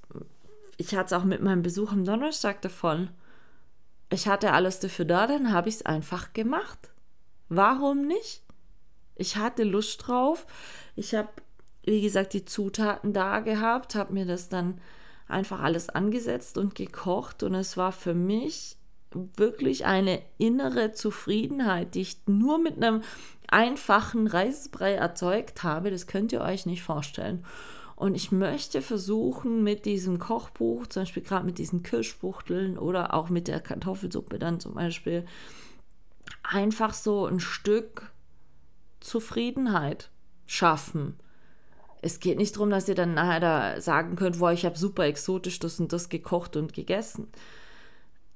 ich 0.82 0.96
hatte 0.96 1.14
es 1.14 1.20
auch 1.20 1.24
mit 1.24 1.40
meinem 1.40 1.62
Besuch 1.62 1.92
am 1.92 2.04
Donnerstag 2.04 2.60
davon. 2.60 3.08
Ich 4.10 4.26
hatte 4.26 4.52
alles 4.52 4.80
dafür 4.80 5.04
da, 5.04 5.28
dann 5.28 5.52
habe 5.52 5.68
ich 5.68 5.76
es 5.76 5.86
einfach 5.86 6.32
gemacht. 6.32 6.90
Warum 7.48 8.08
nicht? 8.08 8.42
Ich 9.14 9.36
hatte 9.36 9.62
Lust 9.62 10.08
drauf. 10.08 10.44
Ich 10.96 11.14
habe, 11.14 11.28
wie 11.84 12.00
gesagt, 12.00 12.32
die 12.32 12.44
Zutaten 12.44 13.12
da 13.12 13.38
gehabt, 13.38 13.94
habe 13.94 14.12
mir 14.12 14.26
das 14.26 14.48
dann 14.48 14.80
einfach 15.28 15.60
alles 15.60 15.88
angesetzt 15.88 16.58
und 16.58 16.74
gekocht 16.74 17.44
und 17.44 17.54
es 17.54 17.76
war 17.76 17.92
für 17.92 18.14
mich 18.14 18.76
wirklich 19.12 19.86
eine 19.86 20.20
innere 20.38 20.92
Zufriedenheit, 20.92 21.94
die 21.94 22.00
ich 22.00 22.26
nur 22.26 22.58
mit 22.58 22.76
einem 22.76 23.02
einfachen 23.46 24.26
Reisbrei 24.26 24.94
erzeugt 24.94 25.62
habe. 25.62 25.92
Das 25.92 26.08
könnt 26.08 26.32
ihr 26.32 26.40
euch 26.40 26.66
nicht 26.66 26.82
vorstellen. 26.82 27.44
Und 28.02 28.16
ich 28.16 28.32
möchte 28.32 28.82
versuchen, 28.82 29.62
mit 29.62 29.84
diesem 29.84 30.18
Kochbuch, 30.18 30.88
zum 30.88 31.02
Beispiel 31.02 31.22
gerade 31.22 31.46
mit 31.46 31.58
diesen 31.58 31.84
Kirschbuchteln 31.84 32.76
oder 32.76 33.14
auch 33.14 33.28
mit 33.28 33.46
der 33.46 33.60
Kartoffelsuppe 33.60 34.40
dann 34.40 34.58
zum 34.58 34.74
Beispiel, 34.74 35.24
einfach 36.42 36.94
so 36.94 37.26
ein 37.26 37.38
Stück 37.38 38.10
Zufriedenheit 38.98 40.10
schaffen. 40.46 41.14
Es 42.00 42.18
geht 42.18 42.38
nicht 42.38 42.56
darum, 42.56 42.70
dass 42.70 42.88
ihr 42.88 42.96
dann 42.96 43.14
nachher 43.14 43.38
da 43.38 43.80
sagen 43.80 44.16
könnt, 44.16 44.40
wo 44.40 44.48
ich 44.48 44.66
habe 44.66 44.76
super 44.76 45.04
exotisch 45.04 45.60
das 45.60 45.78
und 45.78 45.92
das 45.92 46.08
gekocht 46.08 46.56
und 46.56 46.74
gegessen. 46.74 47.28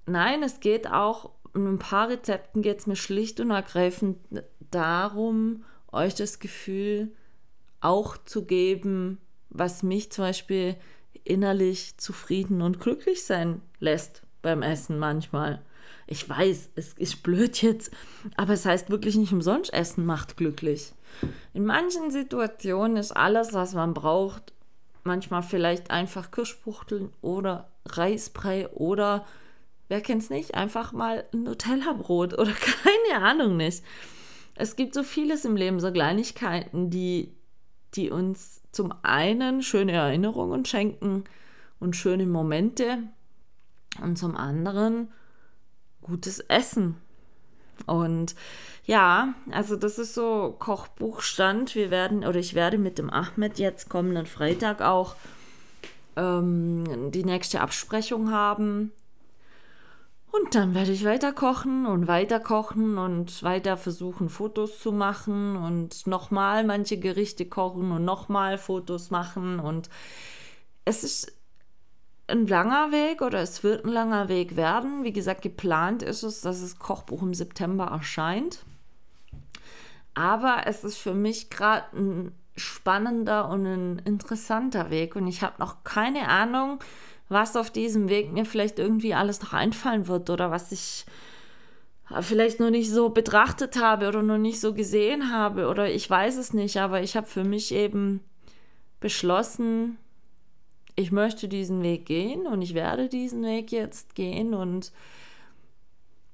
Nein, 0.07 0.45
es 0.45 0.61
geht 0.61 0.87
auch, 0.89 1.33
in 1.57 1.67
ein 1.67 1.81
paar 1.81 2.09
Rezepten 2.09 2.63
geht 2.63 2.79
es 2.79 2.87
mir 2.87 2.95
schlicht 2.95 3.41
und 3.41 3.51
ergreifend 3.51 4.19
darum, 4.71 5.65
euch 5.91 6.15
das 6.15 6.39
Gefühl 6.39 7.17
auch 7.81 8.17
zu 8.17 8.45
geben, 8.45 9.19
was 9.51 9.83
mich 9.83 10.11
zum 10.13 10.25
Beispiel 10.25 10.77
innerlich 11.25 11.97
zufrieden 11.99 12.63
und 12.63 12.81
glücklich 12.81 13.25
sein 13.25 13.61
lässt 13.81 14.23
beim 14.43 14.63
Essen 14.63 14.99
manchmal. 14.99 15.61
Ich 16.07 16.29
weiß, 16.29 16.71
es 16.77 16.93
ist 16.93 17.23
blöd 17.23 17.61
jetzt, 17.63 17.91
aber 18.37 18.53
es 18.53 18.65
heißt 18.65 18.91
wirklich 18.91 19.17
nicht 19.17 19.33
umsonst, 19.33 19.73
Essen 19.73 20.07
macht 20.07 20.37
glücklich. 20.37 20.93
In 21.53 21.65
manchen 21.65 22.11
Situationen 22.11 22.97
ist 22.97 23.13
alles, 23.13 23.55
was 23.55 23.75
man 23.75 23.93
braucht, 23.93 24.53
manchmal 25.03 25.43
vielleicht 25.43 25.91
einfach 25.91 26.31
Kirschbuchteln 26.31 27.13
oder 27.23 27.69
Reisbrei 27.87 28.69
oder, 28.69 29.27
wer 29.89 30.01
kennt 30.01 30.23
es 30.23 30.31
nicht, 30.31 30.55
einfach 30.55 30.93
mal 30.93 31.25
ein 31.33 31.45
Nutella-Brot 31.45 32.35
oder 32.35 32.53
keine 33.13 33.25
Ahnung 33.25 33.57
nicht. 33.57 33.83
Es 34.55 34.77
gibt 34.77 34.95
so 34.95 35.03
vieles 35.03 35.45
im 35.45 35.57
Leben, 35.57 35.81
so 35.81 35.91
Kleinigkeiten, 35.91 36.91
die, 36.91 37.33
die 37.97 38.11
uns 38.11 38.63
zum 38.73 38.93
einen 39.03 39.63
schöne 39.63 39.93
Erinnerungen 39.93 40.65
schenken 40.65 41.25
und 41.81 41.97
schöne 41.97 42.27
Momente 42.27 42.99
und 44.03 44.17
zum 44.17 44.37
anderen 44.37 45.09
gutes 46.03 46.41
Essen. 46.41 46.97
Und 47.87 48.35
ja, 48.85 49.35
also 49.51 49.77
das 49.77 49.99
ist 49.99 50.15
so 50.15 50.55
Kochbuchstand. 50.59 51.75
Wir 51.75 51.91
werden, 51.91 52.25
oder 52.25 52.39
ich 52.39 52.55
werde 52.55 52.79
mit 52.79 52.99
dem 52.99 53.11
Ahmed 53.11 53.59
jetzt 53.59 53.89
kommenden 53.89 54.27
Freitag 54.27 54.81
auch 54.81 55.17
ähm, 56.17 57.11
die 57.11 57.25
nächste 57.25 57.61
Absprechung 57.61 58.31
haben. 58.31 58.93
Und 60.39 60.55
dann 60.55 60.75
werde 60.75 60.93
ich 60.93 61.05
weiter 61.05 61.33
kochen 61.33 61.87
und 61.87 62.09
weiter 62.09 62.41
kochen 62.41 62.99
und 62.99 63.43
weiter 63.43 63.77
versuchen, 63.77 64.29
Fotos 64.29 64.81
zu 64.81 64.93
machen 64.93 65.57
und 65.57 66.07
nochmal 66.07 66.65
manche 66.65 66.99
Gerichte 66.99 67.47
kochen 67.47 67.93
und 67.93 68.05
nochmal 68.05 68.59
Fotos 68.59 69.11
machen. 69.11 69.61
Und 69.61 69.89
es 70.85 71.05
ist 71.05 71.33
ein 72.29 72.47
langer 72.47 72.93
Weg 72.93 73.23
oder 73.23 73.41
es 73.41 73.63
wird 73.63 73.85
ein 73.85 73.93
langer 73.93 74.29
Weg 74.29 74.57
werden. 74.57 75.05
Wie 75.05 75.13
gesagt, 75.13 75.43
geplant 75.43 76.03
ist 76.03 76.23
es, 76.23 76.41
dass 76.43 76.61
das 76.61 76.79
Kochbuch 76.79 77.23
im 77.23 77.35
September 77.35 77.87
erscheint. 77.87 78.65
Aber 80.15 80.63
es 80.67 80.83
ist 80.83 80.97
für 80.97 81.15
mich 81.15 81.51
gerade 81.51 81.85
ein 81.97 82.33
spannender 82.57 83.49
und 83.49 83.67
ein 83.67 83.99
interessanter 84.01 84.91
Weg 84.91 85.15
und 85.15 85.27
ich 85.27 85.43
habe 85.43 85.57
noch 85.59 85.85
keine 85.85 86.29
Ahnung, 86.29 86.81
was 87.29 87.57
auf 87.57 87.71
diesem 87.71 88.09
Weg 88.09 88.33
mir 88.33 88.45
vielleicht 88.45 88.79
irgendwie 88.79 89.15
alles 89.15 89.41
noch 89.43 89.53
einfallen 89.53 90.07
wird 90.07 90.31
oder 90.31 90.51
was 90.51 90.73
ich 90.73 91.07
vielleicht 92.21 92.61
noch 92.61 92.71
nicht 92.71 92.91
so 92.91 93.09
betrachtet 93.09 93.81
habe 93.81 94.07
oder 94.09 94.23
noch 94.23 94.39
nicht 94.39 94.61
so 94.61 94.75
gesehen 94.75 95.33
habe 95.33 95.67
oder 95.69 95.91
ich 95.91 96.09
weiß 96.09 96.37
es 96.37 96.53
nicht, 96.53 96.77
aber 96.77 97.03
ich 97.03 97.17
habe 97.17 97.27
für 97.27 97.43
mich 97.43 97.73
eben 97.75 98.21
beschlossen, 99.01 99.99
ich 100.95 101.11
möchte 101.11 101.49
diesen 101.49 101.83
Weg 101.83 102.07
gehen 102.07 102.47
und 102.47 102.63
ich 102.63 102.75
werde 102.75 103.09
diesen 103.09 103.43
Weg 103.43 103.73
jetzt 103.73 104.15
gehen 104.15 104.55
und 104.55 104.93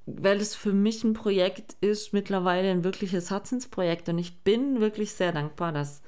weil 0.04 0.38
es 0.38 0.54
für 0.54 0.72
mich 0.72 1.04
ein 1.04 1.14
Projekt 1.14 1.76
ist, 1.80 2.12
mittlerweile 2.12 2.70
ein 2.70 2.84
wirkliches 2.84 3.30
Herzensprojekt 3.30 4.08
und 4.08 4.18
ich 4.18 4.40
bin 4.42 4.80
wirklich 4.80 5.12
sehr 5.12 5.32
dankbar, 5.32 5.72
dass 5.72 6.02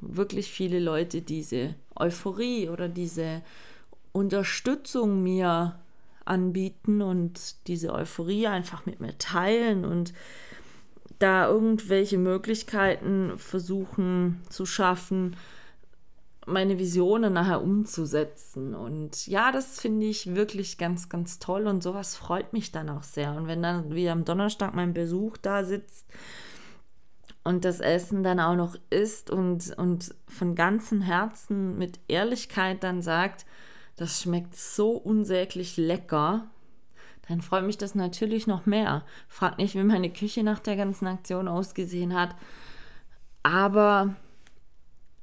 wirklich 0.00 0.50
viele 0.50 0.80
Leute 0.80 1.22
diese 1.22 1.76
Euphorie 1.94 2.68
oder 2.68 2.88
diese 2.88 3.42
Unterstützung 4.14 5.24
mir 5.24 5.78
anbieten 6.24 7.02
und 7.02 7.66
diese 7.66 7.92
Euphorie 7.92 8.46
einfach 8.46 8.86
mit 8.86 9.00
mir 9.00 9.18
teilen 9.18 9.84
und 9.84 10.14
da 11.18 11.48
irgendwelche 11.48 12.16
Möglichkeiten 12.16 13.32
versuchen 13.36 14.40
zu 14.48 14.66
schaffen, 14.66 15.36
meine 16.46 16.78
Visionen 16.78 17.32
nachher 17.32 17.60
umzusetzen. 17.62 18.74
Und 18.74 19.26
ja, 19.26 19.50
das 19.50 19.80
finde 19.80 20.06
ich 20.06 20.34
wirklich 20.36 20.78
ganz, 20.78 21.08
ganz 21.08 21.40
toll 21.40 21.66
und 21.66 21.82
sowas 21.82 22.14
freut 22.14 22.52
mich 22.52 22.70
dann 22.70 22.90
auch 22.90 23.02
sehr. 23.02 23.34
Und 23.34 23.48
wenn 23.48 23.62
dann 23.62 23.94
wie 23.94 24.08
am 24.08 24.24
Donnerstag 24.24 24.74
mein 24.74 24.94
Besuch 24.94 25.38
da 25.38 25.64
sitzt 25.64 26.06
und 27.42 27.64
das 27.64 27.80
Essen 27.80 28.22
dann 28.22 28.38
auch 28.38 28.56
noch 28.56 28.76
isst 28.90 29.30
und, 29.30 29.76
und 29.76 30.14
von 30.28 30.54
ganzem 30.54 31.00
Herzen 31.00 31.78
mit 31.78 31.98
Ehrlichkeit 32.06 32.84
dann 32.84 33.02
sagt, 33.02 33.44
das 33.96 34.22
schmeckt 34.22 34.56
so 34.56 34.92
unsäglich 34.92 35.76
lecker, 35.76 36.50
dann 37.28 37.40
freut 37.40 37.64
mich 37.64 37.78
das 37.78 37.94
natürlich 37.94 38.46
noch 38.46 38.66
mehr. 38.66 39.04
Frag 39.28 39.58
nicht, 39.58 39.74
wie 39.74 39.82
meine 39.82 40.12
Küche 40.12 40.42
nach 40.42 40.58
der 40.58 40.76
ganzen 40.76 41.06
Aktion 41.06 41.48
ausgesehen 41.48 42.14
hat. 42.14 42.36
Aber 43.42 44.14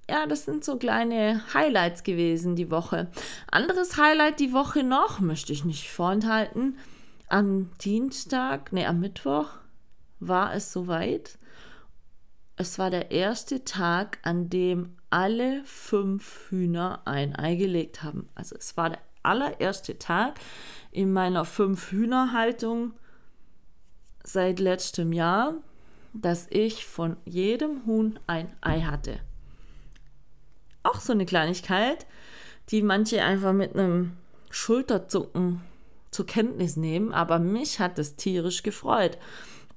ja, 0.09 0.26
das 0.26 0.45
sind 0.45 0.65
so 0.65 0.78
kleine 0.78 1.41
Highlights 1.53 2.03
gewesen 2.03 2.55
die 2.55 2.72
Woche. 2.72 3.09
Anderes 3.51 3.97
Highlight 3.97 4.39
die 4.39 4.51
Woche 4.51 4.84
noch, 4.84 5.19
möchte 5.19 5.53
ich 5.53 5.63
nicht 5.63 5.89
vorenthalten. 5.89 6.78
Am 7.28 7.69
Dienstag, 7.82 8.74
nee, 8.74 8.86
am 8.86 8.99
Mittwoch 8.99 9.47
war 10.19 10.53
es 10.53 10.74
soweit. 10.74 11.38
Es 12.62 12.78
war 12.78 12.91
der 12.91 13.09
erste 13.09 13.66
Tag, 13.66 14.20
an 14.22 14.51
dem 14.51 14.95
alle 15.09 15.64
fünf 15.66 16.51
Hühner 16.51 17.01
ein 17.05 17.36
Ei 17.36 17.55
gelegt 17.55 18.03
haben. 18.03 18.30
Also 18.36 18.55
es 18.55 18.78
war 18.78 18.91
der 18.91 18.99
allererste 19.24 19.97
Tag 19.97 20.39
in 20.91 21.12
meiner 21.12 21.43
fünf 21.43 21.91
Hühnerhaltung 21.91 22.93
seit 24.24 24.59
letztem 24.59 25.12
Jahr, 25.12 25.55
dass 26.14 26.45
ich 26.51 26.86
von 26.86 27.18
jedem 27.26 27.86
Huhn 27.88 28.20
ein 28.28 28.55
Ei 28.62 28.82
hatte 28.82 29.20
auch 30.84 30.99
so 30.99 31.14
eine 31.14 31.26
Kleinigkeit, 31.26 32.05
die 32.70 32.82
manche 32.82 33.24
einfach 33.24 33.53
mit 33.53 33.76
einem 33.76 34.14
Schulterzucken 34.49 35.62
zur 36.12 36.26
Kenntnis 36.26 36.76
nehmen, 36.76 37.14
aber 37.14 37.39
mich 37.39 37.80
hat 37.80 37.97
es 37.99 38.16
tierisch 38.16 38.64
gefreut. 38.64 39.18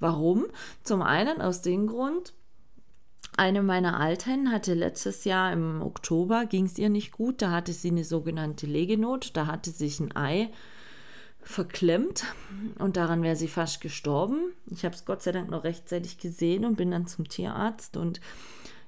Warum? 0.00 0.46
Zum 0.82 1.02
einen 1.02 1.40
aus 1.40 1.62
dem 1.62 1.86
Grund, 1.86 2.34
eine 3.36 3.62
meiner 3.62 3.98
Alten 3.98 4.52
hatte 4.52 4.74
letztes 4.74 5.24
Jahr 5.24 5.52
im 5.52 5.82
Oktober, 5.82 6.46
ging 6.46 6.66
es 6.66 6.78
ihr 6.78 6.88
nicht 6.88 7.12
gut, 7.12 7.42
da 7.42 7.50
hatte 7.50 7.72
sie 7.72 7.88
eine 7.88 8.04
sogenannte 8.04 8.66
Legenot, 8.66 9.30
da 9.34 9.46
hatte 9.46 9.70
sich 9.70 10.00
ein 10.00 10.14
Ei 10.16 10.50
verklemmt 11.42 12.24
und 12.78 12.96
daran 12.96 13.22
wäre 13.22 13.36
sie 13.36 13.48
fast 13.48 13.80
gestorben. 13.80 14.52
Ich 14.66 14.84
habe 14.84 14.94
es 14.94 15.04
Gott 15.04 15.22
sei 15.22 15.32
Dank 15.32 15.50
noch 15.50 15.64
rechtzeitig 15.64 16.18
gesehen 16.18 16.64
und 16.64 16.76
bin 16.76 16.90
dann 16.90 17.06
zum 17.06 17.28
Tierarzt 17.28 17.96
und 17.96 18.20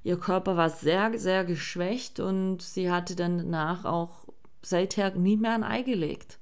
ihr 0.05 0.19
Körper 0.19 0.57
war 0.57 0.71
sehr, 0.71 1.19
sehr 1.19 1.45
geschwächt 1.45 2.21
und 2.21 2.63
sie 2.63 2.91
hatte 2.91 3.17
dann 3.17 3.39
danach 3.39 3.85
auch 3.85 4.27
seither 4.63 5.15
nie 5.15 5.37
mehr 5.37 5.55
ein 5.55 5.65
Ei 5.65 5.83
gelegt. 5.83 6.39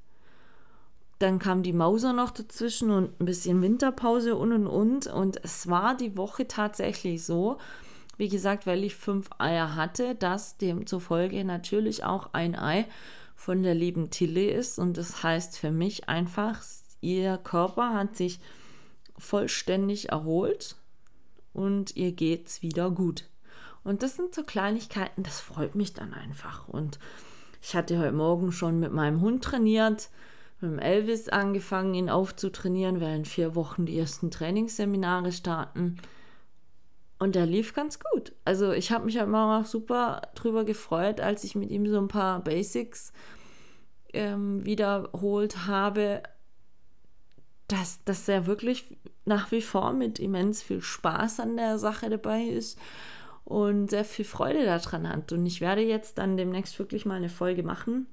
Dann 1.19 1.39
kam 1.39 1.63
die 1.63 1.73
Mauser 1.73 2.13
noch 2.13 2.31
dazwischen 2.31 2.91
und 2.91 3.21
ein 3.21 3.25
bisschen 3.25 3.63
Winterpause 3.63 4.37
und 4.37 4.53
und 4.53 4.67
und. 4.67 5.07
Und 5.07 5.43
es 5.45 5.69
war 5.69 5.97
die 5.97 6.17
Woche 6.17 6.49
tatsächlich 6.49 7.25
so, 7.25 7.59
wie 8.17 8.29
gesagt, 8.29 8.67
weil 8.67 8.85
ich 8.85 8.95
fünf 8.95 9.29
Eier 9.39 9.75
hatte, 9.75 10.15
dass 10.15 10.57
demzufolge 10.59 11.45
natürlich 11.45 12.05
auch 12.05 12.31
ein 12.33 12.57
Ei 12.57 12.87
von 13.35 13.63
der 13.63 13.75
lieben 13.75 14.11
Tilly 14.11 14.47
ist. 14.47 14.79
Und 14.79 14.97
das 14.97 15.23
heißt 15.23 15.59
für 15.59 15.71
mich 15.71 16.09
einfach, 16.09 16.63
ihr 17.01 17.39
Körper 17.39 17.95
hat 17.95 18.17
sich 18.17 18.41
vollständig 19.19 20.11
erholt 20.11 20.77
und 21.53 21.97
ihr 21.97 22.13
geht's 22.13 22.63
wieder 22.63 22.91
gut. 22.91 23.29
Und 23.83 24.03
das 24.03 24.17
sind 24.17 24.35
so 24.35 24.43
Kleinigkeiten, 24.43 25.23
das 25.23 25.41
freut 25.41 25.75
mich 25.75 25.93
dann 25.93 26.15
einfach. 26.15 26.69
Und 26.69 26.99
ich 27.61 27.75
hatte 27.77 27.99
heute 27.99 28.13
Morgen 28.13 28.51
schon 28.51 28.81
mit 28.81 28.93
meinem 28.93 29.21
Hund 29.21 29.45
trainiert, 29.45 30.09
mit 30.61 30.71
dem 30.71 30.79
Elvis 30.79 31.29
angefangen, 31.29 31.95
ihn 31.95 32.09
aufzutrainieren, 32.09 33.01
weil 33.01 33.17
in 33.17 33.25
vier 33.25 33.55
Wochen 33.55 33.87
die 33.87 33.99
ersten 33.99 34.31
Trainingsseminare 34.31 35.33
starten. 35.33 35.99
Und 37.25 37.37
der 37.37 37.47
lief 37.47 37.73
ganz 37.73 38.01
gut. 38.01 38.35
Also 38.45 38.73
ich 38.73 38.93
habe 38.93 39.07
mich 39.07 39.17
halt 39.17 39.29
immer 39.29 39.59
auch 39.59 39.65
super 39.65 40.21
drüber 40.35 40.67
gefreut, 40.67 41.23
als 41.23 41.43
ich 41.43 41.55
mit 41.55 41.71
ihm 41.71 41.89
so 41.89 41.97
ein 41.97 42.07
paar 42.07 42.45
Basics 42.45 43.15
ähm, 44.13 44.63
wiederholt 44.67 45.67
habe, 45.67 46.23
dass, 47.67 48.05
dass 48.05 48.29
er 48.29 48.45
wirklich 48.45 48.99
nach 49.25 49.51
wie 49.53 49.63
vor 49.63 49.95
mit 49.95 50.19
immens 50.19 50.63
viel 50.63 50.83
Spaß 50.83 51.41
an 51.41 51.57
der 51.57 51.79
Sache 51.79 52.11
dabei 52.11 52.43
ist 52.43 52.79
und 53.45 53.89
sehr 53.89 54.05
viel 54.05 54.27
Freude 54.27 54.67
daran 54.67 55.09
hat. 55.09 55.33
Und 55.33 55.47
ich 55.47 55.63
werde 55.63 55.81
jetzt 55.81 56.19
dann 56.19 56.37
demnächst 56.37 56.79
wirklich 56.79 57.07
mal 57.07 57.15
eine 57.15 57.31
Folge 57.31 57.63
machen, 57.63 58.07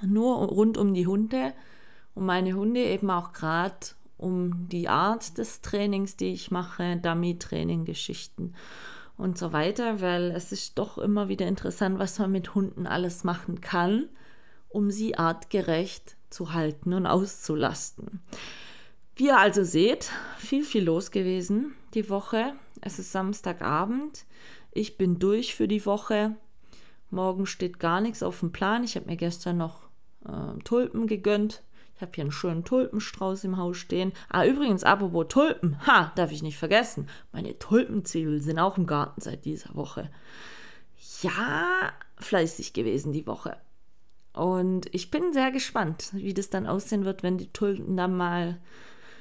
nur 0.00 0.36
rund 0.36 0.78
um 0.78 0.94
die 0.94 1.08
Hunde, 1.08 1.54
um 2.14 2.24
meine 2.24 2.52
Hunde 2.52 2.84
eben 2.84 3.10
auch 3.10 3.32
gerade 3.32 3.78
um 4.24 4.68
die 4.70 4.88
Art 4.88 5.36
des 5.36 5.60
Trainings, 5.60 6.16
die 6.16 6.32
ich 6.32 6.50
mache, 6.50 6.96
Dummy-Training, 6.96 7.84
Geschichten 7.84 8.54
und 9.18 9.36
so 9.36 9.52
weiter, 9.52 10.00
weil 10.00 10.30
es 10.30 10.50
ist 10.50 10.78
doch 10.78 10.96
immer 10.96 11.28
wieder 11.28 11.46
interessant, 11.46 11.98
was 11.98 12.18
man 12.18 12.32
mit 12.32 12.54
Hunden 12.54 12.86
alles 12.86 13.22
machen 13.22 13.60
kann, 13.60 14.08
um 14.70 14.90
sie 14.90 15.16
artgerecht 15.16 16.16
zu 16.30 16.54
halten 16.54 16.94
und 16.94 17.06
auszulasten. 17.06 18.22
Wie 19.14 19.26
ihr 19.26 19.38
also 19.38 19.62
seht, 19.62 20.10
viel, 20.38 20.64
viel 20.64 20.84
los 20.84 21.10
gewesen 21.10 21.74
die 21.92 22.08
Woche. 22.08 22.54
Es 22.80 22.98
ist 22.98 23.12
Samstagabend. 23.12 24.24
Ich 24.72 24.96
bin 24.96 25.18
durch 25.18 25.54
für 25.54 25.68
die 25.68 25.84
Woche. 25.84 26.34
Morgen 27.10 27.46
steht 27.46 27.78
gar 27.78 28.00
nichts 28.00 28.22
auf 28.22 28.40
dem 28.40 28.52
Plan. 28.52 28.82
Ich 28.82 28.96
habe 28.96 29.06
mir 29.06 29.16
gestern 29.16 29.58
noch 29.58 29.82
äh, 30.24 30.58
Tulpen 30.64 31.06
gegönnt. 31.06 31.62
Ich 31.96 32.02
habe 32.02 32.12
hier 32.14 32.24
einen 32.24 32.32
schönen 32.32 32.64
Tulpenstrauß 32.64 33.44
im 33.44 33.56
Haus 33.56 33.76
stehen. 33.76 34.12
Ah, 34.28 34.44
übrigens, 34.44 34.82
apropos 34.82 35.26
Tulpen. 35.28 35.78
Ha, 35.86 36.12
darf 36.16 36.32
ich 36.32 36.42
nicht 36.42 36.58
vergessen. 36.58 37.08
Meine 37.32 37.58
Tulpenzwiebeln 37.58 38.40
sind 38.40 38.58
auch 38.58 38.76
im 38.76 38.86
Garten 38.86 39.20
seit 39.20 39.44
dieser 39.44 39.74
Woche. 39.74 40.10
Ja, 41.22 41.92
fleißig 42.18 42.72
gewesen 42.72 43.12
die 43.12 43.26
Woche. 43.26 43.56
Und 44.32 44.92
ich 44.92 45.12
bin 45.12 45.32
sehr 45.32 45.52
gespannt, 45.52 46.10
wie 46.12 46.34
das 46.34 46.50
dann 46.50 46.66
aussehen 46.66 47.04
wird, 47.04 47.22
wenn 47.22 47.38
die 47.38 47.52
Tulpen 47.52 47.96
dann 47.96 48.16
mal 48.16 48.60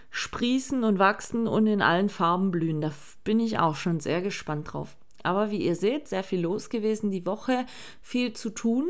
sprießen 0.10 0.84
und 0.84 0.98
wachsen 0.98 1.48
und 1.48 1.68
in 1.68 1.82
allen 1.82 2.10
Farben 2.10 2.50
blühen. 2.50 2.82
Da 2.82 2.92
bin 3.24 3.40
ich 3.40 3.60
auch 3.60 3.76
schon 3.76 4.00
sehr 4.00 4.22
gespannt 4.22 4.74
drauf. 4.74 4.96
Aber 5.22 5.52
wie 5.52 5.64
ihr 5.64 5.76
seht, 5.76 6.08
sehr 6.08 6.24
viel 6.24 6.42
los 6.42 6.70
gewesen 6.70 7.12
die 7.12 7.26
Woche, 7.26 7.66
viel 8.02 8.34
zu 8.34 8.50
tun. 8.50 8.88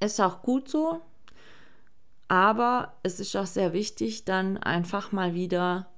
Ist 0.00 0.20
auch 0.20 0.42
gut 0.42 0.68
so. 0.68 1.00
Aber 2.28 2.94
es 3.02 3.20
ist 3.20 3.34
auch 3.36 3.46
sehr 3.46 3.72
wichtig, 3.72 4.24
dann 4.24 4.58
einfach 4.58 5.12
mal 5.12 5.34
wieder, 5.34 5.88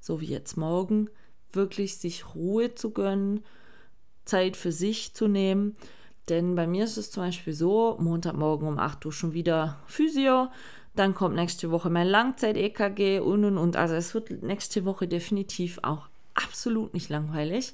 so 0.00 0.20
wie 0.20 0.26
jetzt 0.26 0.56
morgen, 0.56 1.10
wirklich 1.52 1.98
sich 1.98 2.34
Ruhe 2.34 2.74
zu 2.74 2.92
gönnen, 2.92 3.44
Zeit 4.24 4.56
für 4.56 4.72
sich 4.72 5.12
zu 5.14 5.26
nehmen 5.28 5.76
denn 6.28 6.54
bei 6.54 6.66
mir 6.66 6.84
ist 6.84 6.96
es 6.96 7.10
zum 7.10 7.24
Beispiel 7.24 7.52
so, 7.52 7.96
Montagmorgen 8.00 8.68
um 8.68 8.78
8 8.78 9.04
Uhr 9.06 9.12
schon 9.12 9.32
wieder 9.32 9.78
Physio, 9.86 10.48
dann 10.94 11.14
kommt 11.14 11.34
nächste 11.34 11.70
Woche 11.70 11.90
mein 11.90 12.06
Langzeit-EKG 12.06 13.20
und 13.20 13.44
und 13.44 13.58
und. 13.58 13.76
Also 13.76 13.94
es 13.94 14.14
wird 14.14 14.42
nächste 14.42 14.84
Woche 14.84 15.08
definitiv 15.08 15.80
auch 15.82 16.08
absolut 16.34 16.94
nicht 16.94 17.08
langweilig. 17.08 17.72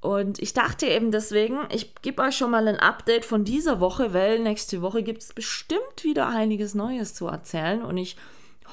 Und 0.00 0.38
ich 0.38 0.52
dachte 0.52 0.86
eben 0.86 1.10
deswegen, 1.10 1.58
ich 1.70 1.94
gebe 2.02 2.22
euch 2.22 2.36
schon 2.36 2.50
mal 2.50 2.68
ein 2.68 2.78
Update 2.78 3.24
von 3.24 3.44
dieser 3.44 3.80
Woche, 3.80 4.14
weil 4.14 4.38
nächste 4.38 4.82
Woche 4.82 5.02
gibt 5.02 5.22
es 5.22 5.32
bestimmt 5.32 6.02
wieder 6.02 6.28
einiges 6.28 6.74
Neues 6.74 7.14
zu 7.14 7.26
erzählen. 7.26 7.82
Und 7.82 7.96
ich 7.96 8.16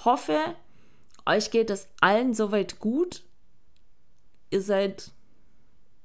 hoffe, 0.06 0.38
euch 1.26 1.50
geht 1.50 1.70
es 1.70 1.88
allen 2.02 2.34
soweit 2.34 2.80
gut. 2.80 3.24
Ihr 4.52 4.62
seid 4.62 5.12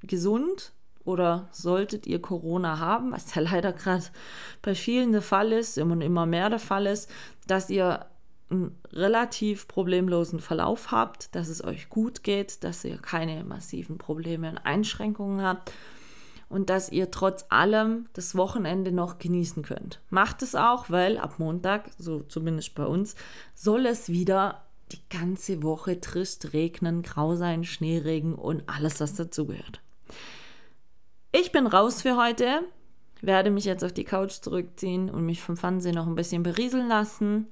gesund, 0.01 0.71
oder 1.09 1.49
solltet 1.51 2.05
ihr 2.05 2.21
Corona 2.21 2.79
haben, 2.79 3.11
was 3.11 3.33
ja 3.33 3.41
leider 3.51 3.73
gerade 3.73 4.05
bei 4.61 4.75
vielen 4.75 5.11
der 5.11 5.21
Fall 5.21 5.51
ist 5.51 5.77
und 5.77 6.01
immer 6.01 6.25
mehr 6.25 6.49
der 6.49 6.59
Fall 6.59 6.85
ist, 6.85 7.09
dass 7.47 7.69
ihr 7.69 8.05
einen 8.49 8.75
relativ 8.91 9.67
problemlosen 9.67 10.39
Verlauf 10.39 10.91
habt, 10.91 11.35
dass 11.35 11.47
es 11.47 11.63
euch 11.63 11.89
gut 11.89 12.23
geht, 12.23 12.63
dass 12.63 12.83
ihr 12.83 12.97
keine 12.97 13.43
massiven 13.43 13.97
Probleme 13.97 14.49
und 14.49 14.57
Einschränkungen 14.57 15.41
habt 15.43 15.71
und 16.49 16.69
dass 16.69 16.91
ihr 16.91 17.11
trotz 17.11 17.45
allem 17.49 18.07
das 18.13 18.35
Wochenende 18.35 18.91
noch 18.91 19.19
genießen 19.19 19.63
könnt. 19.63 19.99
Macht 20.09 20.41
es 20.41 20.55
auch, 20.55 20.89
weil 20.89 21.17
ab 21.17 21.35
Montag, 21.37 21.91
so 21.97 22.21
zumindest 22.21 22.73
bei 22.75 22.85
uns, 22.85 23.15
soll 23.53 23.85
es 23.85 24.09
wieder 24.09 24.63
die 24.91 24.99
ganze 25.09 25.61
Woche 25.61 26.01
trist 26.01 26.53
regnen, 26.53 27.03
grau 27.03 27.35
sein, 27.35 27.63
Schneeregen 27.63 28.33
und 28.33 28.63
alles, 28.67 28.99
was 28.99 29.13
dazugehört. 29.13 29.81
Ich 31.31 31.51
bin 31.51 31.67
raus 31.67 32.01
für 32.01 32.17
heute, 32.17 32.63
werde 33.21 33.51
mich 33.51 33.65
jetzt 33.65 33.83
auf 33.83 33.93
die 33.93 34.03
Couch 34.03 34.41
zurückziehen 34.41 35.11
und 35.11 35.25
mich 35.25 35.41
vom 35.41 35.57
Fernsehen 35.57 35.93
noch 35.93 36.07
ein 36.07 36.15
bisschen 36.15 36.41
berieseln 36.41 36.87
lassen. 36.87 37.47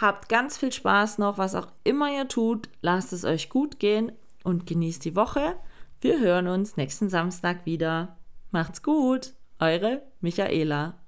Habt 0.00 0.28
ganz 0.28 0.58
viel 0.58 0.72
Spaß 0.72 1.18
noch, 1.18 1.38
was 1.38 1.54
auch 1.54 1.68
immer 1.84 2.10
ihr 2.10 2.28
tut. 2.28 2.68
Lasst 2.82 3.12
es 3.12 3.24
euch 3.24 3.48
gut 3.48 3.78
gehen 3.78 4.12
und 4.42 4.66
genießt 4.66 5.04
die 5.04 5.16
Woche. 5.16 5.56
Wir 6.00 6.20
hören 6.20 6.48
uns 6.48 6.76
nächsten 6.76 7.08
Samstag 7.08 7.64
wieder. 7.64 8.16
Macht's 8.50 8.82
gut, 8.82 9.34
eure 9.58 10.02
Michaela. 10.20 11.03